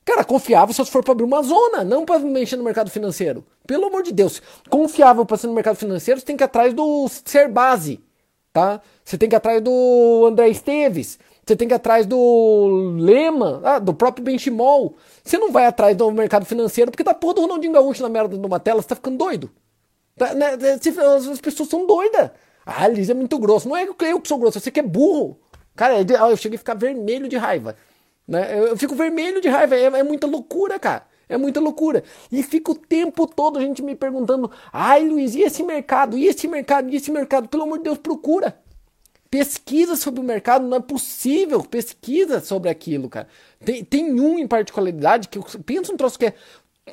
Cara, 0.10 0.24
confiável 0.24 0.74
só 0.74 0.84
se 0.84 0.90
for 0.90 1.04
para 1.04 1.12
abrir 1.12 1.24
uma 1.24 1.44
zona, 1.44 1.84
não 1.84 2.04
para 2.04 2.18
mexer 2.18 2.56
no 2.56 2.64
mercado 2.64 2.90
financeiro. 2.90 3.46
Pelo 3.68 3.86
amor 3.86 4.02
de 4.02 4.12
Deus. 4.12 4.42
Confiável 4.68 5.24
para 5.24 5.38
ser 5.38 5.46
no 5.46 5.54
mercado 5.54 5.76
financeiro, 5.76 6.20
você 6.20 6.26
tem 6.26 6.36
que 6.36 6.42
ir 6.42 6.46
atrás 6.46 6.74
do 6.74 7.08
ser 7.08 7.48
base, 7.48 8.02
tá? 8.52 8.82
Você 9.06 9.20
tem 9.20 9.30
que 9.30 9.36
ir 9.36 9.38
atrás 9.38 9.62
do 9.62 10.26
André 10.28 10.50
Esteves. 10.50 11.20
Você 11.46 11.56
tem 11.56 11.68
que 11.68 11.76
ir 11.76 11.78
atrás 11.78 12.08
do 12.08 12.96
Lema, 12.98 13.62
ah, 13.64 13.78
do 13.78 13.94
próprio 13.94 14.26
Benchimol. 14.26 14.96
Você 15.24 15.38
não 15.38 15.52
vai 15.52 15.68
atrás 15.68 15.96
do 15.96 16.12
mercado 16.12 16.44
financeiro 16.44 16.90
porque 16.90 17.04
tá 17.04 17.14
porra 17.14 17.36
do 17.36 17.42
Ronaldinho 17.42 17.74
Gaúcho 17.74 18.02
na 18.02 18.10
merda 18.10 18.36
de 18.36 18.44
uma 18.44 18.60
tela, 18.60 18.82
você 18.82 18.88
tá 18.88 18.96
ficando 18.96 19.16
doido. 19.16 19.52
Tá, 20.18 20.34
né, 20.34 20.58
né, 20.58 20.72
as 20.72 21.40
pessoas 21.40 21.70
são 21.70 21.86
doidas. 21.86 22.32
Ah, 22.66 22.88
Liz 22.88 23.12
é 23.12 23.14
muito 23.14 23.38
grosso. 23.38 23.70
Não 23.70 23.78
é 23.78 23.84
eu 23.84 24.20
que 24.20 24.28
sou 24.28 24.40
grosso, 24.40 24.60
você 24.60 24.72
que 24.72 24.80
é 24.80 24.84
burro. 24.84 25.40
Cara, 25.76 26.02
eu 26.02 26.36
cheguei 26.36 26.56
a 26.56 26.60
ficar 26.60 26.74
vermelho 26.74 27.30
de 27.30 27.38
raiva. 27.38 27.76
Né? 28.30 28.60
Eu 28.60 28.78
fico 28.78 28.94
vermelho 28.94 29.42
de 29.42 29.50
raiva. 29.50 29.76
É, 29.76 29.86
é 29.86 30.04
muita 30.04 30.28
loucura, 30.28 30.78
cara. 30.78 31.08
É 31.28 31.36
muita 31.36 31.60
loucura. 31.60 32.04
E 32.32 32.44
fica 32.44 32.72
o 32.72 32.76
tempo 32.76 33.26
todo 33.26 33.58
a 33.58 33.62
gente 33.62 33.82
me 33.82 33.96
perguntando: 33.96 34.52
ai, 34.72 35.08
Luiz, 35.08 35.34
e 35.34 35.42
esse 35.42 35.64
mercado? 35.64 36.16
E 36.16 36.28
esse 36.28 36.48
mercado? 36.48 36.90
E 36.92 36.96
esse 36.96 37.12
mercado? 37.12 37.50
Pelo 37.50 37.64
amor 37.64 37.80
de 37.80 37.86
Deus, 37.86 37.98
procura. 37.98 38.62
Pesquisa 39.32 39.96
sobre 39.96 40.20
o 40.20 40.24
mercado, 40.24 40.68
não 40.68 40.78
é 40.78 40.80
possível. 40.80 41.64
Pesquisa 41.64 42.40
sobre 42.40 42.70
aquilo, 42.70 43.10
cara. 43.10 43.28
Tem, 43.66 43.84
tem 43.84 44.20
um 44.20 44.38
em 44.38 44.48
particularidade 44.48 45.28
que 45.28 45.40
eu 45.40 45.44
penso 45.66 45.92
um 45.92 45.98
troço 45.98 46.18
que 46.18 46.28
é 46.28 46.34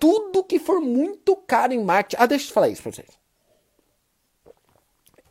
tudo 0.01 0.45
que 0.45 0.59
for 0.59 0.81
muito 0.81 1.37
caro 1.37 1.75
em 1.75 1.85
marketing. 1.85 2.23
Ah, 2.23 2.27
deixa 2.27 2.49
eu 2.49 2.55
falar 2.55 2.69
isso 2.71 2.83
pra 2.83 2.93
vocês. 2.93 3.09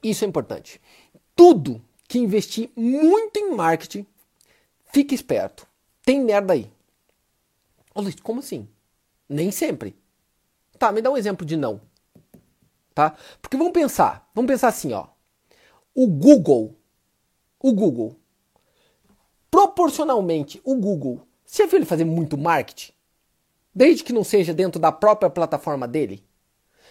Isso 0.03 0.23
é 0.23 0.27
importante. 0.27 0.79
Tudo 1.35 1.81
que 2.07 2.19
investir 2.19 2.69
muito 2.75 3.37
em 3.37 3.55
marketing, 3.55 4.05
fique 4.91 5.15
esperto. 5.15 5.67
Tem 6.05 6.23
merda 6.23 6.53
aí. 6.53 6.71
Ô 7.93 8.01
Luiz, 8.01 8.15
como 8.19 8.39
assim? 8.39 8.67
Nem 9.27 9.51
sempre. 9.51 9.95
Tá, 10.77 10.91
me 10.91 11.01
dá 11.01 11.09
um 11.09 11.17
exemplo 11.17 11.45
de 11.45 11.57
não. 11.57 11.81
Tá? 12.93 13.15
Porque 13.41 13.57
vamos 13.57 13.73
pensar, 13.73 14.29
vamos 14.33 14.49
pensar 14.49 14.67
assim, 14.67 14.93
ó. 14.93 15.07
O 15.95 16.07
Google, 16.07 16.75
o 17.59 17.73
Google, 17.73 18.15
proporcionalmente, 19.49 20.61
o 20.63 20.75
Google, 20.75 21.25
você 21.45 21.63
já 21.63 21.69
viu 21.69 21.79
ele 21.79 21.85
fazer 21.85 22.05
muito 22.05 22.37
marketing? 22.37 22.93
Desde 23.73 24.03
que 24.03 24.13
não 24.13 24.23
seja 24.23 24.53
dentro 24.53 24.79
da 24.79 24.91
própria 24.91 25.29
plataforma 25.29 25.87
dele? 25.87 26.23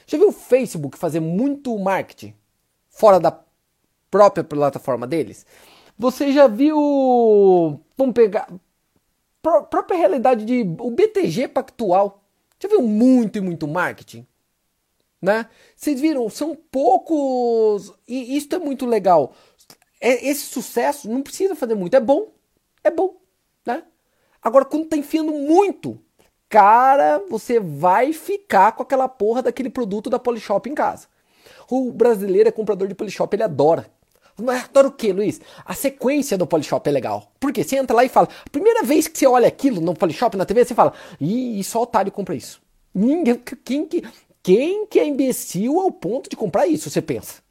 Já 0.06 0.18
viu 0.18 0.28
o 0.28 0.32
Facebook 0.32 0.98
fazer 0.98 1.20
muito 1.20 1.78
marketing 1.78 2.34
fora 2.88 3.20
da 3.20 3.38
própria 4.10 4.44
plataforma 4.44 5.06
deles? 5.06 5.46
Você 5.98 6.32
já 6.32 6.46
viu. 6.48 7.80
Vamos 7.96 8.14
pegar. 8.14 8.48
Própria 9.44 9.98
realidade 9.98 10.46
de. 10.46 10.62
O 10.80 10.90
BTG 10.90 11.48
Pactual. 11.48 12.24
Já 12.58 12.68
viu 12.68 12.80
muito 12.80 13.36
e 13.36 13.42
muito 13.42 13.68
marketing? 13.68 14.26
Né? 15.20 15.46
Vocês 15.76 16.00
viram? 16.00 16.30
São 16.30 16.56
poucos. 16.56 17.92
E 18.08 18.36
isso 18.36 18.54
é 18.54 18.58
muito 18.58 18.86
legal. 18.86 19.34
É, 20.00 20.26
esse 20.26 20.46
sucesso 20.46 21.10
não 21.10 21.22
precisa 21.22 21.54
fazer 21.54 21.74
muito. 21.74 21.94
É 21.94 22.00
bom. 22.00 22.32
É 22.82 22.90
bom. 22.90 23.20
Né? 23.66 23.82
Agora, 24.42 24.64
quando 24.64 24.86
tá 24.86 24.96
enfiando 24.96 25.32
muito, 25.32 26.00
cara, 26.48 27.22
você 27.28 27.60
vai 27.60 28.14
ficar 28.14 28.72
com 28.72 28.82
aquela 28.82 29.08
porra 29.08 29.42
daquele 29.42 29.68
produto 29.68 30.08
da 30.08 30.18
Polishop 30.18 30.68
em 30.70 30.74
casa. 30.74 31.06
O 31.70 31.92
brasileiro 31.92 32.48
é 32.48 32.52
comprador 32.52 32.88
de 32.88 32.94
Polishop, 32.94 33.34
ele 33.34 33.42
adora. 33.42 33.90
Mas 34.40 34.64
adora 34.64 34.88
o 34.88 34.92
que, 34.92 35.12
Luiz? 35.12 35.40
A 35.64 35.74
sequência 35.74 36.36
do 36.36 36.46
Polishop 36.46 36.88
é 36.88 36.92
legal. 36.92 37.30
Porque 37.38 37.62
você 37.62 37.76
entra 37.76 37.94
lá 37.94 38.04
e 38.04 38.08
fala, 38.08 38.28
a 38.44 38.50
primeira 38.50 38.82
vez 38.82 39.06
que 39.06 39.18
você 39.18 39.26
olha 39.26 39.46
aquilo 39.46 39.80
no 39.80 39.94
Polishop 39.94 40.36
na 40.36 40.44
TV, 40.44 40.64
você 40.64 40.74
fala, 40.74 40.92
ih, 41.20 41.62
só 41.62 41.82
otário 41.82 42.10
compra 42.10 42.34
isso. 42.34 42.60
Ninguém, 42.92 43.40
quem 43.64 43.86
que, 43.86 44.02
quem 44.42 44.86
que 44.86 44.98
é 44.98 45.06
imbecil 45.06 45.78
ao 45.78 45.90
ponto 45.90 46.28
de 46.28 46.36
comprar 46.36 46.66
isso, 46.66 46.90
você 46.90 47.00
pensa. 47.00 47.42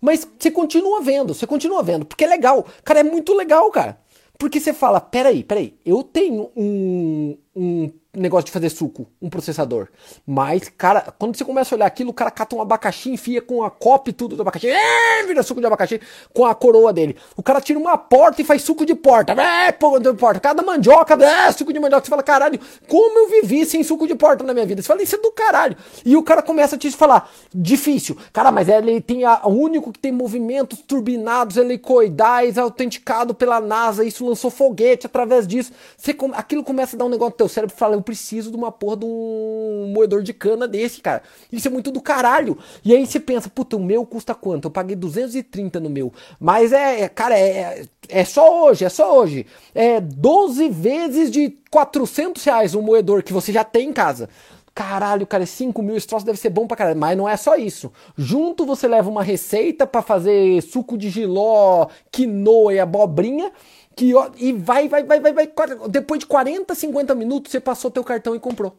Mas 0.00 0.26
você 0.38 0.50
continua 0.50 1.00
vendo, 1.00 1.34
você 1.34 1.46
continua 1.46 1.82
vendo, 1.82 2.04
porque 2.04 2.24
é 2.24 2.28
legal. 2.28 2.66
Cara, 2.84 3.00
é 3.00 3.04
muito 3.04 3.32
legal, 3.34 3.70
cara. 3.70 3.98
Porque 4.36 4.58
você 4.58 4.72
fala, 4.72 5.00
peraí, 5.00 5.44
peraí, 5.44 5.74
eu 5.86 6.02
tenho 6.02 6.50
um, 6.56 7.38
um 7.54 7.92
negócio 8.14 8.46
de 8.46 8.52
fazer 8.52 8.68
suco, 8.68 9.06
um 9.20 9.30
processador. 9.30 9.88
Mas, 10.26 10.68
cara, 10.68 11.14
quando 11.18 11.36
você 11.36 11.44
começa 11.44 11.74
a 11.74 11.76
olhar 11.76 11.86
aquilo, 11.86 12.10
o 12.10 12.14
cara 12.14 12.30
cata 12.30 12.54
um 12.54 12.60
abacaxi, 12.60 13.10
enfia 13.10 13.40
com 13.40 13.62
a 13.62 13.70
copa 13.70 14.10
e 14.10 14.12
tudo 14.12 14.36
do 14.36 14.42
abacaxi, 14.42 14.68
é, 14.68 15.24
vira 15.26 15.42
suco 15.42 15.60
de 15.60 15.66
abacaxi 15.66 16.00
com 16.34 16.44
a 16.44 16.54
coroa 16.54 16.92
dele. 16.92 17.16
O 17.36 17.42
cara 17.42 17.60
tira 17.60 17.78
uma 17.78 17.96
porta 17.96 18.42
e 18.42 18.44
faz 18.44 18.62
suco 18.62 18.84
de 18.84 18.94
porta, 18.94 19.32
é, 19.32 19.72
porta. 19.72 20.40
Cada 20.40 20.62
mandioca, 20.62 21.14
é, 21.14 21.52
suco 21.52 21.72
de 21.72 21.80
mandioca. 21.80 22.04
Você 22.04 22.10
fala, 22.10 22.22
caralho, 22.22 22.60
como 22.86 23.18
eu 23.18 23.28
vivi 23.28 23.64
sem 23.64 23.82
suco 23.82 24.06
de 24.06 24.14
porta 24.14 24.44
na 24.44 24.52
minha 24.52 24.66
vida? 24.66 24.82
Você 24.82 24.88
fala, 24.88 25.02
isso 25.02 25.16
é 25.16 25.18
do 25.18 25.32
caralho. 25.32 25.76
E 26.04 26.16
o 26.16 26.22
cara 26.22 26.42
começa 26.42 26.76
a 26.76 26.78
te 26.78 26.90
falar, 26.90 27.30
difícil. 27.54 28.16
Cara, 28.32 28.50
mas 28.52 28.68
ele 28.68 29.00
tem 29.00 29.24
a, 29.24 29.40
o 29.44 29.50
único 29.50 29.90
que 29.90 29.98
tem 29.98 30.12
movimentos 30.12 30.80
turbinados, 30.80 31.56
helicoidais, 31.56 32.58
autenticado 32.58 33.34
pela 33.34 33.60
NASA, 33.60 34.04
isso 34.04 34.26
lançou 34.26 34.50
foguete 34.50 35.06
através 35.06 35.46
disso. 35.46 35.72
Você, 35.96 36.14
aquilo 36.34 36.62
começa 36.62 36.94
a 36.94 36.98
dar 36.98 37.06
um 37.06 37.08
negócio 37.08 37.41
teu 37.42 37.48
cérebro, 37.48 37.74
fala, 37.76 37.94
eu 37.94 38.02
preciso 38.02 38.50
de 38.50 38.56
uma 38.56 38.70
porra 38.70 38.98
de 38.98 39.04
um 39.04 39.92
moedor 39.92 40.22
de 40.22 40.32
cana 40.32 40.68
desse, 40.68 41.00
cara. 41.00 41.22
Isso 41.50 41.66
é 41.66 41.70
muito 41.70 41.90
do 41.90 42.00
caralho. 42.00 42.56
E 42.84 42.94
aí 42.94 43.04
você 43.04 43.18
pensa, 43.18 43.50
puta, 43.50 43.76
o 43.76 43.80
meu 43.80 44.06
custa 44.06 44.34
quanto? 44.34 44.66
Eu 44.66 44.70
paguei 44.70 44.94
230 44.94 45.80
no 45.80 45.90
meu. 45.90 46.12
Mas 46.38 46.72
é, 46.72 47.02
é 47.02 47.08
cara, 47.08 47.38
é, 47.38 47.84
é 48.08 48.24
só 48.24 48.64
hoje, 48.64 48.84
é 48.84 48.88
só 48.88 49.18
hoje. 49.18 49.46
É 49.74 50.00
12 50.00 50.68
vezes 50.68 51.30
de 51.30 51.56
400 51.70 52.42
reais 52.44 52.74
um 52.74 52.82
moedor 52.82 53.22
que 53.22 53.32
você 53.32 53.52
já 53.52 53.64
tem 53.64 53.88
em 53.88 53.92
casa. 53.92 54.28
Caralho, 54.74 55.26
cara, 55.26 55.44
5 55.44 55.82
mil, 55.82 55.96
esse 55.96 56.06
troço 56.06 56.24
deve 56.24 56.38
ser 56.38 56.48
bom 56.48 56.66
pra 56.66 56.76
caralho. 56.76 56.98
Mas 56.98 57.16
não 57.16 57.28
é 57.28 57.36
só 57.36 57.56
isso. 57.56 57.92
Junto 58.16 58.64
você 58.64 58.88
leva 58.88 59.10
uma 59.10 59.22
receita 59.22 59.86
para 59.86 60.00
fazer 60.00 60.62
suco 60.62 60.96
de 60.96 61.10
giló, 61.10 61.88
quinoa 62.10 62.72
e 62.72 62.80
abobrinha 62.80 63.52
que 63.94 64.12
e 64.38 64.52
vai, 64.52 64.88
vai, 64.88 65.04
vai, 65.04 65.20
vai, 65.20 65.32
vai. 65.32 65.52
Depois 65.88 66.20
de 66.20 66.26
40, 66.26 66.74
50 66.74 67.14
minutos, 67.14 67.50
você 67.52 67.60
passou 67.60 67.90
teu 67.90 68.04
cartão 68.04 68.34
e 68.34 68.40
comprou. 68.40 68.76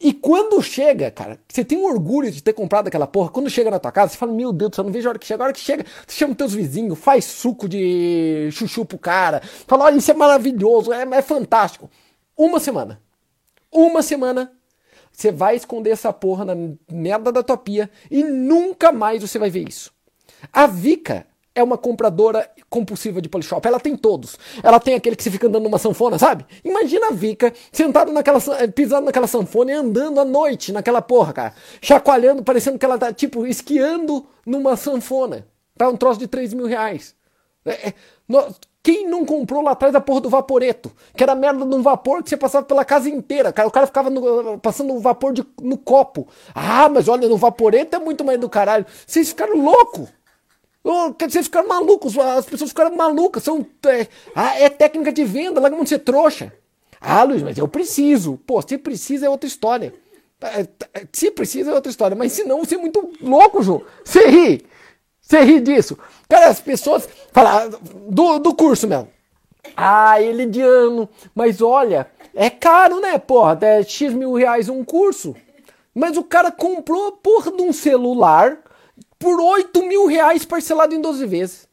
E 0.00 0.12
quando 0.12 0.62
chega, 0.62 1.10
cara, 1.10 1.40
você 1.48 1.64
tem 1.64 1.84
orgulho 1.84 2.30
de 2.30 2.40
ter 2.40 2.52
comprado 2.52 2.86
aquela 2.86 3.06
porra, 3.06 3.30
quando 3.30 3.50
chega 3.50 3.68
na 3.68 3.80
tua 3.80 3.90
casa, 3.90 4.12
você 4.12 4.18
fala, 4.18 4.32
meu 4.32 4.52
Deus 4.52 4.70
céu, 4.74 4.84
não 4.84 4.92
vejo 4.92 5.08
a 5.08 5.10
hora 5.10 5.18
que 5.18 5.26
chega. 5.26 5.42
A 5.42 5.46
hora 5.46 5.52
que 5.52 5.60
chega, 5.60 5.84
você 6.06 6.16
chama 6.16 6.36
teus 6.36 6.54
vizinhos, 6.54 6.98
faz 6.98 7.24
suco 7.24 7.68
de 7.68 8.48
chuchu 8.52 8.84
pro 8.84 8.96
cara, 8.96 9.42
fala, 9.66 9.84
olha, 9.86 9.96
isso 9.96 10.10
é 10.10 10.14
maravilhoso, 10.14 10.92
é, 10.92 11.02
é 11.02 11.22
fantástico. 11.22 11.90
Uma 12.36 12.60
semana. 12.60 13.02
Uma 13.72 14.00
semana, 14.00 14.52
você 15.10 15.32
vai 15.32 15.56
esconder 15.56 15.90
essa 15.90 16.12
porra 16.12 16.44
na 16.44 16.54
merda 16.90 17.32
da 17.32 17.42
tua 17.42 17.56
pia 17.56 17.90
e 18.08 18.22
nunca 18.22 18.92
mais 18.92 19.20
você 19.20 19.36
vai 19.38 19.50
ver 19.50 19.68
isso. 19.68 19.92
A 20.52 20.68
Vika 20.68 21.26
é 21.58 21.62
uma 21.62 21.76
compradora 21.76 22.48
compulsiva 22.70 23.20
de 23.20 23.28
Polishop. 23.28 23.66
Ela 23.66 23.80
tem 23.80 23.96
todos. 23.96 24.38
Ela 24.62 24.78
tem 24.78 24.94
aquele 24.94 25.16
que 25.16 25.22
você 25.22 25.30
fica 25.30 25.48
andando 25.48 25.64
numa 25.64 25.78
sanfona, 25.78 26.18
sabe? 26.18 26.46
Imagina 26.64 27.08
a 27.08 27.10
Vika 27.10 27.52
sentado 27.72 28.12
naquela, 28.12 28.40
pisando 28.74 29.06
naquela 29.06 29.26
sanfona 29.26 29.72
e 29.72 29.74
andando 29.74 30.20
à 30.20 30.24
noite 30.24 30.72
naquela 30.72 31.02
porra, 31.02 31.32
cara. 31.32 31.54
Chacoalhando, 31.82 32.44
parecendo 32.44 32.78
que 32.78 32.84
ela 32.84 32.96
tá, 32.96 33.12
tipo, 33.12 33.44
esquiando 33.46 34.24
numa 34.46 34.76
sanfona. 34.76 35.46
Tá 35.76 35.88
um 35.88 35.96
troço 35.96 36.20
de 36.20 36.28
3 36.28 36.54
mil 36.54 36.66
reais. 36.66 37.16
É, 37.64 37.88
é, 37.88 37.94
no, 38.28 38.54
quem 38.82 39.08
não 39.08 39.24
comprou 39.24 39.62
lá 39.62 39.72
atrás 39.72 39.94
a 39.94 40.00
porra 40.00 40.20
do 40.20 40.30
vaporeto? 40.30 40.92
Que 41.14 41.22
era 41.22 41.34
merda 41.34 41.66
de 41.66 41.74
um 41.74 41.82
vapor 41.82 42.22
que 42.22 42.30
você 42.30 42.36
passava 42.36 42.64
pela 42.64 42.84
casa 42.84 43.08
inteira. 43.08 43.52
Cara, 43.52 43.68
o 43.68 43.70
cara 43.70 43.86
ficava 43.86 44.08
no, 44.08 44.58
passando 44.58 44.94
o 44.94 45.00
vapor 45.00 45.32
de, 45.32 45.44
no 45.60 45.76
copo. 45.76 46.26
Ah, 46.54 46.88
mas 46.88 47.08
olha, 47.08 47.28
no 47.28 47.36
vaporeto 47.36 47.96
é 47.96 47.98
muito 47.98 48.24
mais 48.24 48.38
do 48.38 48.48
caralho. 48.48 48.86
Vocês 49.06 49.28
ficaram 49.28 49.60
loucos. 49.60 50.08
Oh, 50.90 51.12
quer 51.12 51.26
dizer, 51.26 51.42
ficaram 51.42 51.68
malucos, 51.68 52.16
as 52.16 52.46
pessoas 52.46 52.70
ficaram 52.70 52.96
malucas, 52.96 53.42
são, 53.42 53.66
é, 53.84 54.06
ah, 54.34 54.58
é 54.58 54.70
técnica 54.70 55.12
de 55.12 55.22
venda, 55.22 55.60
larga 55.60 55.78
de 55.82 55.86
ser 55.86 55.98
trouxa. 55.98 56.50
Ah, 56.98 57.22
Luiz, 57.24 57.42
mas 57.42 57.58
eu 57.58 57.68
preciso. 57.68 58.38
Pô, 58.46 58.62
se 58.62 58.78
precisa 58.78 59.26
é 59.26 59.28
outra 59.28 59.46
história. 59.46 59.92
É, 60.40 60.60
é, 60.94 61.06
se 61.12 61.30
precisa 61.30 61.72
é 61.72 61.74
outra 61.74 61.90
história, 61.90 62.16
mas 62.16 62.32
se 62.32 62.42
não, 62.44 62.64
você 62.64 62.76
é 62.76 62.78
muito 62.78 63.12
louco, 63.20 63.62
João. 63.62 63.82
Você 64.02 64.28
ri. 64.28 64.66
Você 65.20 65.40
ri 65.42 65.60
disso. 65.60 65.98
Cara, 66.26 66.48
as 66.48 66.58
pessoas 66.58 67.06
falam 67.32 67.78
do, 68.08 68.38
do 68.38 68.54
curso 68.54 68.88
mesmo. 68.88 69.08
Ah, 69.76 70.22
ele 70.22 70.46
de 70.46 70.62
ano. 70.62 71.06
Mas 71.34 71.60
olha, 71.60 72.10
é 72.34 72.48
caro, 72.48 72.98
né, 72.98 73.18
porra? 73.18 73.52
Até 73.52 73.82
X 73.82 74.14
mil 74.14 74.32
reais 74.32 74.70
um 74.70 74.82
curso. 74.82 75.36
Mas 75.94 76.16
o 76.16 76.24
cara 76.24 76.50
comprou 76.50 77.12
porra 77.12 77.52
de 77.52 77.60
um 77.60 77.74
celular 77.74 78.58
por 79.18 79.40
8 79.40 79.82
mil 79.86 80.06
reais 80.06 80.44
parcelado 80.44 80.94
em 80.94 81.00
12 81.00 81.26
vezes. 81.26 81.68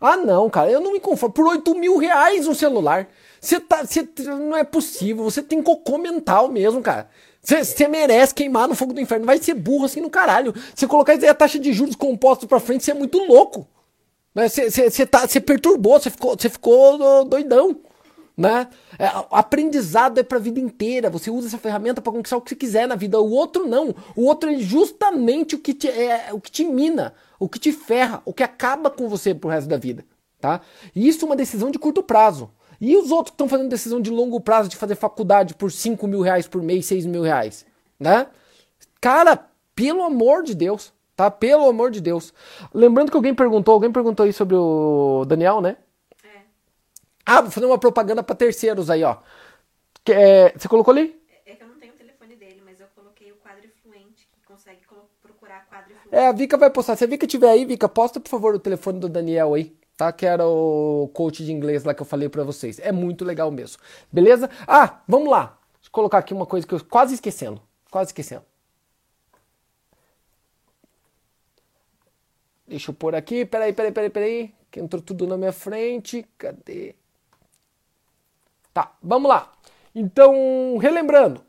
Ah, 0.00 0.16
não, 0.16 0.48
cara, 0.48 0.70
eu 0.70 0.80
não 0.80 0.92
me 0.92 1.00
conformo. 1.00 1.34
Por 1.34 1.46
8 1.46 1.74
mil 1.74 1.98
reais 1.98 2.46
um 2.46 2.54
celular. 2.54 3.08
Você 3.40 3.60
tá. 3.60 3.84
Cê, 3.84 4.08
não 4.24 4.56
é 4.56 4.64
possível. 4.64 5.24
Você 5.24 5.42
tem 5.42 5.62
cocô 5.62 5.98
mental 5.98 6.48
mesmo, 6.48 6.80
cara. 6.80 7.08
Você 7.42 7.86
merece 7.86 8.34
queimar 8.34 8.66
no 8.66 8.74
fogo 8.74 8.92
do 8.92 9.00
inferno. 9.00 9.26
Vai 9.26 9.38
ser 9.38 9.54
burro 9.54 9.84
assim 9.84 10.00
no 10.00 10.10
caralho. 10.10 10.54
Você 10.74 10.86
colocar 10.86 11.12
a 11.12 11.34
taxa 11.34 11.58
de 11.58 11.72
juros 11.72 11.96
compostos 11.96 12.48
pra 12.48 12.60
frente, 12.60 12.84
você 12.84 12.90
é 12.90 12.94
muito 12.94 13.18
louco. 13.18 13.66
Você 14.34 15.06
tá, 15.06 15.26
perturbou, 15.44 15.98
você 15.98 16.10
ficou, 16.10 16.36
ficou 16.38 17.24
doidão 17.24 17.76
né? 18.40 18.68
É, 18.98 19.06
aprendizado 19.30 20.18
é 20.18 20.22
para 20.22 20.38
a 20.38 20.40
vida 20.40 20.58
inteira. 20.58 21.10
Você 21.10 21.30
usa 21.30 21.48
essa 21.48 21.58
ferramenta 21.58 22.00
para 22.00 22.10
conquistar 22.10 22.38
o 22.38 22.40
que 22.40 22.48
você 22.48 22.56
quiser 22.56 22.88
na 22.88 22.94
vida. 22.94 23.20
O 23.20 23.30
outro 23.30 23.68
não. 23.68 23.94
O 24.16 24.24
outro 24.24 24.48
é 24.48 24.56
justamente 24.56 25.54
o 25.54 25.58
que 25.58 25.74
te, 25.74 25.88
é, 25.88 26.32
o 26.32 26.40
que 26.40 26.50
te 26.50 26.64
mina, 26.64 27.12
o 27.38 27.46
que 27.46 27.58
te 27.58 27.70
ferra, 27.70 28.22
o 28.24 28.32
que 28.32 28.42
acaba 28.42 28.90
com 28.90 29.08
você 29.10 29.34
pro 29.34 29.50
resto 29.50 29.68
da 29.68 29.76
vida, 29.76 30.06
tá? 30.40 30.62
E 30.96 31.06
isso 31.06 31.22
é 31.22 31.26
uma 31.26 31.36
decisão 31.36 31.70
de 31.70 31.78
curto 31.78 32.02
prazo. 32.02 32.50
E 32.80 32.96
os 32.96 33.10
outros 33.10 33.32
que 33.32 33.34
estão 33.34 33.48
fazendo 33.48 33.68
decisão 33.68 34.00
de 34.00 34.10
longo 34.10 34.40
prazo 34.40 34.70
de 34.70 34.76
fazer 34.76 34.94
faculdade 34.94 35.54
por 35.54 35.70
5 35.70 36.08
mil 36.08 36.22
reais 36.22 36.48
por 36.48 36.62
mês, 36.62 36.86
6 36.86 37.04
mil 37.04 37.22
reais, 37.22 37.66
né? 37.98 38.26
Cara, 39.02 39.48
pelo 39.74 40.02
amor 40.02 40.44
de 40.44 40.54
Deus, 40.54 40.94
tá? 41.14 41.30
Pelo 41.30 41.68
amor 41.68 41.90
de 41.90 42.00
Deus. 42.00 42.32
Lembrando 42.72 43.10
que 43.10 43.16
alguém 43.18 43.34
perguntou, 43.34 43.74
alguém 43.74 43.92
perguntou 43.92 44.24
aí 44.24 44.32
sobre 44.32 44.56
o 44.56 45.26
Daniel, 45.26 45.60
né? 45.60 45.76
Ah, 47.24 47.40
vou 47.42 47.50
fazer 47.50 47.66
uma 47.66 47.78
propaganda 47.78 48.22
para 48.22 48.34
terceiros 48.34 48.90
aí, 48.90 49.04
ó. 49.04 49.18
Que, 50.04 50.12
é, 50.12 50.52
você 50.56 50.68
colocou 50.68 50.92
ali? 50.92 51.20
É 51.46 51.54
que 51.54 51.62
eu 51.62 51.68
não 51.68 51.78
tenho 51.78 51.92
o 51.92 51.96
telefone 51.96 52.36
dele, 52.36 52.62
mas 52.64 52.80
eu 52.80 52.86
coloquei 52.94 53.30
o 53.32 53.36
quadro 53.36 53.68
fluente, 53.82 54.28
que 54.32 54.42
consegue 54.46 54.80
procurar 55.22 55.66
quadro 55.66 55.94
fluente. 55.94 56.08
É, 56.10 56.26
a 56.26 56.32
Vika 56.32 56.56
vai 56.56 56.70
postar. 56.70 56.96
Se 56.96 57.04
a 57.04 57.06
Vika 57.06 57.26
tiver 57.26 57.50
aí, 57.50 57.64
Vika, 57.64 57.88
posta 57.88 58.18
por 58.18 58.28
favor 58.28 58.54
o 58.54 58.58
telefone 58.58 58.98
do 58.98 59.08
Daniel 59.08 59.54
aí, 59.54 59.76
tá? 59.96 60.10
Que 60.12 60.26
era 60.26 60.46
o 60.46 61.10
coach 61.12 61.44
de 61.44 61.52
inglês 61.52 61.84
lá 61.84 61.92
que 61.94 62.02
eu 62.02 62.06
falei 62.06 62.28
para 62.28 62.42
vocês. 62.42 62.78
É 62.78 62.90
muito 62.90 63.24
legal 63.24 63.50
mesmo. 63.50 63.82
Beleza? 64.10 64.50
Ah, 64.66 65.02
vamos 65.06 65.28
lá. 65.28 65.58
Deixa 65.74 65.88
eu 65.88 65.92
colocar 65.92 66.18
aqui 66.18 66.32
uma 66.32 66.46
coisa 66.46 66.66
que 66.66 66.74
eu 66.74 66.84
quase 66.84 67.14
esquecendo. 67.14 67.60
Quase 67.90 68.08
esquecendo. 68.08 68.44
Deixa 72.66 72.90
eu 72.90 72.94
pôr 72.94 73.14
aqui. 73.14 73.44
Peraí, 73.44 73.72
peraí, 73.72 73.92
peraí, 73.92 74.10
peraí. 74.10 74.54
Que 74.70 74.80
entrou 74.80 75.02
tudo 75.02 75.26
na 75.26 75.36
minha 75.36 75.52
frente. 75.52 76.24
Cadê? 76.38 76.94
Tá, 78.80 78.92
vamos 79.02 79.28
lá. 79.28 79.52
Então, 79.94 80.78
relembrando, 80.78 81.42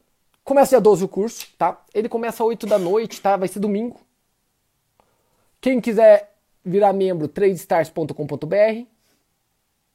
começa 0.44 0.72
dia 0.72 0.82
12 0.82 1.06
o 1.06 1.08
curso, 1.08 1.48
tá? 1.58 1.82
Ele 1.94 2.10
começa 2.10 2.44
às 2.44 2.48
8 2.48 2.68
da 2.68 2.78
noite, 2.78 3.22
tá? 3.22 3.38
Vai 3.38 3.48
ser 3.48 3.60
domingo. 3.60 4.02
Quem 5.62 5.80
quiser 5.80 6.36
virar 6.66 6.92
membro, 6.92 7.30
tradestars.com.br, 7.30 8.86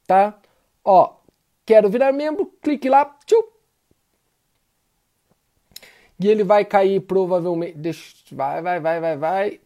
tá? 0.07 0.39
Ó, 0.83 1.13
quero 1.63 1.91
virar 1.91 2.11
membro, 2.11 2.51
clique 2.59 2.89
lá, 2.89 3.05
tchau. 3.23 3.43
E 6.19 6.27
ele 6.27 6.43
vai 6.43 6.65
cair 6.65 7.01
provavelmente, 7.01 7.77
deixa, 7.77 8.15
vai, 8.31 8.63
vai, 8.63 8.79
vai, 8.79 8.99
vai, 8.99 9.17
vai. 9.17 9.61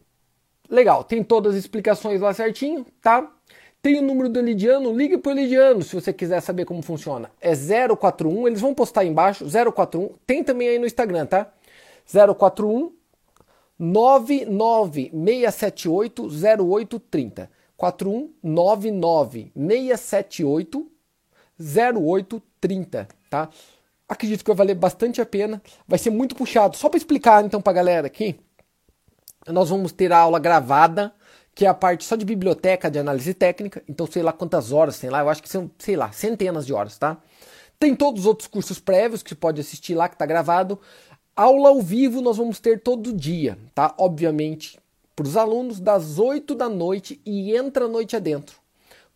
Legal, 0.68 1.04
tem 1.04 1.24
todas 1.24 1.54
as 1.54 1.60
explicações 1.60 2.20
lá 2.20 2.34
certinho, 2.34 2.84
tá? 3.00 3.32
Tem 3.82 3.98
o 3.98 4.02
número 4.02 4.28
do 4.28 4.38
Elidiano, 4.38 4.96
ligue 4.96 5.18
para 5.18 5.30
o 5.30 5.32
Elidiano 5.32 5.82
se 5.82 5.92
você 5.92 6.12
quiser 6.12 6.40
saber 6.40 6.64
como 6.64 6.80
funciona. 6.82 7.32
É 7.40 7.52
041, 7.52 8.46
eles 8.46 8.60
vão 8.60 8.72
postar 8.72 9.00
aí 9.00 9.08
embaixo, 9.08 9.44
041. 9.44 10.10
Tem 10.24 10.44
também 10.44 10.68
aí 10.68 10.78
no 10.78 10.86
Instagram, 10.86 11.26
tá? 11.26 11.52
041 12.06 12.92
99678 13.76 16.28
0830. 16.28 17.50
41 17.76 18.32
678 19.56 20.86
0830, 21.58 23.08
tá? 23.28 23.48
Acredito 24.08 24.44
que 24.44 24.50
vai 24.50 24.58
valer 24.58 24.76
bastante 24.76 25.20
a 25.20 25.26
pena. 25.26 25.60
Vai 25.88 25.98
ser 25.98 26.10
muito 26.10 26.36
puxado. 26.36 26.76
Só 26.76 26.88
para 26.88 26.98
explicar 26.98 27.44
então 27.44 27.60
para 27.60 27.72
a 27.72 27.74
galera 27.74 28.06
aqui, 28.06 28.38
nós 29.48 29.70
vamos 29.70 29.90
ter 29.90 30.12
a 30.12 30.18
aula 30.18 30.38
gravada 30.38 31.12
que 31.54 31.66
é 31.66 31.68
a 31.68 31.74
parte 31.74 32.04
só 32.04 32.16
de 32.16 32.24
biblioteca 32.24 32.90
de 32.90 32.98
análise 32.98 33.34
técnica, 33.34 33.82
então 33.88 34.06
sei 34.06 34.22
lá 34.22 34.32
quantas 34.32 34.72
horas 34.72 34.98
tem 34.98 35.10
lá, 35.10 35.20
eu 35.20 35.28
acho 35.28 35.42
que 35.42 35.48
são, 35.48 35.70
sei 35.78 35.96
lá, 35.96 36.10
centenas 36.12 36.64
de 36.64 36.72
horas, 36.72 36.96
tá? 36.96 37.18
Tem 37.78 37.94
todos 37.94 38.22
os 38.22 38.26
outros 38.26 38.48
cursos 38.48 38.78
prévios 38.78 39.22
que 39.22 39.30
você 39.30 39.34
pode 39.34 39.60
assistir 39.60 39.94
lá, 39.94 40.08
que 40.08 40.16
tá 40.16 40.24
gravado. 40.24 40.78
Aula 41.34 41.70
ao 41.70 41.82
vivo 41.82 42.20
nós 42.20 42.36
vamos 42.36 42.60
ter 42.60 42.80
todo 42.80 43.12
dia, 43.12 43.58
tá? 43.74 43.94
Obviamente, 43.98 44.78
para 45.14 45.26
os 45.26 45.36
alunos, 45.36 45.80
das 45.80 46.18
8 46.18 46.54
da 46.54 46.68
noite 46.68 47.20
e 47.24 47.54
entra 47.54 47.84
a 47.84 47.88
noite 47.88 48.16
adentro. 48.16 48.56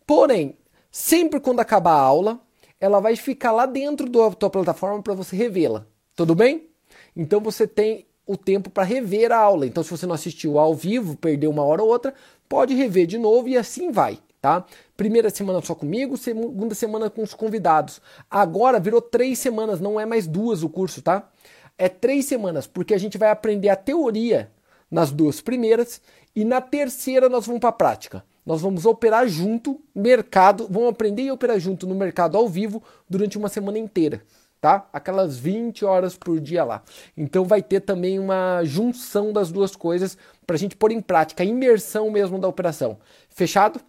Porém, 0.05 0.57
sempre 0.91 1.39
quando 1.39 1.59
acabar 1.59 1.93
a 1.93 2.01
aula, 2.01 2.39
ela 2.79 2.99
vai 2.99 3.15
ficar 3.15 3.51
lá 3.51 3.65
dentro 3.65 4.09
da 4.09 4.31
tua 4.31 4.49
plataforma 4.49 5.01
para 5.01 5.13
você 5.13 5.35
revê-la. 5.35 5.85
Tudo 6.15 6.35
bem? 6.35 6.69
Então 7.15 7.39
você 7.39 7.65
tem 7.65 8.05
o 8.25 8.35
tempo 8.35 8.69
para 8.69 8.83
rever 8.83 9.31
a 9.31 9.37
aula. 9.37 9.65
Então 9.65 9.83
se 9.83 9.89
você 9.89 10.05
não 10.05 10.13
assistiu 10.15 10.59
ao 10.59 10.75
vivo, 10.75 11.15
perdeu 11.15 11.49
uma 11.49 11.63
hora 11.63 11.81
ou 11.81 11.89
outra, 11.89 12.13
pode 12.47 12.73
rever 12.73 13.05
de 13.07 13.17
novo 13.17 13.47
e 13.47 13.57
assim 13.57 13.91
vai, 13.91 14.19
tá? 14.41 14.65
Primeira 14.95 15.29
semana 15.29 15.61
só 15.61 15.75
comigo, 15.75 16.17
segunda 16.17 16.73
semana 16.75 17.09
com 17.09 17.23
os 17.23 17.33
convidados. 17.33 18.01
Agora 18.29 18.79
virou 18.79 19.01
três 19.01 19.39
semanas, 19.39 19.79
não 19.79 19.99
é 19.99 20.05
mais 20.05 20.27
duas 20.27 20.63
o 20.63 20.69
curso, 20.69 21.01
tá? 21.01 21.29
É 21.77 21.87
três 21.87 22.25
semanas, 22.25 22.65
porque 22.65 22.93
a 22.93 22.97
gente 22.97 23.17
vai 23.17 23.29
aprender 23.29 23.69
a 23.69 23.75
teoria 23.75 24.51
nas 24.89 25.11
duas 25.11 25.41
primeiras 25.41 26.01
e 26.35 26.43
na 26.43 26.61
terceira 26.61 27.29
nós 27.29 27.45
vamos 27.45 27.59
para 27.59 27.69
a 27.69 27.73
prática. 27.73 28.23
Nós 28.45 28.61
vamos 28.61 28.85
operar 28.85 29.27
junto, 29.27 29.81
mercado, 29.93 30.67
vamos 30.69 30.89
aprender 30.89 31.27
a 31.27 31.33
operar 31.33 31.59
junto 31.59 31.85
no 31.85 31.93
mercado 31.93 32.37
ao 32.37 32.47
vivo 32.47 32.81
durante 33.09 33.37
uma 33.37 33.49
semana 33.49 33.77
inteira, 33.77 34.21
tá? 34.59 34.87
Aquelas 34.91 35.37
20 35.37 35.85
horas 35.85 36.17
por 36.17 36.39
dia 36.39 36.63
lá. 36.63 36.83
Então 37.15 37.45
vai 37.45 37.61
ter 37.61 37.81
também 37.81 38.19
uma 38.19 38.63
junção 38.63 39.31
das 39.31 39.51
duas 39.51 39.75
coisas 39.75 40.17
para 40.45 40.55
a 40.55 40.59
gente 40.59 40.75
pôr 40.75 40.91
em 40.91 41.01
prática, 41.01 41.43
a 41.43 41.45
imersão 41.45 42.09
mesmo 42.09 42.39
da 42.39 42.47
operação. 42.47 42.97
Fechado? 43.29 43.79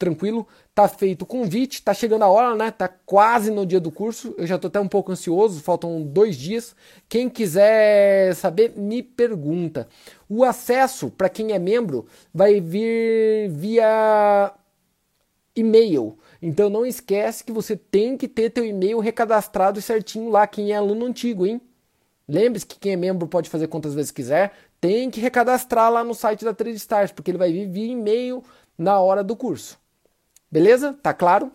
tranquilo. 0.00 0.48
Tá 0.74 0.88
feito 0.88 1.22
o 1.22 1.26
convite, 1.26 1.82
tá 1.82 1.92
chegando 1.92 2.22
a 2.22 2.28
hora, 2.28 2.56
né? 2.56 2.70
Tá 2.70 2.88
quase 2.88 3.50
no 3.50 3.66
dia 3.66 3.78
do 3.78 3.92
curso. 3.92 4.34
Eu 4.38 4.46
já 4.46 4.58
tô 4.58 4.68
até 4.68 4.80
um 4.80 4.88
pouco 4.88 5.12
ansioso, 5.12 5.60
faltam 5.60 6.02
dois 6.02 6.36
dias. 6.36 6.74
Quem 7.06 7.28
quiser 7.28 8.34
saber, 8.34 8.72
me 8.76 9.02
pergunta. 9.02 9.86
O 10.26 10.42
acesso 10.42 11.10
para 11.10 11.28
quem 11.28 11.52
é 11.52 11.58
membro 11.58 12.06
vai 12.32 12.60
vir 12.60 13.50
via 13.50 14.52
e-mail. 15.54 16.18
Então 16.42 16.70
não 16.70 16.86
esquece 16.86 17.44
que 17.44 17.52
você 17.52 17.76
tem 17.76 18.16
que 18.16 18.26
ter 18.26 18.50
teu 18.50 18.64
e-mail 18.64 18.98
recadastrado 18.98 19.80
certinho 19.82 20.30
lá, 20.30 20.46
quem 20.46 20.72
é 20.72 20.76
aluno 20.76 21.04
antigo, 21.06 21.46
hein? 21.46 21.60
Lembre-se 22.26 22.64
que 22.64 22.78
quem 22.78 22.92
é 22.92 22.96
membro 22.96 23.26
pode 23.26 23.50
fazer 23.50 23.66
quantas 23.66 23.92
vezes 23.92 24.10
quiser. 24.10 24.52
Tem 24.80 25.10
que 25.10 25.20
recadastrar 25.20 25.90
lá 25.90 26.02
no 26.02 26.14
site 26.14 26.44
da 26.44 26.54
Trade 26.54 26.76
Stars, 26.76 27.12
porque 27.12 27.30
ele 27.30 27.38
vai 27.38 27.52
vir 27.52 27.68
via 27.68 27.92
e-mail 27.92 28.42
na 28.78 29.00
hora 29.00 29.22
do 29.22 29.36
curso. 29.36 29.78
Beleza? 30.50 30.94
Tá 31.02 31.12
claro? 31.12 31.52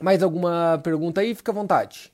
Mais 0.00 0.22
alguma 0.22 0.80
pergunta 0.84 1.20
aí? 1.20 1.34
Fica 1.34 1.50
à 1.50 1.54
vontade. 1.54 2.12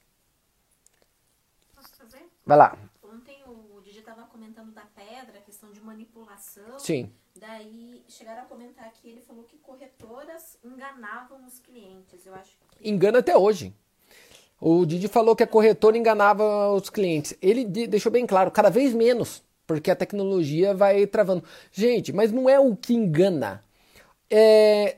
Posso 1.75 1.95
fazer? 1.97 2.23
Vai 2.47 2.57
lá. 2.57 2.79
Ontem 3.03 3.43
o 3.47 3.81
Didi 3.83 3.99
estava 3.99 4.23
comentando 4.23 4.73
da 4.73 4.83
pedra, 4.83 5.39
a 5.39 5.43
questão 5.43 5.71
de 5.71 5.81
manipulação. 5.81 6.79
Sim. 6.79 7.13
Daí 7.41 8.03
chegaram 8.09 8.43
a 8.43 8.47
comentar 8.47 8.91
que 8.93 9.09
ele 9.09 9.21
falou 9.21 9.45
que 9.45 9.57
corretoras 9.59 10.59
enganavam 10.65 11.47
os 11.47 11.61
clientes. 11.61 12.27
Eu 12.27 12.35
acho 12.35 12.57
que... 12.59 12.89
Engana 12.89 13.21
até 13.21 13.37
hoje. 13.37 13.73
O 14.61 14.85
Didi 14.85 15.07
falou 15.07 15.37
que 15.37 15.45
a 15.45 15.47
corretora 15.47 15.97
enganava 15.97 16.73
os 16.73 16.91
clientes. 16.91 17.37
Ele 17.41 17.65
deixou 17.65 18.11
bem 18.11 18.27
claro, 18.27 18.51
cada 18.51 18.71
vez 18.71 18.93
menos, 18.93 19.45
porque 19.67 19.91
a 19.91 19.97
tecnologia 19.97 20.75
vai 20.75 21.07
travando. 21.07 21.45
Gente, 21.71 22.13
mas 22.13 22.33
não 22.33 22.49
é 22.49 22.59
o 22.59 22.75
que 22.75 22.93
engana. 22.93 23.63
É, 24.29 24.97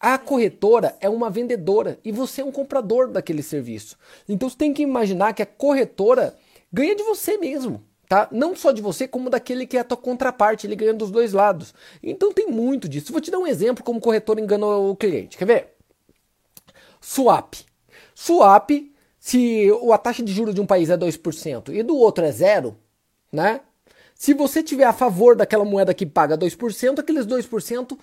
a 0.00 0.16
corretora 0.16 0.96
é 0.98 1.10
uma 1.10 1.28
vendedora 1.28 1.98
e 2.02 2.10
você 2.10 2.40
é 2.40 2.44
um 2.44 2.50
comprador 2.50 3.08
daquele 3.08 3.42
serviço. 3.42 3.98
Então 4.26 4.48
você 4.48 4.56
tem 4.56 4.72
que 4.72 4.82
imaginar 4.82 5.34
que 5.34 5.42
a 5.42 5.46
corretora 5.46 6.34
ganha 6.72 6.96
de 6.96 7.02
você 7.02 7.36
mesmo. 7.36 7.84
Tá? 8.12 8.28
Não 8.30 8.54
só 8.54 8.72
de 8.72 8.82
você, 8.82 9.08
como 9.08 9.30
daquele 9.30 9.66
que 9.66 9.74
é 9.74 9.80
a 9.80 9.84
tua 9.84 9.96
contraparte, 9.96 10.66
ele 10.66 10.76
ganha 10.76 10.92
dos 10.92 11.10
dois 11.10 11.32
lados. 11.32 11.72
Então 12.02 12.30
tem 12.30 12.46
muito 12.46 12.86
disso. 12.86 13.10
Vou 13.10 13.22
te 13.22 13.30
dar 13.30 13.38
um 13.38 13.46
exemplo 13.46 13.82
como 13.82 14.02
corretora 14.02 14.38
engana 14.38 14.66
o 14.66 14.94
cliente. 14.94 15.38
Quer 15.38 15.46
ver? 15.46 15.68
Swap. 17.00 17.54
Swap, 18.14 18.68
se 19.18 19.66
a 19.90 19.96
taxa 19.96 20.22
de 20.22 20.30
juros 20.30 20.54
de 20.54 20.60
um 20.60 20.66
país 20.66 20.90
é 20.90 20.96
2% 20.98 21.70
e 21.72 21.82
do 21.82 21.96
outro 21.96 22.22
é 22.22 22.30
zero, 22.30 22.76
né? 23.32 23.62
Se 24.14 24.34
você 24.34 24.62
tiver 24.62 24.84
a 24.84 24.92
favor 24.92 25.34
daquela 25.34 25.64
moeda 25.64 25.94
que 25.94 26.04
paga 26.04 26.36
2%, 26.36 26.98
aqueles 26.98 27.24
2% 27.24 27.98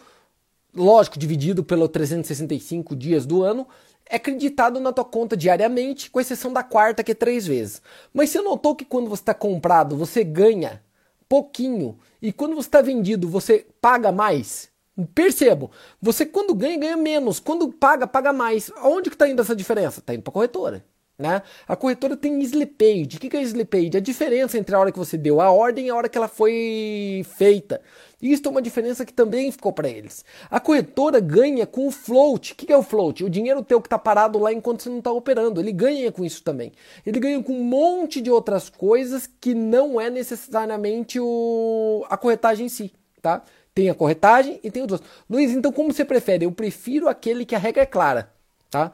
lógico, 0.75 1.19
dividido 1.19 1.63
pelos 1.63 1.87
365 1.87 2.95
dias 2.95 3.27
do 3.27 3.43
ano, 3.43 3.67
é 4.09 4.15
acreditado 4.15 4.79
na 4.79 4.91
tua 4.91 5.05
conta 5.05 5.37
diariamente, 5.37 6.09
com 6.09 6.19
exceção 6.19 6.51
da 6.51 6.63
quarta, 6.63 7.03
que 7.03 7.11
é 7.11 7.15
três 7.15 7.45
vezes. 7.45 7.81
Mas 8.11 8.31
você 8.31 8.41
notou 8.41 8.75
que 8.75 8.83
quando 8.83 9.07
você 9.07 9.21
está 9.21 9.33
comprado, 9.35 9.95
você 9.95 10.23
ganha 10.23 10.81
pouquinho, 11.29 11.97
e 12.19 12.33
quando 12.33 12.55
você 12.55 12.67
está 12.67 12.81
vendido, 12.81 13.29
você 13.29 13.67
paga 13.79 14.11
mais? 14.11 14.69
Percebo, 15.13 15.71
você 16.01 16.25
quando 16.25 16.53
ganha, 16.55 16.77
ganha 16.77 16.97
menos, 16.97 17.39
quando 17.39 17.71
paga, 17.71 18.07
paga 18.07 18.33
mais. 18.33 18.71
Onde 18.83 19.09
que 19.09 19.15
está 19.15 19.29
indo 19.29 19.41
essa 19.41 19.55
diferença? 19.55 19.99
Está 19.99 20.13
indo 20.13 20.23
para 20.23 20.31
a 20.31 20.33
corretora. 20.33 20.83
Né? 21.17 21.41
A 21.67 21.75
corretora 21.75 22.15
tem 22.15 22.41
sleep 22.41 22.83
aid. 22.83 23.17
O 23.17 23.19
que 23.19 23.35
é 23.35 23.41
sleep 23.41 23.77
aid? 23.77 23.97
A 23.97 23.99
diferença 23.99 24.57
entre 24.57 24.73
a 24.73 24.79
hora 24.79 24.91
que 24.91 24.97
você 24.97 25.17
deu 25.17 25.41
a 25.41 25.51
ordem 25.51 25.87
e 25.87 25.89
a 25.89 25.95
hora 25.95 26.09
que 26.09 26.17
ela 26.17 26.29
foi 26.29 27.25
feita. 27.37 27.81
Isso 28.21 28.43
é 28.45 28.49
uma 28.49 28.61
diferença 28.61 29.05
que 29.05 29.13
também 29.13 29.51
ficou 29.51 29.71
para 29.71 29.89
eles. 29.89 30.25
A 30.49 30.59
corretora 30.59 31.19
ganha 31.19 31.65
com 31.65 31.87
o 31.87 31.91
float. 31.91 32.53
O 32.53 32.55
que 32.55 32.71
é 32.71 32.77
o 32.77 32.83
float? 32.83 33.23
O 33.23 33.29
dinheiro 33.29 33.63
teu 33.63 33.79
que 33.81 33.87
está 33.87 33.97
parado 33.97 34.37
lá 34.37 34.51
enquanto 34.51 34.83
você 34.83 34.89
não 34.89 34.99
está 34.99 35.11
operando. 35.11 35.61
Ele 35.61 35.71
ganha 35.71 36.11
com 36.11 36.25
isso 36.25 36.43
também. 36.43 36.71
Ele 37.05 37.19
ganha 37.19 37.41
com 37.41 37.53
um 37.53 37.63
monte 37.63 38.21
de 38.21 38.29
outras 38.29 38.69
coisas 38.69 39.29
que 39.39 39.53
não 39.53 39.99
é 39.99 40.09
necessariamente 40.09 41.19
o... 41.19 42.05
a 42.09 42.17
corretagem 42.17 42.65
em 42.65 42.69
si. 42.69 42.91
Tá? 43.21 43.43
Tem 43.73 43.89
a 43.89 43.95
corretagem 43.95 44.59
e 44.63 44.69
tem 44.69 44.83
os 44.83 44.91
outros. 44.91 45.09
Luiz, 45.29 45.51
então 45.51 45.71
como 45.71 45.93
você 45.93 46.03
prefere? 46.03 46.45
Eu 46.45 46.51
prefiro 46.51 47.07
aquele 47.07 47.45
que 47.45 47.55
a 47.55 47.59
regra 47.59 47.83
é 47.83 47.85
clara. 47.85 48.31
Tá? 48.69 48.91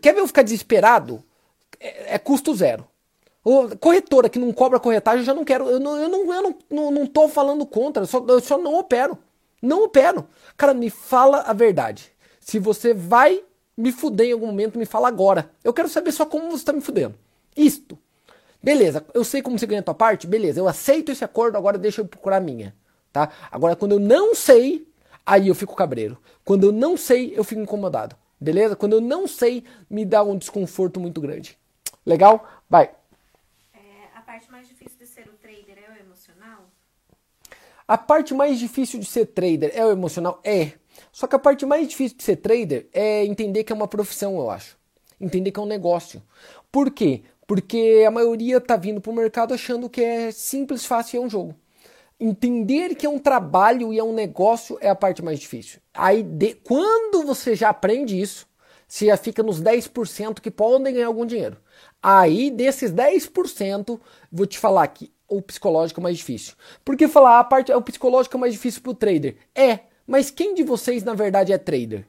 Quer 0.00 0.14
ver 0.14 0.20
eu 0.20 0.26
ficar 0.26 0.42
desesperado? 0.42 1.24
é, 1.80 2.14
é 2.14 2.18
custo 2.18 2.54
zero. 2.54 2.86
Corretora 3.78 4.28
que 4.28 4.40
não 4.40 4.52
cobra 4.52 4.80
corretagem, 4.80 5.20
eu 5.20 5.24
já 5.24 5.34
não 5.34 5.44
quero. 5.44 5.68
Eu 5.68 5.78
não, 5.78 5.96
eu 5.96 6.08
não, 6.08 6.34
eu 6.34 6.42
não, 6.42 6.54
não, 6.68 6.90
não 6.90 7.06
tô 7.06 7.28
falando 7.28 7.64
contra, 7.64 8.02
eu 8.02 8.06
só, 8.06 8.24
eu 8.26 8.40
só 8.40 8.58
não 8.58 8.76
opero. 8.76 9.16
Não 9.62 9.84
opero. 9.84 10.26
Cara, 10.56 10.74
me 10.74 10.90
fala 10.90 11.42
a 11.42 11.52
verdade. 11.52 12.12
Se 12.40 12.58
você 12.58 12.92
vai 12.92 13.42
me 13.76 13.92
fuder 13.92 14.28
em 14.28 14.32
algum 14.32 14.46
momento, 14.46 14.78
me 14.78 14.84
fala 14.84 15.06
agora. 15.06 15.48
Eu 15.62 15.72
quero 15.72 15.88
saber 15.88 16.10
só 16.10 16.26
como 16.26 16.50
você 16.50 16.56
está 16.56 16.72
me 16.72 16.80
fudendo. 16.80 17.14
Isto. 17.56 17.96
Beleza, 18.60 19.06
eu 19.14 19.22
sei 19.22 19.40
como 19.42 19.56
você 19.56 19.66
ganha 19.66 19.80
a 19.80 19.84
tua 19.84 19.94
parte, 19.94 20.26
beleza, 20.26 20.58
eu 20.58 20.66
aceito 20.66 21.12
esse 21.12 21.24
acordo, 21.24 21.56
agora 21.56 21.78
deixa 21.78 22.00
eu 22.00 22.04
procurar 22.04 22.38
a 22.38 22.40
minha. 22.40 22.74
Tá? 23.12 23.30
Agora, 23.50 23.76
quando 23.76 23.92
eu 23.92 24.00
não 24.00 24.34
sei, 24.34 24.88
aí 25.24 25.46
eu 25.46 25.54
fico 25.54 25.76
cabreiro. 25.76 26.18
Quando 26.44 26.64
eu 26.64 26.72
não 26.72 26.96
sei, 26.96 27.32
eu 27.36 27.44
fico 27.44 27.60
incomodado. 27.60 28.16
Beleza? 28.40 28.74
Quando 28.74 28.94
eu 28.94 29.00
não 29.00 29.28
sei, 29.28 29.62
me 29.88 30.04
dá 30.04 30.24
um 30.24 30.36
desconforto 30.36 30.98
muito 30.98 31.20
grande. 31.20 31.56
Legal? 32.04 32.44
Vai. 32.68 32.90
Parte 34.36 34.52
mais 34.52 34.68
difícil 34.68 34.98
de 34.98 35.06
ser 35.06 35.30
um 35.30 35.36
trader 35.38 35.78
é 35.82 35.92
o 35.92 35.96
emocional? 35.98 36.70
A 37.88 37.96
parte 37.96 38.34
mais 38.34 38.58
difícil 38.58 39.00
de 39.00 39.06
ser 39.06 39.24
trader 39.24 39.70
é 39.74 39.82
o 39.82 39.90
emocional? 39.90 40.38
É. 40.44 40.72
Só 41.10 41.26
que 41.26 41.34
a 41.34 41.38
parte 41.38 41.64
mais 41.64 41.88
difícil 41.88 42.18
de 42.18 42.22
ser 42.22 42.36
trader 42.36 42.86
é 42.92 43.24
entender 43.24 43.64
que 43.64 43.72
é 43.72 43.74
uma 43.74 43.88
profissão, 43.88 44.36
eu 44.36 44.50
acho. 44.50 44.76
Entender 45.18 45.52
que 45.52 45.58
é 45.58 45.62
um 45.62 45.66
negócio. 45.66 46.22
Por 46.70 46.90
quê? 46.90 47.22
Porque 47.46 48.04
a 48.06 48.10
maioria 48.10 48.60
tá 48.60 48.76
vindo 48.76 49.00
pro 49.00 49.10
mercado 49.10 49.54
achando 49.54 49.88
que 49.88 50.02
é 50.02 50.30
simples, 50.30 50.84
fácil 50.84 51.16
e 51.16 51.18
é 51.22 51.26
um 51.26 51.30
jogo. 51.30 51.56
Entender 52.20 52.94
que 52.94 53.06
é 53.06 53.08
um 53.08 53.18
trabalho 53.18 53.90
e 53.90 53.98
é 53.98 54.04
um 54.04 54.12
negócio 54.12 54.76
é 54.82 54.90
a 54.90 54.94
parte 54.94 55.22
mais 55.22 55.40
difícil. 55.40 55.80
Aí, 55.94 56.22
de, 56.22 56.56
quando 56.56 57.24
você 57.24 57.56
já 57.56 57.70
aprende 57.70 58.20
isso, 58.20 58.46
você 58.86 59.06
já 59.06 59.16
fica 59.16 59.42
nos 59.42 59.60
10% 59.60 60.40
que 60.40 60.50
podem 60.50 60.94
ganhar 60.94 61.08
algum 61.08 61.26
dinheiro. 61.26 61.56
Aí, 62.02 62.50
desses 62.50 62.92
10%, 62.92 64.00
vou 64.30 64.46
te 64.46 64.58
falar 64.58 64.86
que 64.88 65.12
o 65.28 65.42
psicológico 65.42 66.00
é 66.00 66.02
mais 66.02 66.16
difícil. 66.16 66.54
Porque 66.84 67.08
falar 67.08 67.40
a 67.40 67.44
parte 67.44 67.72
o 67.72 67.82
psicológico 67.82 68.36
é 68.36 68.40
mais 68.40 68.52
difícil 68.52 68.80
para 68.82 68.90
o 68.92 68.94
trader. 68.94 69.36
É, 69.54 69.80
mas 70.06 70.30
quem 70.30 70.54
de 70.54 70.62
vocês 70.62 71.02
na 71.02 71.14
verdade 71.14 71.52
é 71.52 71.58
trader? 71.58 72.06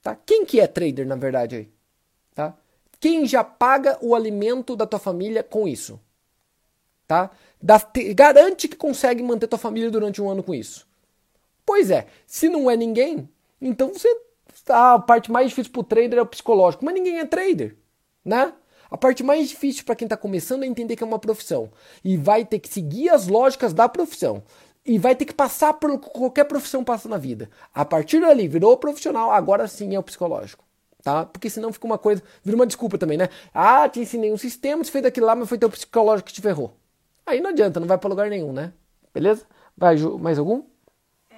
Tá? 0.00 0.14
Quem 0.14 0.44
que 0.44 0.60
é 0.60 0.66
trader 0.66 1.06
na 1.06 1.16
verdade 1.16 1.56
aí? 1.56 1.68
Tá? 2.34 2.56
Quem 3.00 3.26
já 3.26 3.42
paga 3.42 3.98
o 4.00 4.14
alimento 4.14 4.76
da 4.76 4.86
tua 4.86 4.98
família 4.98 5.42
com 5.42 5.66
isso? 5.66 6.00
Tá? 7.06 7.30
Da, 7.60 7.80
te, 7.80 8.14
garante 8.14 8.68
que 8.68 8.76
consegue 8.76 9.22
manter 9.22 9.48
tua 9.48 9.58
família 9.58 9.90
durante 9.90 10.22
um 10.22 10.30
ano 10.30 10.42
com 10.42 10.54
isso. 10.54 10.86
Pois 11.66 11.90
é, 11.90 12.06
se 12.26 12.48
não 12.48 12.70
é 12.70 12.76
ninguém, 12.76 13.28
então 13.60 13.92
você 13.92 14.08
a 14.68 14.98
parte 14.98 15.30
mais 15.30 15.48
difícil 15.48 15.72
para 15.72 15.80
o 15.80 15.84
trader 15.84 16.18
é 16.18 16.22
o 16.22 16.26
psicológico, 16.26 16.84
mas 16.84 16.94
ninguém 16.94 17.18
é 17.18 17.26
trader, 17.26 17.76
né? 18.24 18.52
A 18.90 18.96
parte 18.96 19.22
mais 19.22 19.48
difícil 19.48 19.84
para 19.84 19.96
quem 19.96 20.06
está 20.06 20.16
começando 20.16 20.62
é 20.62 20.66
entender 20.66 20.94
que 20.96 21.02
é 21.02 21.06
uma 21.06 21.18
profissão 21.18 21.70
e 22.04 22.16
vai 22.16 22.44
ter 22.44 22.58
que 22.58 22.68
seguir 22.68 23.08
as 23.08 23.26
lógicas 23.26 23.72
da 23.72 23.88
profissão 23.88 24.42
e 24.84 24.98
vai 24.98 25.14
ter 25.16 25.24
que 25.24 25.34
passar 25.34 25.74
por 25.74 25.98
qualquer 25.98 26.44
profissão 26.44 26.84
passa 26.84 27.08
na 27.08 27.16
vida. 27.16 27.50
A 27.72 27.84
partir 27.84 28.20
dali 28.20 28.46
virou 28.46 28.76
profissional, 28.76 29.30
agora 29.30 29.66
sim 29.66 29.94
é 29.94 29.98
o 29.98 30.02
psicológico. 30.02 30.64
Tá? 31.02 31.26
Porque 31.26 31.50
senão 31.50 31.72
fica 31.72 31.86
uma 31.86 31.98
coisa, 31.98 32.22
vira 32.42 32.56
uma 32.56 32.66
desculpa 32.66 32.96
também, 32.96 33.18
né? 33.18 33.28
Ah, 33.52 33.86
te 33.88 34.00
ensinei 34.00 34.32
um 34.32 34.38
sistema, 34.38 34.82
você 34.82 34.90
fez 34.90 35.04
aquilo 35.04 35.26
lá, 35.26 35.34
mas 35.34 35.48
foi 35.48 35.58
teu 35.58 35.68
psicológico 35.68 36.28
que 36.28 36.32
te 36.32 36.40
ferrou. 36.40 36.78
Aí 37.26 37.40
não 37.40 37.50
adianta, 37.50 37.78
não 37.78 37.86
vai 37.86 37.98
para 37.98 38.08
lugar 38.08 38.30
nenhum, 38.30 38.52
né? 38.52 38.72
Beleza? 39.12 39.46
Vai, 39.76 39.96
mais 40.18 40.38
algum? 40.38 40.62
É, 41.28 41.36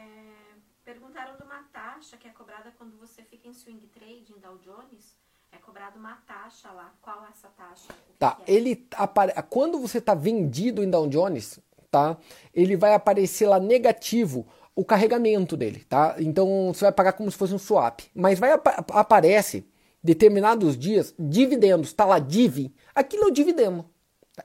perguntaram 0.84 1.36
de 1.36 1.42
uma 1.42 1.64
taxa 1.72 2.16
que 2.16 2.28
é 2.28 2.30
cobrada 2.66 2.72
quando 2.78 2.96
você 2.98 3.22
fica 3.22 3.48
em 3.48 3.52
swing 3.52 3.86
trade, 3.88 4.32
em 4.36 4.40
Dow 4.40 4.58
Jones, 4.58 5.16
cobrado 5.64 5.98
uma 5.98 6.16
taxa 6.26 6.70
lá. 6.70 6.92
Qual 7.00 7.24
é 7.24 7.28
essa 7.30 7.48
taxa? 7.48 7.88
Tá, 8.18 8.38
é? 8.46 8.52
ele 8.52 8.86
apare... 8.94 9.32
quando 9.48 9.78
você 9.78 9.98
está 9.98 10.14
vendido 10.14 10.82
em 10.82 10.90
Dow 10.90 11.08
Jones, 11.08 11.58
tá? 11.90 12.16
Ele 12.54 12.76
vai 12.76 12.94
aparecer 12.94 13.48
lá 13.48 13.58
negativo 13.58 14.46
o 14.74 14.84
carregamento 14.84 15.56
dele, 15.56 15.84
tá? 15.88 16.16
Então 16.18 16.72
você 16.72 16.84
vai 16.84 16.92
pagar 16.92 17.12
como 17.12 17.30
se 17.30 17.36
fosse 17.36 17.54
um 17.54 17.58
swap, 17.58 18.00
mas 18.14 18.38
vai 18.38 18.52
ap 18.52 18.68
aparece 18.90 19.66
determinados 20.02 20.76
dias 20.76 21.14
dividendos, 21.18 21.92
tá 21.92 22.04
lá 22.04 22.18
div, 22.18 22.72
aquilo 22.94 23.24
é 23.24 23.26
o 23.26 23.30
dividendo. 23.32 23.84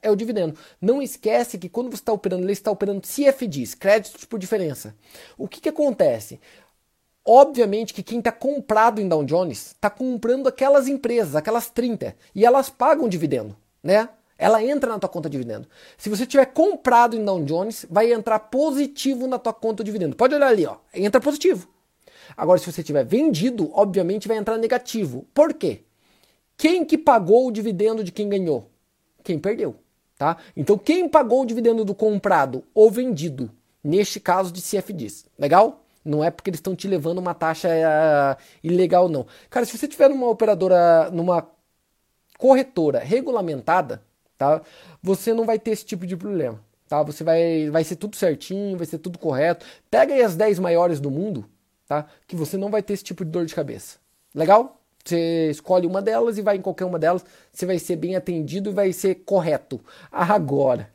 É 0.01 0.09
o 0.09 0.15
dividendo. 0.15 0.57
Não 0.79 1.01
esquece 1.01 1.57
que 1.57 1.67
quando 1.67 1.89
você 1.89 1.95
está 1.95 2.13
operando, 2.13 2.43
ele 2.43 2.53
está 2.53 2.71
operando 2.71 3.01
CFDs, 3.01 3.75
créditos 3.75 4.23
por 4.23 4.39
diferença. 4.39 4.95
O 5.37 5.49
que, 5.49 5.59
que 5.59 5.67
acontece? 5.67 6.39
Obviamente 7.25 7.93
que 7.93 8.01
quem 8.01 8.19
está 8.19 8.31
comprado 8.31 8.99
em 8.99 9.07
Dow 9.07 9.23
Jones 9.23 9.67
está 9.67 9.89
comprando 9.89 10.47
aquelas 10.47 10.87
empresas, 10.87 11.35
aquelas 11.35 11.69
30, 11.69 12.15
e 12.33 12.45
elas 12.45 12.69
pagam 12.69 13.07
dividendo, 13.07 13.55
né? 13.83 14.09
Ela 14.37 14.63
entra 14.63 14.89
na 14.89 14.97
tua 14.97 15.07
conta 15.07 15.29
de 15.29 15.37
dividendo. 15.37 15.67
Se 15.95 16.09
você 16.09 16.25
tiver 16.25 16.45
comprado 16.45 17.15
em 17.15 17.23
Dow 17.23 17.43
Jones, 17.43 17.85
vai 17.87 18.11
entrar 18.11 18.39
positivo 18.39 19.27
na 19.27 19.37
tua 19.37 19.53
conta 19.53 19.83
de 19.83 19.91
dividendo. 19.91 20.15
Pode 20.15 20.33
olhar 20.33 20.47
ali, 20.47 20.65
ó, 20.65 20.77
entra 20.95 21.21
positivo. 21.21 21.67
Agora, 22.35 22.57
se 22.57 22.71
você 22.71 22.81
tiver 22.81 23.05
vendido, 23.05 23.69
obviamente 23.71 24.27
vai 24.27 24.37
entrar 24.37 24.57
negativo. 24.57 25.27
Por 25.31 25.53
quê? 25.53 25.83
Quem 26.57 26.83
que 26.83 26.97
pagou 26.97 27.47
o 27.47 27.51
dividendo 27.51 28.03
de 28.03 28.11
quem 28.11 28.29
ganhou? 28.29 28.69
Quem 29.23 29.37
perdeu, 29.37 29.75
tá? 30.17 30.37
Então, 30.57 30.75
quem 30.75 31.07
pagou 31.07 31.43
o 31.43 31.45
dividendo 31.45 31.85
do 31.85 31.93
comprado 31.93 32.63
ou 32.73 32.89
vendido? 32.89 33.51
Neste 33.83 34.19
caso 34.19 34.51
de 34.51 34.61
CFDs. 34.61 35.25
Legal? 35.37 35.80
Não 36.03 36.23
é 36.23 36.31
porque 36.31 36.49
eles 36.49 36.59
estão 36.59 36.75
te 36.75 36.87
levando 36.87 37.19
uma 37.19 37.33
taxa 37.33 37.69
uh, 37.69 38.41
ilegal, 38.63 39.07
não. 39.07 39.25
Cara, 39.49 39.65
se 39.65 39.77
você 39.77 39.87
tiver 39.87 40.09
numa 40.09 40.27
operadora, 40.27 41.09
numa 41.11 41.47
corretora 42.37 42.99
regulamentada, 42.99 44.01
tá? 44.37 44.61
Você 45.03 45.33
não 45.33 45.45
vai 45.45 45.59
ter 45.59 45.71
esse 45.71 45.85
tipo 45.85 46.07
de 46.07 46.17
problema, 46.17 46.59
tá? 46.87 47.03
Você 47.03 47.23
vai, 47.23 47.69
vai 47.69 47.83
ser 47.83 47.95
tudo 47.97 48.15
certinho, 48.15 48.77
vai 48.77 48.87
ser 48.87 48.97
tudo 48.97 49.19
correto. 49.19 49.65
Pega 49.91 50.13
aí 50.13 50.23
as 50.23 50.35
10 50.35 50.57
maiores 50.57 50.99
do 50.99 51.11
mundo, 51.11 51.45
tá? 51.87 52.07
Que 52.27 52.35
você 52.35 52.57
não 52.57 52.71
vai 52.71 52.81
ter 52.81 52.93
esse 52.93 53.03
tipo 53.03 53.23
de 53.23 53.29
dor 53.29 53.45
de 53.45 53.53
cabeça. 53.53 53.99
Legal? 54.33 54.81
Você 55.03 55.49
escolhe 55.49 55.87
uma 55.87 56.01
delas 56.01 56.37
e 56.37 56.41
vai 56.41 56.57
em 56.57 56.61
qualquer 56.61 56.85
uma 56.85 56.99
delas, 56.99 57.25
você 57.51 57.65
vai 57.65 57.79
ser 57.79 57.95
bem 57.95 58.15
atendido 58.15 58.69
e 58.69 58.73
vai 58.73 58.93
ser 58.93 59.15
correto. 59.15 59.79
Agora, 60.11 60.89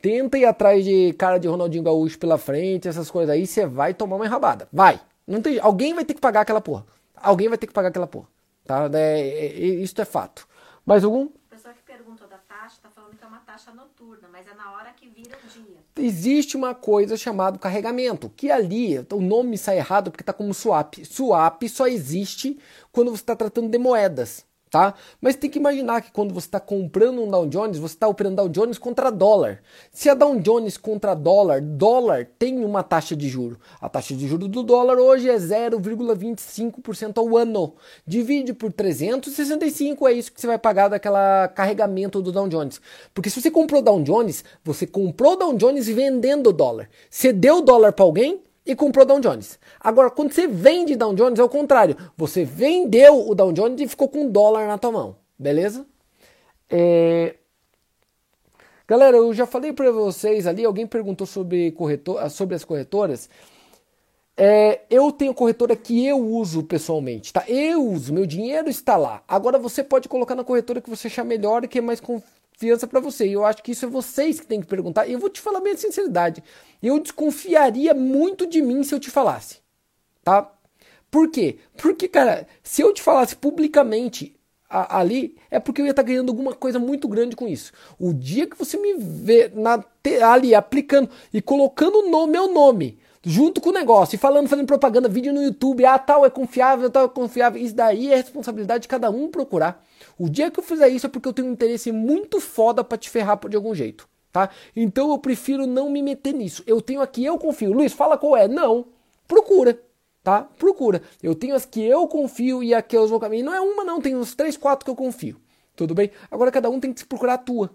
Tenta 0.00 0.38
ir 0.38 0.44
atrás 0.44 0.84
de 0.84 1.12
cara 1.14 1.38
de 1.38 1.48
Ronaldinho 1.48 1.82
Gaúcho 1.82 2.18
pela 2.18 2.38
frente, 2.38 2.88
essas 2.88 3.10
coisas 3.10 3.34
aí, 3.34 3.46
você 3.46 3.66
vai 3.66 3.94
tomar 3.94 4.16
uma 4.16 4.26
enrabada. 4.26 4.68
Vai. 4.72 5.00
Não 5.26 5.42
tem, 5.42 5.58
alguém 5.58 5.94
vai 5.94 6.04
ter 6.04 6.14
que 6.14 6.20
pagar 6.20 6.42
aquela 6.42 6.60
porra. 6.60 6.86
Alguém 7.16 7.48
vai 7.48 7.58
ter 7.58 7.66
que 7.66 7.72
pagar 7.72 7.88
aquela 7.88 8.06
porra. 8.06 8.26
Tá? 8.64 8.88
É, 8.94 9.20
é, 9.20 9.46
é 9.46 9.66
isso 9.66 10.00
é 10.00 10.04
fato. 10.04 10.46
Mais 10.86 11.04
algum? 11.04 11.24
O 11.24 11.32
pessoal 11.50 11.74
que 11.74 11.82
perguntou 11.82 12.26
da 12.28 12.38
taxa 12.38 12.78
tá 12.82 12.88
falando 12.88 13.16
que 13.16 13.24
é 13.24 13.26
uma 13.26 13.40
taxa 13.40 13.72
noturna, 13.72 14.28
mas 14.32 14.46
é 14.46 14.54
na 14.54 14.72
hora 14.72 14.90
que 14.92 15.08
vira 15.08 15.36
o 15.44 15.48
dia. 15.48 15.78
Existe 15.96 16.56
uma 16.56 16.74
coisa 16.74 17.16
chamada 17.16 17.58
carregamento, 17.58 18.30
que 18.30 18.50
ali, 18.50 18.98
o 19.12 19.20
nome 19.20 19.58
sai 19.58 19.78
errado 19.78 20.10
porque 20.10 20.24
tá 20.24 20.32
como 20.32 20.54
swap. 20.54 20.94
Swap 21.04 21.62
só 21.68 21.86
existe 21.86 22.58
quando 22.90 23.10
você 23.10 23.22
está 23.22 23.36
tratando 23.36 23.68
de 23.68 23.78
moedas 23.78 24.47
tá? 24.70 24.94
Mas 25.20 25.36
tem 25.36 25.50
que 25.50 25.58
imaginar 25.58 26.02
que 26.02 26.12
quando 26.12 26.32
você 26.32 26.46
está 26.46 26.60
comprando 26.60 27.22
um 27.22 27.28
Dow 27.28 27.46
Jones, 27.46 27.78
você 27.78 27.94
está 27.94 28.08
operando 28.08 28.36
Dow 28.36 28.48
Jones 28.48 28.78
contra 28.78 29.10
dólar. 29.10 29.60
Se 29.90 30.08
a 30.08 30.14
Dow 30.14 30.38
Jones 30.38 30.76
contra 30.76 31.14
dólar, 31.14 31.60
dólar 31.60 32.28
tem 32.38 32.64
uma 32.64 32.82
taxa 32.82 33.16
de 33.16 33.28
juro. 33.28 33.58
A 33.80 33.88
taxa 33.88 34.14
de 34.14 34.26
juro 34.26 34.48
do 34.48 34.62
dólar 34.62 34.98
hoje 34.98 35.28
é 35.28 35.36
0,25% 35.36 37.18
ao 37.18 37.36
ano. 37.36 37.74
Divide 38.06 38.52
por 38.52 38.72
365 38.72 40.06
é 40.06 40.12
isso 40.12 40.32
que 40.32 40.40
você 40.40 40.46
vai 40.46 40.58
pagar 40.58 40.88
daquela 40.88 41.48
carregamento 41.48 42.20
do 42.20 42.32
Dow 42.32 42.48
Jones. 42.48 42.80
Porque 43.14 43.30
se 43.30 43.40
você 43.40 43.50
comprou 43.50 43.82
Dow 43.82 44.02
Jones, 44.02 44.44
você 44.64 44.86
comprou 44.86 45.36
Dow 45.36 45.54
Jones 45.54 45.88
vendendo 45.88 46.52
dólar. 46.52 46.88
Você 47.10 47.32
deu 47.32 47.62
dólar 47.62 47.92
para 47.92 48.04
alguém, 48.04 48.42
e 48.68 48.76
comprou 48.76 49.06
Dow 49.06 49.18
Jones. 49.18 49.58
Agora, 49.80 50.10
quando 50.10 50.32
você 50.32 50.46
vende 50.46 50.94
Dow 50.94 51.14
Jones, 51.14 51.40
é 51.40 51.42
o 51.42 51.48
contrário. 51.48 51.96
Você 52.18 52.44
vendeu 52.44 53.26
o 53.26 53.34
Dow 53.34 53.50
Jones 53.50 53.80
e 53.80 53.88
ficou 53.88 54.08
com 54.08 54.24
um 54.24 54.30
dólar 54.30 54.68
na 54.68 54.76
tua 54.76 54.92
mão. 54.92 55.16
Beleza? 55.38 55.86
É... 56.68 57.36
Galera, 58.86 59.16
eu 59.16 59.32
já 59.32 59.46
falei 59.46 59.72
para 59.72 59.90
vocês 59.90 60.46
ali, 60.46 60.64
alguém 60.64 60.86
perguntou 60.86 61.26
sobre, 61.26 61.72
corretor, 61.72 62.28
sobre 62.30 62.54
as 62.54 62.64
corretoras. 62.64 63.30
É, 64.36 64.82
eu 64.88 65.10
tenho 65.10 65.34
corretora 65.34 65.74
que 65.74 66.06
eu 66.06 66.18
uso 66.18 66.62
pessoalmente, 66.62 67.32
tá? 67.32 67.44
Eu 67.48 67.84
uso, 67.84 68.12
meu 68.12 68.24
dinheiro 68.24 68.68
está 68.68 68.96
lá. 68.96 69.22
Agora 69.26 69.58
você 69.58 69.82
pode 69.82 70.08
colocar 70.08 70.34
na 70.34 70.44
corretora 70.44 70.80
que 70.80 70.88
você 70.88 71.08
achar 71.08 71.24
melhor 71.24 71.64
e 71.64 71.68
que 71.68 71.78
é 71.78 71.82
mais 71.82 72.00
confiança 72.58 72.88
para 72.88 72.98
você. 72.98 73.26
E 73.28 73.32
eu 73.32 73.44
acho 73.44 73.62
que 73.62 73.70
isso 73.70 73.86
é 73.86 73.88
vocês 73.88 74.40
que 74.40 74.46
têm 74.46 74.60
que 74.60 74.66
perguntar. 74.66 75.06
E 75.06 75.12
eu 75.12 75.18
vou 75.18 75.30
te 75.30 75.40
falar 75.40 75.60
bem 75.60 75.76
sinceridade. 75.76 76.42
Eu 76.82 76.98
desconfiaria 76.98 77.94
muito 77.94 78.46
de 78.46 78.60
mim 78.60 78.82
se 78.82 78.92
eu 78.94 78.98
te 78.98 79.10
falasse. 79.10 79.58
Tá? 80.24 80.50
Por 81.10 81.30
quê? 81.30 81.58
Porque, 81.76 82.08
cara, 82.08 82.46
se 82.62 82.82
eu 82.82 82.92
te 82.92 83.00
falasse 83.00 83.36
publicamente 83.36 84.34
a, 84.68 84.98
ali, 84.98 85.36
é 85.50 85.60
porque 85.60 85.80
eu 85.80 85.86
ia 85.86 85.92
estar 85.92 86.02
tá 86.02 86.08
ganhando 86.08 86.30
alguma 86.30 86.52
coisa 86.52 86.78
muito 86.78 87.06
grande 87.06 87.36
com 87.36 87.46
isso. 87.46 87.72
O 87.98 88.12
dia 88.12 88.46
que 88.46 88.58
você 88.58 88.76
me 88.76 88.94
vê 88.98 89.50
na, 89.54 89.82
ali 90.30 90.54
aplicando 90.54 91.08
e 91.32 91.40
colocando 91.40 92.02
no 92.10 92.26
meu 92.26 92.52
nome 92.52 92.98
junto 93.22 93.60
com 93.60 93.70
o 93.70 93.72
negócio 93.72 94.16
e 94.16 94.18
falando, 94.18 94.48
fazendo 94.48 94.66
propaganda, 94.66 95.08
vídeo 95.08 95.32
no 95.32 95.42
YouTube, 95.42 95.84
ah, 95.84 95.98
tal 95.98 96.24
é 96.24 96.30
confiável, 96.30 96.88
tal 96.88 97.06
é 97.06 97.08
confiável, 97.08 97.60
isso 97.60 97.74
daí 97.74 98.12
é 98.12 98.16
responsabilidade 98.16 98.82
de 98.82 98.88
cada 98.88 99.10
um 99.10 99.28
procurar. 99.28 99.84
O 100.18 100.28
dia 100.28 100.50
que 100.50 100.58
eu 100.58 100.64
fizer 100.64 100.88
isso 100.88 101.06
é 101.06 101.08
porque 101.08 101.28
eu 101.28 101.32
tenho 101.32 101.48
um 101.48 101.52
interesse 101.52 101.92
muito 101.92 102.40
foda 102.40 102.82
para 102.82 102.98
te 102.98 103.08
ferrar 103.08 103.38
de 103.48 103.56
algum 103.56 103.74
jeito, 103.74 104.08
tá? 104.32 104.50
Então 104.74 105.10
eu 105.10 105.18
prefiro 105.18 105.66
não 105.66 105.88
me 105.88 106.02
meter 106.02 106.34
nisso. 106.34 106.62
Eu 106.66 106.82
tenho 106.82 107.00
aqui, 107.00 107.24
eu 107.24 107.38
confio. 107.38 107.72
Luiz, 107.72 107.92
fala 107.92 108.18
qual 108.18 108.36
é. 108.36 108.48
Não. 108.48 108.86
Procura, 109.28 109.80
tá? 110.24 110.42
Procura. 110.42 111.02
Eu 111.22 111.34
tenho 111.34 111.54
as 111.54 111.64
que 111.64 111.82
eu 111.82 112.08
confio 112.08 112.62
e 112.62 112.74
a 112.74 112.82
que 112.82 112.96
eu 112.96 113.06
vou 113.06 113.20
caminho. 113.20 113.46
Não 113.46 113.54
é 113.54 113.60
uma, 113.60 113.84
não. 113.84 114.00
Tem 114.00 114.16
uns 114.16 114.34
três, 114.34 114.56
quatro 114.56 114.84
que 114.84 114.90
eu 114.90 114.96
confio. 114.96 115.40
Tudo 115.76 115.94
bem? 115.94 116.10
Agora 116.28 116.50
cada 116.50 116.68
um 116.68 116.80
tem 116.80 116.92
que 116.92 117.06
procurar 117.06 117.34
a 117.34 117.38
tua, 117.38 117.70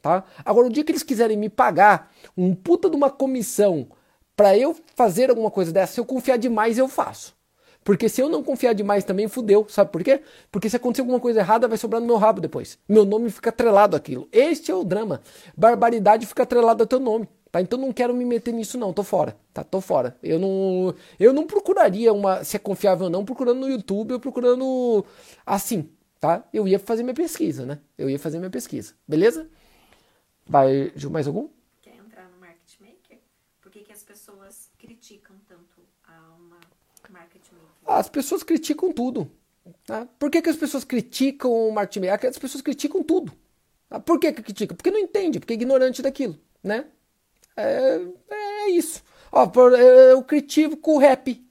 tá? 0.00 0.24
Agora, 0.42 0.68
o 0.68 0.70
dia 0.70 0.82
que 0.82 0.90
eles 0.90 1.02
quiserem 1.02 1.36
me 1.36 1.50
pagar 1.50 2.10
um 2.34 2.54
puta 2.54 2.88
de 2.88 2.96
uma 2.96 3.10
comissão 3.10 3.88
para 4.34 4.56
eu 4.56 4.74
fazer 4.96 5.28
alguma 5.28 5.50
coisa 5.50 5.70
dessa, 5.70 5.92
se 5.92 6.00
eu 6.00 6.06
confiar 6.06 6.38
demais, 6.38 6.78
eu 6.78 6.88
faço. 6.88 7.34
Porque 7.84 8.08
se 8.08 8.20
eu 8.20 8.28
não 8.28 8.42
confiar 8.42 8.72
demais 8.74 9.04
também, 9.04 9.28
fudeu. 9.28 9.66
Sabe 9.68 9.90
por 9.90 10.02
quê? 10.02 10.22
Porque 10.50 10.68
se 10.70 10.76
acontecer 10.76 11.02
alguma 11.02 11.20
coisa 11.20 11.40
errada, 11.40 11.66
vai 11.66 11.76
sobrar 11.76 12.00
no 12.00 12.06
meu 12.06 12.16
rabo 12.16 12.40
depois. 12.40 12.78
Meu 12.88 13.04
nome 13.04 13.30
fica 13.30 13.50
atrelado 13.50 13.96
àquilo. 13.96 14.28
Este 14.30 14.70
é 14.70 14.74
o 14.74 14.84
drama. 14.84 15.20
Barbaridade 15.56 16.26
fica 16.26 16.44
atrelado 16.44 16.82
ao 16.82 16.86
teu 16.86 17.00
nome. 17.00 17.28
Tá? 17.50 17.60
Então 17.60 17.78
não 17.78 17.92
quero 17.92 18.14
me 18.14 18.24
meter 18.24 18.52
nisso 18.54 18.78
não, 18.78 18.94
tô 18.94 19.02
fora, 19.02 19.36
tá? 19.52 19.62
Tô 19.62 19.78
fora. 19.78 20.16
Eu 20.22 20.38
não, 20.38 20.94
eu 21.20 21.34
não 21.34 21.46
procuraria 21.46 22.10
uma 22.10 22.42
se 22.42 22.56
é 22.56 22.58
confiável 22.58 23.04
ou 23.04 23.10
não, 23.10 23.26
procurando 23.26 23.60
no 23.60 23.68
YouTube 23.68 24.14
ou 24.14 24.20
procurando 24.20 25.04
assim, 25.44 25.90
tá? 26.18 26.48
Eu 26.50 26.66
ia 26.66 26.78
fazer 26.78 27.02
minha 27.02 27.14
pesquisa, 27.14 27.66
né? 27.66 27.78
Eu 27.98 28.08
ia 28.08 28.18
fazer 28.18 28.38
minha 28.38 28.48
pesquisa, 28.50 28.94
beleza? 29.06 29.50
Vai, 30.46 30.94
mais 31.10 31.26
algum? 31.26 31.50
Quer 31.82 31.96
entrar 31.96 32.26
no 32.30 32.38
Market 32.40 32.80
Maker? 32.80 33.18
Por 33.60 33.70
que, 33.70 33.80
que 33.80 33.92
as 33.92 34.02
pessoas 34.02 34.70
criticam 34.78 35.36
tanto 35.46 35.82
a 36.04 36.34
uma 36.38 36.58
as 37.98 38.08
pessoas 38.08 38.42
criticam 38.42 38.92
tudo. 38.92 39.30
Tá? 39.86 40.06
Por 40.18 40.30
que, 40.30 40.42
que 40.42 40.50
as 40.50 40.56
pessoas 40.56 40.84
criticam 40.84 41.50
o 41.50 41.72
marketing 41.72 42.06
maker? 42.06 42.30
As 42.30 42.38
pessoas 42.38 42.62
criticam 42.62 43.02
tudo. 43.02 43.32
Tá? 43.88 44.00
Por 44.00 44.18
que, 44.18 44.32
que 44.32 44.42
criticam? 44.42 44.76
Porque 44.76 44.90
não 44.90 44.98
entende, 44.98 45.38
porque 45.38 45.52
é 45.52 45.56
ignorante 45.56 46.02
daquilo. 46.02 46.38
Né? 46.62 46.84
É, 47.56 48.00
é 48.30 48.70
isso. 48.70 49.02
Ó, 49.30 49.50
eu 49.76 50.22
critico 50.22 50.92
o 50.92 50.98
rap. 50.98 51.44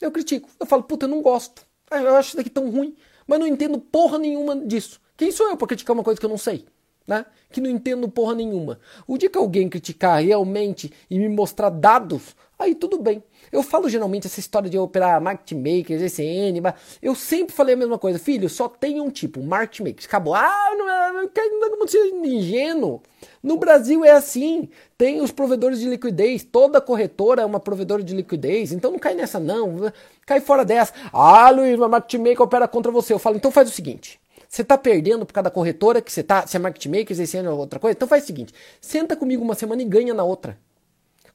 Eu 0.00 0.10
critico. 0.10 0.48
Eu 0.58 0.66
falo, 0.66 0.82
puta, 0.82 1.06
eu 1.06 1.10
não 1.10 1.22
gosto. 1.22 1.66
Eu 1.90 2.16
acho 2.16 2.28
isso 2.28 2.36
daqui 2.36 2.50
tão 2.50 2.70
ruim. 2.70 2.96
Mas 3.26 3.38
não 3.38 3.46
entendo 3.46 3.78
porra 3.78 4.18
nenhuma 4.18 4.56
disso. 4.56 5.00
Quem 5.16 5.30
sou 5.30 5.48
eu 5.48 5.56
para 5.56 5.68
criticar 5.68 5.94
uma 5.94 6.04
coisa 6.04 6.18
que 6.18 6.26
eu 6.26 6.30
não 6.30 6.38
sei? 6.38 6.66
Né? 7.06 7.26
Que 7.50 7.60
não 7.60 7.68
entendo 7.68 8.08
porra 8.08 8.34
nenhuma. 8.34 8.80
O 9.06 9.18
dia 9.18 9.28
que 9.28 9.36
alguém 9.36 9.68
criticar 9.68 10.22
realmente 10.22 10.92
e 11.10 11.18
me 11.18 11.28
mostrar 11.28 11.68
dados, 11.68 12.34
aí 12.58 12.74
tudo 12.74 12.98
bem. 12.98 13.22
Eu 13.52 13.62
falo 13.62 13.88
geralmente 13.88 14.26
essa 14.26 14.40
história 14.40 14.68
de 14.70 14.78
operar 14.78 15.20
market 15.20 15.52
makers, 15.52 16.02
ECN, 16.02 16.60
eu 17.02 17.14
sempre 17.14 17.54
falei 17.54 17.74
a 17.74 17.76
mesma 17.76 17.98
coisa, 17.98 18.18
filho, 18.18 18.48
só 18.48 18.68
tem 18.68 19.00
um 19.00 19.10
tipo, 19.10 19.42
market 19.42 19.80
makers. 19.80 20.06
Acabou. 20.06 20.34
Ah, 20.34 20.70
não, 20.76 20.88
é, 20.90 21.12
não 21.12 21.28
quero 21.28 21.78
não 21.78 21.86
ser 21.86 22.08
ingênuo. 22.24 23.02
No 23.42 23.56
Brasil 23.56 24.04
é 24.04 24.12
assim. 24.12 24.68
Tem 24.96 25.20
os 25.20 25.30
provedores 25.30 25.80
de 25.80 25.88
liquidez, 25.88 26.42
toda 26.42 26.80
corretora 26.80 27.42
é 27.42 27.44
uma 27.44 27.60
provedora 27.60 28.02
de 28.02 28.14
liquidez, 28.14 28.72
então 28.72 28.90
não 28.90 28.98
cai 28.98 29.14
nessa 29.14 29.38
não. 29.38 29.92
Cai 30.26 30.40
fora 30.40 30.64
dessa. 30.64 30.92
Ah, 31.12 31.50
Luiz, 31.50 31.76
uma 31.76 31.88
market 31.88 32.18
maker 32.18 32.42
opera 32.42 32.66
contra 32.66 32.90
você. 32.90 33.12
Eu 33.12 33.18
falo, 33.18 33.36
então 33.36 33.50
faz 33.50 33.68
o 33.68 33.72
seguinte. 33.72 34.18
Você 34.54 34.62
está 34.62 34.78
perdendo 34.78 35.26
por 35.26 35.32
causa 35.32 35.46
da 35.46 35.50
corretora 35.50 36.00
que 36.00 36.12
você 36.12 36.22
tá, 36.22 36.46
se 36.46 36.56
é 36.56 36.60
market 36.60 36.86
maker, 36.86 37.16
ano 37.40 37.50
é 37.50 37.52
outra 37.52 37.80
coisa. 37.80 37.96
Então 37.96 38.06
faz 38.06 38.22
o 38.22 38.26
seguinte, 38.28 38.54
senta 38.80 39.16
comigo 39.16 39.42
uma 39.42 39.56
semana 39.56 39.82
e 39.82 39.84
ganha 39.84 40.14
na 40.14 40.22
outra. 40.22 40.56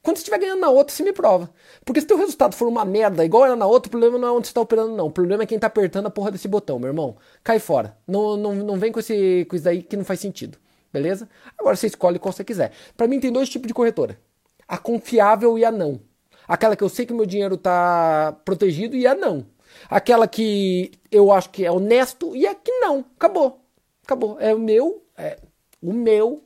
Quando 0.02 0.16
você 0.16 0.22
estiver 0.22 0.38
ganhando 0.38 0.60
na 0.60 0.70
outra, 0.70 0.96
você 0.96 1.02
me 1.02 1.12
prova. 1.12 1.50
Porque 1.84 2.00
se 2.00 2.06
teu 2.06 2.16
resultado 2.16 2.54
for 2.54 2.66
uma 2.66 2.82
merda, 2.82 3.22
igual 3.22 3.44
era 3.44 3.54
na 3.54 3.66
outra, 3.66 3.88
o 3.88 3.90
problema 3.90 4.16
não 4.16 4.26
é 4.26 4.30
onde 4.30 4.46
você 4.46 4.52
está 4.52 4.62
operando, 4.62 4.96
não. 4.96 5.08
O 5.08 5.10
problema 5.10 5.42
é 5.42 5.46
quem 5.46 5.56
está 5.56 5.66
apertando 5.66 6.06
a 6.06 6.10
porra 6.10 6.30
desse 6.30 6.48
botão, 6.48 6.78
meu 6.78 6.88
irmão. 6.88 7.14
Cai 7.44 7.58
fora. 7.58 7.94
Não, 8.08 8.38
não, 8.38 8.54
não 8.54 8.78
vem 8.78 8.90
com, 8.90 9.00
esse, 9.00 9.44
com 9.50 9.54
isso 9.54 9.66
daí 9.66 9.82
que 9.82 9.98
não 9.98 10.04
faz 10.04 10.18
sentido. 10.18 10.56
Beleza? 10.90 11.28
Agora 11.58 11.76
você 11.76 11.88
escolhe 11.88 12.18
qual 12.18 12.32
você 12.32 12.42
quiser. 12.42 12.72
Para 12.96 13.06
mim 13.06 13.20
tem 13.20 13.30
dois 13.30 13.50
tipos 13.50 13.68
de 13.68 13.74
corretora. 13.74 14.18
A 14.66 14.78
confiável 14.78 15.58
e 15.58 15.64
a 15.66 15.70
não. 15.70 16.00
Aquela 16.48 16.74
que 16.74 16.82
eu 16.82 16.88
sei 16.88 17.04
que 17.04 17.12
meu 17.12 17.26
dinheiro 17.26 17.56
está 17.56 18.34
protegido 18.46 18.96
e 18.96 19.06
a 19.06 19.14
não. 19.14 19.44
Aquela 19.90 20.28
que 20.28 20.92
eu 21.10 21.32
acho 21.32 21.50
que 21.50 21.64
é 21.64 21.72
honesto 21.72 22.36
e 22.36 22.46
a 22.46 22.54
que 22.54 22.70
não. 22.78 23.04
Acabou. 23.16 23.60
Acabou. 24.04 24.38
É 24.40 24.54
o 24.54 24.58
meu, 24.58 25.02
é 25.16 25.38
o 25.82 25.92
meu 25.92 26.44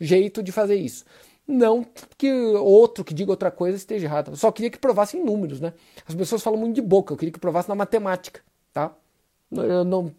jeito 0.00 0.42
de 0.42 0.52
fazer 0.52 0.76
isso. 0.76 1.04
Não 1.46 1.84
que 2.16 2.32
outro 2.32 3.04
que 3.04 3.12
diga 3.12 3.32
outra 3.32 3.50
coisa 3.50 3.76
esteja 3.76 4.06
errado. 4.06 4.30
Eu 4.30 4.36
só 4.36 4.50
queria 4.52 4.70
que 4.70 4.78
provasse 4.78 5.16
em 5.16 5.24
números, 5.24 5.60
né? 5.60 5.74
As 6.06 6.14
pessoas 6.14 6.42
falam 6.42 6.58
muito 6.58 6.76
de 6.76 6.80
boca, 6.80 7.12
eu 7.12 7.16
queria 7.16 7.32
que 7.32 7.38
provasse 7.38 7.68
na 7.68 7.74
matemática, 7.74 8.40
tá? 8.72 8.94
Eu, 9.50 9.84
não, 9.84 10.14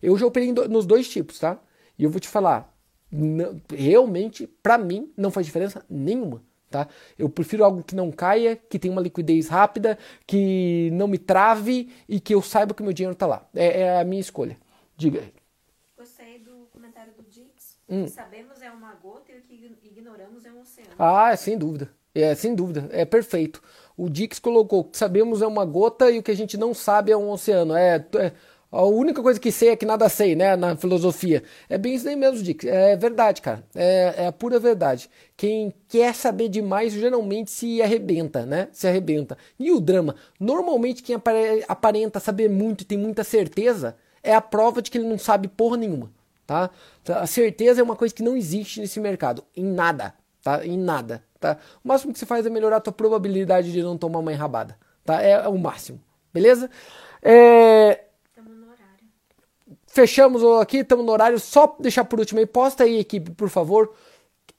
eu 0.00 0.16
já 0.16 0.24
operei 0.24 0.52
nos 0.52 0.86
dois 0.86 1.08
tipos, 1.08 1.38
tá? 1.38 1.58
E 1.98 2.04
eu 2.04 2.10
vou 2.10 2.20
te 2.20 2.28
falar, 2.28 2.74
não, 3.10 3.60
realmente, 3.70 4.46
para 4.46 4.78
mim, 4.78 5.12
não 5.16 5.30
faz 5.30 5.44
diferença 5.44 5.84
nenhuma. 5.90 6.42
Tá? 6.72 6.88
Eu 7.18 7.28
prefiro 7.28 7.64
algo 7.64 7.84
que 7.84 7.94
não 7.94 8.10
caia, 8.10 8.56
que 8.56 8.78
tenha 8.78 8.90
uma 8.90 9.02
liquidez 9.02 9.46
rápida, 9.48 9.98
que 10.26 10.88
não 10.92 11.06
me 11.06 11.18
trave 11.18 11.92
e 12.08 12.18
que 12.18 12.34
eu 12.34 12.40
saiba 12.40 12.72
que 12.72 12.82
meu 12.82 12.94
dinheiro 12.94 13.12
está 13.12 13.26
lá. 13.26 13.46
É, 13.54 13.82
é, 13.82 14.00
a 14.00 14.04
minha 14.04 14.20
escolha. 14.20 14.56
Diga 14.96 15.20
aí. 15.20 15.32
Gostei 15.96 16.38
do 16.38 16.66
comentário 16.72 17.12
do 17.12 17.22
Dix. 17.24 17.78
Hum. 17.88 18.08
Sabemos 18.08 18.62
é 18.62 18.70
uma 18.70 18.94
gota 18.94 19.30
e 19.32 19.36
o 19.36 19.42
que 19.42 19.88
ignoramos 19.88 20.46
é 20.46 20.50
um 20.50 20.60
oceano. 20.60 20.90
Ah, 20.98 21.36
sem 21.36 21.58
dúvida. 21.58 21.90
É, 22.14 22.34
sem 22.34 22.54
dúvida. 22.54 22.88
É 22.90 23.04
perfeito. 23.04 23.62
O 23.96 24.08
Dix 24.08 24.38
colocou 24.38 24.84
que 24.84 24.96
sabemos 24.96 25.42
é 25.42 25.46
uma 25.46 25.64
gota 25.64 26.10
e 26.10 26.18
o 26.18 26.22
que 26.22 26.30
a 26.30 26.36
gente 26.36 26.56
não 26.56 26.72
sabe 26.72 27.12
é 27.12 27.16
um 27.16 27.30
oceano. 27.30 27.74
É, 27.74 27.96
é 28.14 28.32
a 28.72 28.86
única 28.86 29.22
coisa 29.22 29.38
que 29.38 29.52
sei 29.52 29.68
é 29.68 29.76
que 29.76 29.84
nada 29.84 30.08
sei, 30.08 30.34
né? 30.34 30.56
Na 30.56 30.74
filosofia. 30.74 31.42
É 31.68 31.76
bem 31.76 31.94
isso 31.94 32.08
aí 32.08 32.16
mesmo, 32.16 32.42
Dick. 32.42 32.66
É 32.66 32.96
verdade, 32.96 33.42
cara. 33.42 33.62
É, 33.74 34.14
é, 34.16 34.26
a 34.28 34.32
pura 34.32 34.58
verdade. 34.58 35.10
Quem 35.36 35.74
quer 35.86 36.14
saber 36.14 36.48
demais 36.48 36.94
geralmente 36.94 37.50
se 37.50 37.82
arrebenta, 37.82 38.46
né? 38.46 38.68
Se 38.72 38.88
arrebenta. 38.88 39.36
E 39.58 39.70
o 39.70 39.78
drama? 39.78 40.16
Normalmente 40.40 41.02
quem 41.02 41.20
aparenta 41.68 42.18
saber 42.18 42.48
muito 42.48 42.80
e 42.80 42.84
tem 42.86 42.96
muita 42.96 43.22
certeza 43.22 43.94
é 44.22 44.34
a 44.34 44.40
prova 44.40 44.80
de 44.80 44.90
que 44.90 44.96
ele 44.96 45.08
não 45.08 45.18
sabe 45.18 45.48
porra 45.48 45.76
nenhuma, 45.76 46.10
tá? 46.46 46.70
A 47.08 47.26
certeza 47.26 47.80
é 47.80 47.84
uma 47.84 47.96
coisa 47.96 48.14
que 48.14 48.22
não 48.22 48.36
existe 48.36 48.80
nesse 48.80 48.98
mercado. 49.00 49.44
Em 49.54 49.64
nada, 49.64 50.14
tá? 50.42 50.64
Em 50.64 50.78
nada, 50.78 51.22
tá? 51.38 51.58
O 51.84 51.88
máximo 51.88 52.12
que 52.12 52.18
você 52.18 52.24
faz 52.24 52.46
é 52.46 52.50
melhorar 52.50 52.76
a 52.76 52.80
tua 52.80 52.92
probabilidade 52.92 53.70
de 53.70 53.82
não 53.82 53.98
tomar 53.98 54.20
uma 54.20 54.32
enrabada, 54.32 54.78
tá? 55.04 55.22
É, 55.22 55.32
é 55.32 55.48
o 55.48 55.58
máximo, 55.58 56.00
beleza? 56.32 56.70
É 57.22 58.04
Fechamos 59.92 60.42
aqui, 60.58 60.78
estamos 60.78 61.04
no 61.04 61.12
horário. 61.12 61.38
Só 61.38 61.76
deixar 61.78 62.06
por 62.06 62.18
último 62.18 62.40
aí, 62.40 62.46
posta 62.46 62.84
aí, 62.84 62.98
equipe, 62.98 63.30
por 63.32 63.50
favor. 63.50 63.92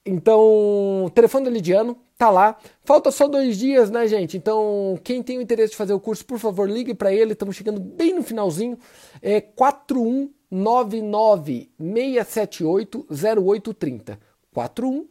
Então, 0.06 1.10
telefone 1.12 1.46
do 1.46 1.50
Lidiano 1.50 1.98
tá 2.16 2.30
lá. 2.30 2.56
Falta 2.84 3.10
só 3.10 3.26
dois 3.26 3.58
dias, 3.58 3.90
né, 3.90 4.06
gente? 4.06 4.36
Então, 4.36 4.96
quem 5.02 5.24
tem 5.24 5.38
o 5.38 5.40
interesse 5.40 5.72
de 5.72 5.76
fazer 5.76 5.92
o 5.92 5.98
curso, 5.98 6.24
por 6.24 6.38
favor, 6.38 6.70
ligue 6.70 6.94
para 6.94 7.12
ele. 7.12 7.32
Estamos 7.32 7.56
chegando 7.56 7.80
bem 7.80 8.14
no 8.14 8.22
finalzinho. 8.22 8.78
É 9.20 9.40
4199 9.40 11.68
678 11.80 13.04
0830. 13.10 14.20
41 14.52 15.08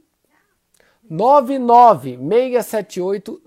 99 1.09 2.17
678 2.61 3.41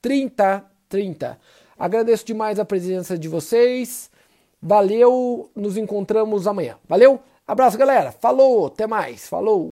0830. 0.00 1.40
Agradeço 1.76 2.24
demais 2.24 2.60
a 2.60 2.64
presença 2.64 3.18
de 3.18 3.26
vocês. 3.26 4.16
Valeu, 4.60 5.50
nos 5.54 5.76
encontramos 5.76 6.46
amanhã. 6.46 6.76
Valeu? 6.88 7.20
Abraço, 7.46 7.78
galera. 7.78 8.12
Falou, 8.12 8.66
até 8.66 8.86
mais. 8.86 9.28
Falou. 9.28 9.68